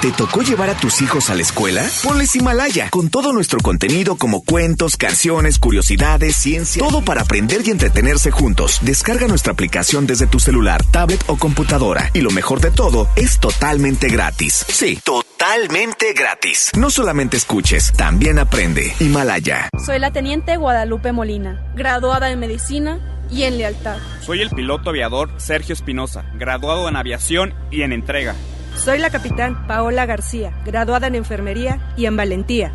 ¿Te 0.00 0.12
tocó 0.12 0.40
llevar 0.40 0.70
a 0.70 0.74
tus 0.74 1.02
hijos 1.02 1.28
a 1.28 1.34
la 1.34 1.42
escuela? 1.42 1.86
Ponles 2.02 2.34
Himalaya, 2.34 2.88
con 2.88 3.10
todo 3.10 3.34
nuestro 3.34 3.60
contenido 3.60 4.16
como 4.16 4.42
cuentos, 4.42 4.96
canciones, 4.96 5.58
curiosidades, 5.58 6.36
ciencia, 6.36 6.82
todo 6.82 7.04
para 7.04 7.20
aprender 7.20 7.60
y 7.66 7.70
entretenerse 7.70 8.30
juntos. 8.30 8.78
Descarga 8.80 9.26
nuestra 9.26 9.52
aplicación 9.52 10.06
desde 10.06 10.26
tu 10.26 10.40
celular, 10.40 10.82
tablet 10.90 11.22
o 11.26 11.36
computadora. 11.36 12.08
Y 12.14 12.22
lo 12.22 12.30
mejor 12.30 12.62
de 12.62 12.70
todo, 12.70 13.08
es 13.14 13.40
totalmente 13.40 14.08
gratis. 14.08 14.64
Sí, 14.68 14.98
totalmente 15.04 16.14
gratis. 16.14 16.70
No 16.78 16.88
solamente 16.88 17.36
escuches, 17.36 17.92
también 17.92 18.38
aprende. 18.38 18.94
Himalaya. 19.00 19.68
Soy 19.84 19.98
la 19.98 20.12
teniente 20.12 20.56
Guadalupe 20.56 21.12
Molina, 21.12 21.62
graduada 21.76 22.30
en 22.30 22.38
medicina 22.38 23.26
y 23.30 23.42
en 23.42 23.58
lealtad. 23.58 23.98
Soy 24.24 24.40
el 24.40 24.48
piloto 24.48 24.88
aviador 24.88 25.30
Sergio 25.36 25.74
Espinosa, 25.74 26.24
graduado 26.36 26.88
en 26.88 26.96
aviación 26.96 27.52
y 27.70 27.82
en 27.82 27.92
entrega. 27.92 28.34
Soy 28.76 28.98
la 28.98 29.10
capitán 29.10 29.66
Paola 29.66 30.06
García, 30.06 30.52
graduada 30.64 31.06
en 31.06 31.14
enfermería 31.14 31.92
y 31.96 32.06
en 32.06 32.16
valentía. 32.16 32.72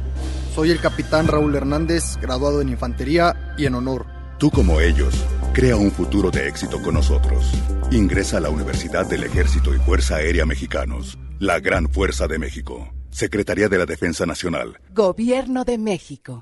Soy 0.54 0.72
el 0.72 0.80
capitán 0.80 1.28
Raúl 1.28 1.56
Hernández, 1.56 2.18
graduado 2.22 2.62
en 2.62 2.70
infantería 2.70 3.56
y 3.58 3.66
en 3.66 3.76
honor. 3.76 4.06
Tú 4.38 4.52
como 4.52 4.80
ellos, 4.80 5.14
crea 5.54 5.76
un 5.76 5.92
futuro 5.92 6.32
de 6.32 6.48
éxito 6.48 6.82
con 6.82 6.94
nosotros. 6.94 7.52
Ingresa 7.92 8.38
a 8.38 8.42
la 8.42 8.50
Universidad 8.50 9.06
del 9.06 9.24
Ejército 9.24 9.74
y 9.74 9.80
Fuerza 9.80 10.18
Aérea 10.18 10.46
Mexicanos, 10.46 11.18
la 11.40 11.60
Gran 11.60 11.90
Fuerza 11.90 12.28
de 12.28 12.40
México. 12.40 12.88
Secretaría 13.10 13.70
de 13.70 13.78
la 13.78 13.86
Defensa 13.86 14.26
Nacional. 14.26 14.78
Gobierno 14.94 15.64
de 15.64 15.78
México. 15.78 16.42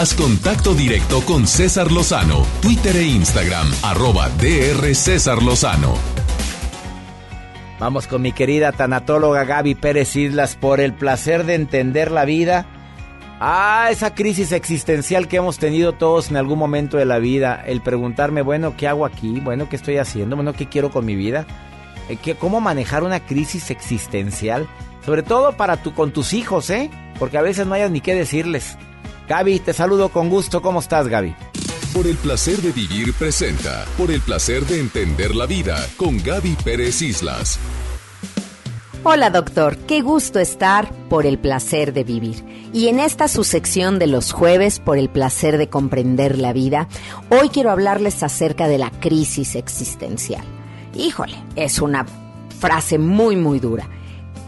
Haz 0.00 0.14
contacto 0.14 0.72
directo 0.74 1.20
con 1.26 1.46
César 1.46 1.92
Lozano, 1.92 2.46
Twitter 2.62 2.96
e 2.96 3.02
Instagram, 3.04 3.66
arroba 3.82 4.30
DR 4.30 4.94
César 4.94 5.42
Lozano. 5.42 5.92
Vamos 7.78 8.06
con 8.06 8.22
mi 8.22 8.32
querida 8.32 8.72
tanatóloga 8.72 9.44
Gaby 9.44 9.74
Pérez 9.74 10.16
Islas 10.16 10.56
por 10.56 10.80
el 10.80 10.94
placer 10.94 11.44
de 11.44 11.54
entender 11.54 12.10
la 12.10 12.24
vida. 12.24 12.64
Ah, 13.40 13.88
esa 13.90 14.14
crisis 14.14 14.52
existencial 14.52 15.28
que 15.28 15.36
hemos 15.36 15.58
tenido 15.58 15.92
todos 15.92 16.30
en 16.30 16.38
algún 16.38 16.58
momento 16.58 16.96
de 16.96 17.04
la 17.04 17.18
vida. 17.18 17.62
El 17.66 17.82
preguntarme, 17.82 18.40
bueno, 18.40 18.78
¿qué 18.78 18.88
hago 18.88 19.04
aquí? 19.04 19.38
Bueno, 19.40 19.68
¿qué 19.68 19.76
estoy 19.76 19.98
haciendo? 19.98 20.34
Bueno, 20.34 20.54
¿qué 20.54 20.66
quiero 20.66 20.90
con 20.90 21.04
mi 21.04 21.14
vida? 21.14 21.44
Eh, 22.08 22.16
¿qué- 22.16 22.36
¿Cómo 22.36 22.62
manejar 22.62 23.02
una 23.02 23.20
crisis 23.20 23.70
existencial? 23.70 24.66
Sobre 25.04 25.22
todo 25.22 25.52
para 25.58 25.76
tu, 25.76 25.92
con 25.92 26.10
tus 26.10 26.32
hijos, 26.32 26.70
¿eh? 26.70 26.88
Porque 27.18 27.36
a 27.36 27.42
veces 27.42 27.66
no 27.66 27.74
hayas 27.74 27.90
ni 27.90 28.00
qué 28.00 28.14
decirles. 28.14 28.78
Gaby, 29.30 29.60
te 29.60 29.72
saludo 29.72 30.08
con 30.08 30.28
gusto. 30.28 30.60
¿Cómo 30.60 30.80
estás, 30.80 31.06
Gaby? 31.06 31.36
Por 31.94 32.08
el 32.08 32.16
placer 32.16 32.56
de 32.56 32.72
vivir 32.72 33.14
presenta. 33.14 33.84
Por 33.96 34.10
el 34.10 34.20
placer 34.20 34.66
de 34.66 34.80
entender 34.80 35.36
la 35.36 35.46
vida 35.46 35.76
con 35.96 36.20
Gaby 36.20 36.56
Pérez 36.64 37.00
Islas. 37.00 37.56
Hola 39.04 39.30
doctor, 39.30 39.76
qué 39.86 40.00
gusto 40.00 40.40
estar 40.40 40.92
por 41.08 41.26
el 41.26 41.38
placer 41.38 41.92
de 41.92 42.02
vivir. 42.02 42.44
Y 42.72 42.88
en 42.88 42.98
esta 42.98 43.28
su 43.28 43.44
sección 43.44 44.00
de 44.00 44.08
los 44.08 44.32
jueves 44.32 44.80
por 44.80 44.98
el 44.98 45.08
placer 45.08 45.58
de 45.58 45.68
comprender 45.68 46.36
la 46.36 46.52
vida, 46.52 46.88
hoy 47.28 47.50
quiero 47.50 47.70
hablarles 47.70 48.24
acerca 48.24 48.66
de 48.66 48.78
la 48.78 48.90
crisis 48.90 49.54
existencial. 49.54 50.44
Híjole, 50.96 51.36
es 51.54 51.80
una 51.80 52.04
frase 52.58 52.98
muy 52.98 53.36
muy 53.36 53.60
dura. 53.60 53.88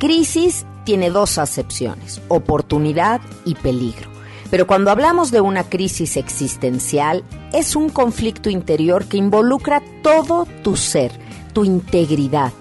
Crisis 0.00 0.66
tiene 0.82 1.10
dos 1.10 1.38
acepciones, 1.38 2.20
oportunidad 2.26 3.20
y 3.44 3.54
peligro. 3.54 4.11
Pero 4.52 4.66
cuando 4.66 4.90
hablamos 4.90 5.30
de 5.30 5.40
una 5.40 5.64
crisis 5.64 6.18
existencial, 6.18 7.24
es 7.54 7.74
un 7.74 7.88
conflicto 7.88 8.50
interior 8.50 9.06
que 9.06 9.16
involucra 9.16 9.82
todo 10.02 10.46
tu 10.62 10.76
ser, 10.76 11.10
tu 11.54 11.64
integridad. 11.64 12.52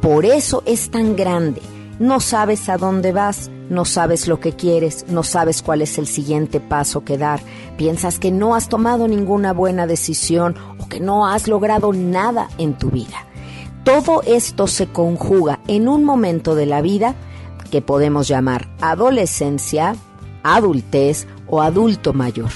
Por 0.00 0.24
eso 0.24 0.62
es 0.66 0.92
tan 0.92 1.16
grande. 1.16 1.60
No 1.98 2.20
sabes 2.20 2.68
a 2.68 2.76
dónde 2.76 3.10
vas, 3.10 3.50
no 3.70 3.84
sabes 3.84 4.28
lo 4.28 4.38
que 4.38 4.52
quieres, 4.52 5.06
no 5.08 5.24
sabes 5.24 5.62
cuál 5.62 5.82
es 5.82 5.98
el 5.98 6.06
siguiente 6.06 6.60
paso 6.60 7.04
que 7.04 7.18
dar. 7.18 7.40
Piensas 7.76 8.20
que 8.20 8.30
no 8.30 8.54
has 8.54 8.68
tomado 8.68 9.08
ninguna 9.08 9.52
buena 9.52 9.88
decisión 9.88 10.54
o 10.78 10.88
que 10.88 11.00
no 11.00 11.26
has 11.26 11.48
logrado 11.48 11.92
nada 11.92 12.50
en 12.58 12.74
tu 12.74 12.90
vida. 12.90 13.26
Todo 13.82 14.22
esto 14.22 14.68
se 14.68 14.86
conjuga 14.86 15.58
en 15.66 15.88
un 15.88 16.04
momento 16.04 16.54
de 16.54 16.66
la 16.66 16.82
vida 16.82 17.16
que 17.72 17.82
podemos 17.82 18.28
llamar 18.28 18.68
adolescencia, 18.80 19.96
adultez 20.42 21.26
o 21.46 21.62
adulto 21.62 22.12
mayor. 22.12 22.50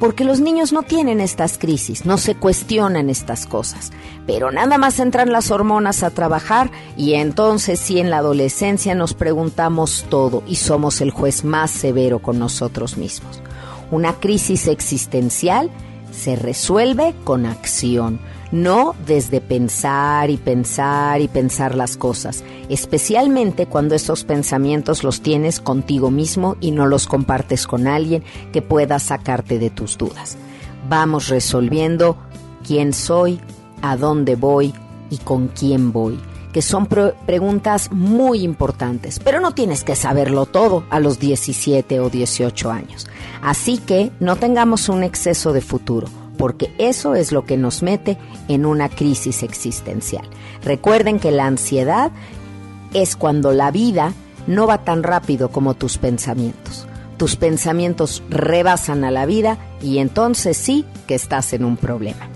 Porque 0.00 0.24
los 0.24 0.38
niños 0.38 0.72
no 0.72 0.84
tienen 0.84 1.20
estas 1.20 1.58
crisis, 1.58 2.06
no 2.06 2.18
se 2.18 2.36
cuestionan 2.36 3.10
estas 3.10 3.46
cosas. 3.46 3.90
Pero 4.26 4.52
nada 4.52 4.78
más 4.78 5.00
entran 5.00 5.32
las 5.32 5.50
hormonas 5.50 6.04
a 6.04 6.10
trabajar 6.10 6.70
y 6.96 7.14
entonces 7.14 7.80
sí 7.80 7.98
en 7.98 8.10
la 8.10 8.18
adolescencia 8.18 8.94
nos 8.94 9.14
preguntamos 9.14 10.06
todo 10.08 10.44
y 10.46 10.56
somos 10.56 11.00
el 11.00 11.10
juez 11.10 11.44
más 11.44 11.72
severo 11.72 12.20
con 12.20 12.38
nosotros 12.38 12.96
mismos. 12.96 13.42
Una 13.90 14.12
crisis 14.14 14.68
existencial 14.68 15.70
se 16.12 16.36
resuelve 16.36 17.14
con 17.24 17.46
acción, 17.46 18.20
no 18.50 18.94
desde 19.06 19.40
pensar 19.40 20.30
y 20.30 20.36
pensar 20.36 21.20
y 21.20 21.28
pensar 21.28 21.74
las 21.74 21.96
cosas, 21.96 22.44
especialmente 22.68 23.66
cuando 23.66 23.94
esos 23.94 24.24
pensamientos 24.24 25.04
los 25.04 25.20
tienes 25.20 25.60
contigo 25.60 26.10
mismo 26.10 26.56
y 26.60 26.70
no 26.70 26.86
los 26.86 27.06
compartes 27.06 27.66
con 27.66 27.86
alguien 27.86 28.22
que 28.52 28.62
pueda 28.62 28.98
sacarte 28.98 29.58
de 29.58 29.70
tus 29.70 29.98
dudas. 29.98 30.36
Vamos 30.88 31.28
resolviendo 31.28 32.16
quién 32.66 32.92
soy, 32.92 33.40
a 33.82 33.96
dónde 33.96 34.34
voy 34.36 34.72
y 35.10 35.18
con 35.18 35.48
quién 35.48 35.92
voy, 35.92 36.18
que 36.52 36.62
son 36.62 36.86
pre- 36.86 37.14
preguntas 37.26 37.90
muy 37.92 38.42
importantes, 38.42 39.18
pero 39.18 39.40
no 39.40 39.52
tienes 39.52 39.84
que 39.84 39.94
saberlo 39.94 40.46
todo 40.46 40.84
a 40.90 40.98
los 41.00 41.18
17 41.18 42.00
o 42.00 42.08
18 42.08 42.70
años. 42.70 43.06
Así 43.42 43.78
que 43.78 44.10
no 44.20 44.36
tengamos 44.36 44.88
un 44.88 45.02
exceso 45.02 45.52
de 45.52 45.60
futuro 45.60 46.08
porque 46.38 46.72
eso 46.78 47.14
es 47.14 47.32
lo 47.32 47.44
que 47.44 47.58
nos 47.58 47.82
mete 47.82 48.16
en 48.48 48.64
una 48.64 48.88
crisis 48.88 49.42
existencial. 49.42 50.24
Recuerden 50.64 51.20
que 51.20 51.32
la 51.32 51.46
ansiedad 51.46 52.10
es 52.94 53.16
cuando 53.16 53.52
la 53.52 53.70
vida 53.70 54.14
no 54.46 54.66
va 54.66 54.78
tan 54.78 55.02
rápido 55.02 55.50
como 55.50 55.74
tus 55.74 55.98
pensamientos. 55.98 56.86
Tus 57.18 57.36
pensamientos 57.36 58.22
rebasan 58.30 59.04
a 59.04 59.10
la 59.10 59.26
vida 59.26 59.58
y 59.82 59.98
entonces 59.98 60.56
sí 60.56 60.86
que 61.06 61.16
estás 61.16 61.52
en 61.52 61.64
un 61.64 61.76
problema. 61.76 62.28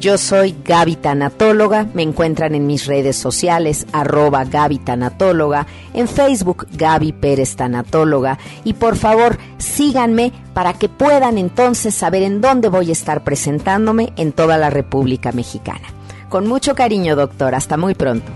Yo 0.00 0.16
soy 0.16 0.56
Gaby 0.64 0.96
Tanatóloga, 0.96 1.86
me 1.92 2.02
encuentran 2.02 2.54
en 2.54 2.66
mis 2.66 2.86
redes 2.86 3.16
sociales, 3.16 3.86
arroba 3.92 4.44
Gaby 4.44 4.78
Tanatóloga, 4.78 5.66
en 5.92 6.08
Facebook 6.08 6.66
Gaby 6.72 7.12
Pérez 7.12 7.54
Tanatóloga 7.54 8.38
y 8.64 8.72
por 8.72 8.96
favor 8.96 9.36
síganme 9.58 10.32
para 10.54 10.72
que 10.72 10.88
puedan 10.88 11.36
entonces 11.36 11.94
saber 11.94 12.22
en 12.22 12.40
dónde 12.40 12.70
voy 12.70 12.88
a 12.88 12.92
estar 12.92 13.24
presentándome 13.24 14.14
en 14.16 14.32
toda 14.32 14.56
la 14.56 14.70
República 14.70 15.32
Mexicana. 15.32 15.88
Con 16.30 16.46
mucho 16.46 16.74
cariño, 16.74 17.14
doctor. 17.14 17.54
Hasta 17.54 17.76
muy 17.76 17.94
pronto. 17.94 18.30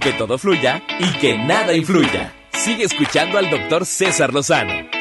Que 0.00 0.12
todo 0.14 0.38
fluya 0.38 0.82
y 0.98 1.18
que 1.18 1.38
nada 1.38 1.72
influya. 1.72 2.32
Sigue 2.52 2.84
escuchando 2.84 3.38
al 3.38 3.48
doctor 3.48 3.86
César 3.86 4.32
Lozano. 4.34 4.99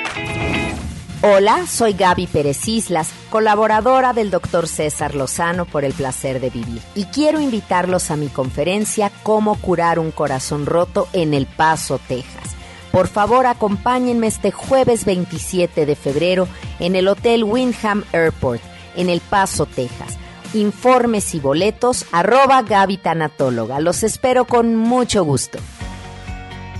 Hola, 1.21 1.67
soy 1.67 1.95
Gaby 1.95 2.27
Pérez 2.27 2.65
Islas, 2.69 3.11
colaboradora 3.29 4.13
del 4.13 4.31
doctor 4.31 4.69
César 4.69 5.15
Lozano 5.15 5.65
por 5.65 5.83
el 5.83 5.91
placer 5.91 6.39
de 6.39 6.49
vivir. 6.49 6.81
Y 6.95 7.03
quiero 7.05 7.41
invitarlos 7.41 8.09
a 8.09 8.15
mi 8.15 8.29
conferencia 8.29 9.11
Cómo 9.21 9.55
curar 9.55 9.99
un 9.99 10.11
corazón 10.11 10.65
roto 10.65 11.09
en 11.11 11.33
El 11.33 11.45
Paso, 11.45 11.99
Texas. 12.07 12.55
Por 12.93 13.09
favor, 13.09 13.47
acompáñenme 13.47 14.27
este 14.27 14.51
jueves 14.51 15.03
27 15.03 15.85
de 15.85 15.95
febrero 15.97 16.47
en 16.79 16.95
el 16.95 17.09
Hotel 17.09 17.43
Windham 17.43 18.05
Airport, 18.13 18.61
en 18.95 19.09
El 19.09 19.19
Paso, 19.19 19.65
Texas. 19.65 20.17
Informes 20.53 21.35
y 21.35 21.41
boletos, 21.41 22.05
arroba 22.13 22.61
Gaby 22.61 22.95
Tanatóloga. 22.95 23.81
Los 23.81 24.03
espero 24.03 24.45
con 24.45 24.77
mucho 24.77 25.25
gusto. 25.25 25.59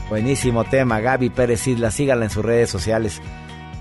Buenísimo 0.08 0.64
tema, 0.64 1.02
Gaby 1.02 1.30
Pérez 1.30 1.68
Isla. 1.68 1.92
Síganla 1.92 2.24
en 2.24 2.32
sus 2.32 2.46
redes 2.46 2.70
sociales. 2.70 3.22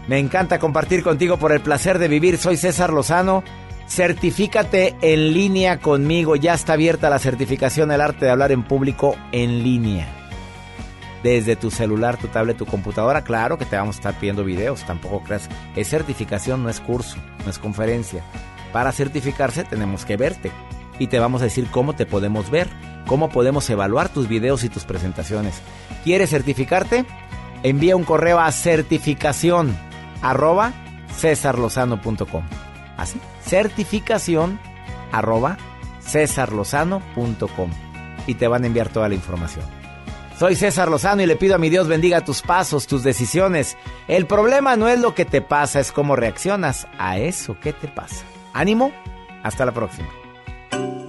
Me 0.09 0.19
encanta 0.19 0.59
compartir 0.59 1.03
contigo 1.03 1.37
por 1.37 1.53
el 1.53 1.61
placer 1.61 1.99
de 1.99 2.09
vivir. 2.09 2.39
Soy 2.39 2.57
César 2.57 2.93
Lozano. 2.93 3.45
Certifícate 3.87 4.97
en 5.03 5.35
línea 5.35 5.81
conmigo. 5.81 6.35
Ya 6.35 6.55
está 6.55 6.73
abierta 6.73 7.11
la 7.11 7.19
certificación 7.19 7.93
El 7.93 8.01
arte 8.01 8.25
de 8.25 8.31
hablar 8.31 8.51
en 8.51 8.65
público 8.65 9.17
en 9.33 9.63
línea 9.63 10.09
desde 11.23 11.57
tu 11.57 11.71
celular, 11.71 12.17
tu 12.17 12.29
tablet, 12.29 12.57
tu 12.57 12.65
computadora. 12.65 13.23
Claro 13.23 13.59
que 13.59 13.67
te 13.67 13.77
vamos 13.77 13.97
a 13.97 13.99
estar 13.99 14.15
pidiendo 14.15 14.45
videos, 14.45 14.85
tampoco 14.85 15.21
creas. 15.23 15.49
Es 15.77 15.89
certificación, 15.89 16.63
no 16.63 16.71
es 16.71 16.81
curso, 16.81 17.19
no 17.45 17.51
es 17.51 17.59
conferencia. 17.59 18.23
Para 18.73 18.93
certificarse 18.93 19.65
tenemos 19.65 20.05
que 20.05 20.17
verte 20.17 20.53
y 20.99 21.09
te 21.09 21.19
vamos 21.19 21.43
a 21.43 21.47
decir 21.47 21.67
cómo 21.71 21.95
te 21.95 22.07
podemos 22.07 22.51
ver, 22.51 22.69
cómo 23.07 23.29
podemos 23.29 23.69
evaluar 23.69 24.09
tus 24.09 24.29
videos 24.29 24.65
y 24.65 24.69
tus 24.69 24.85
presentaciones. 24.85 25.61
¿Quieres 26.05 26.31
certificarte? 26.31 27.05
Envía 27.63 27.97
un 27.97 28.05
correo 28.05 28.39
a 28.39 28.53
certificación 28.53 29.77
arroba 30.23 30.73
cesarlozano.com. 31.17 32.43
Así, 32.97 33.21
certificación 33.45 34.59
arroba 35.13 35.57
cesarlozano.com 36.01 37.71
y 38.27 38.35
te 38.35 38.49
van 38.49 38.65
a 38.65 38.67
enviar 38.67 38.89
toda 38.89 39.09
la 39.09 39.15
información. 39.15 39.65
Soy 40.39 40.55
César 40.55 40.89
Lozano 40.89 41.21
y 41.21 41.27
le 41.27 41.35
pido 41.35 41.57
a 41.57 41.59
mi 41.59 41.69
Dios 41.69 41.89
bendiga 41.89 42.25
tus 42.25 42.43
pasos, 42.43 42.87
tus 42.87 43.03
decisiones. 43.03 43.77
El 44.07 44.27
problema 44.27 44.77
no 44.77 44.87
es 44.87 45.01
lo 45.01 45.13
que 45.13 45.25
te 45.25 45.41
pasa, 45.41 45.81
es 45.81 45.91
cómo 45.91 46.15
reaccionas 46.15 46.87
a 46.97 47.19
eso 47.19 47.59
que 47.59 47.73
te 47.73 47.89
pasa. 47.89 48.25
Ánimo, 48.53 48.93
hasta 49.43 49.67
la 49.67 49.73
próxima. 49.73 50.09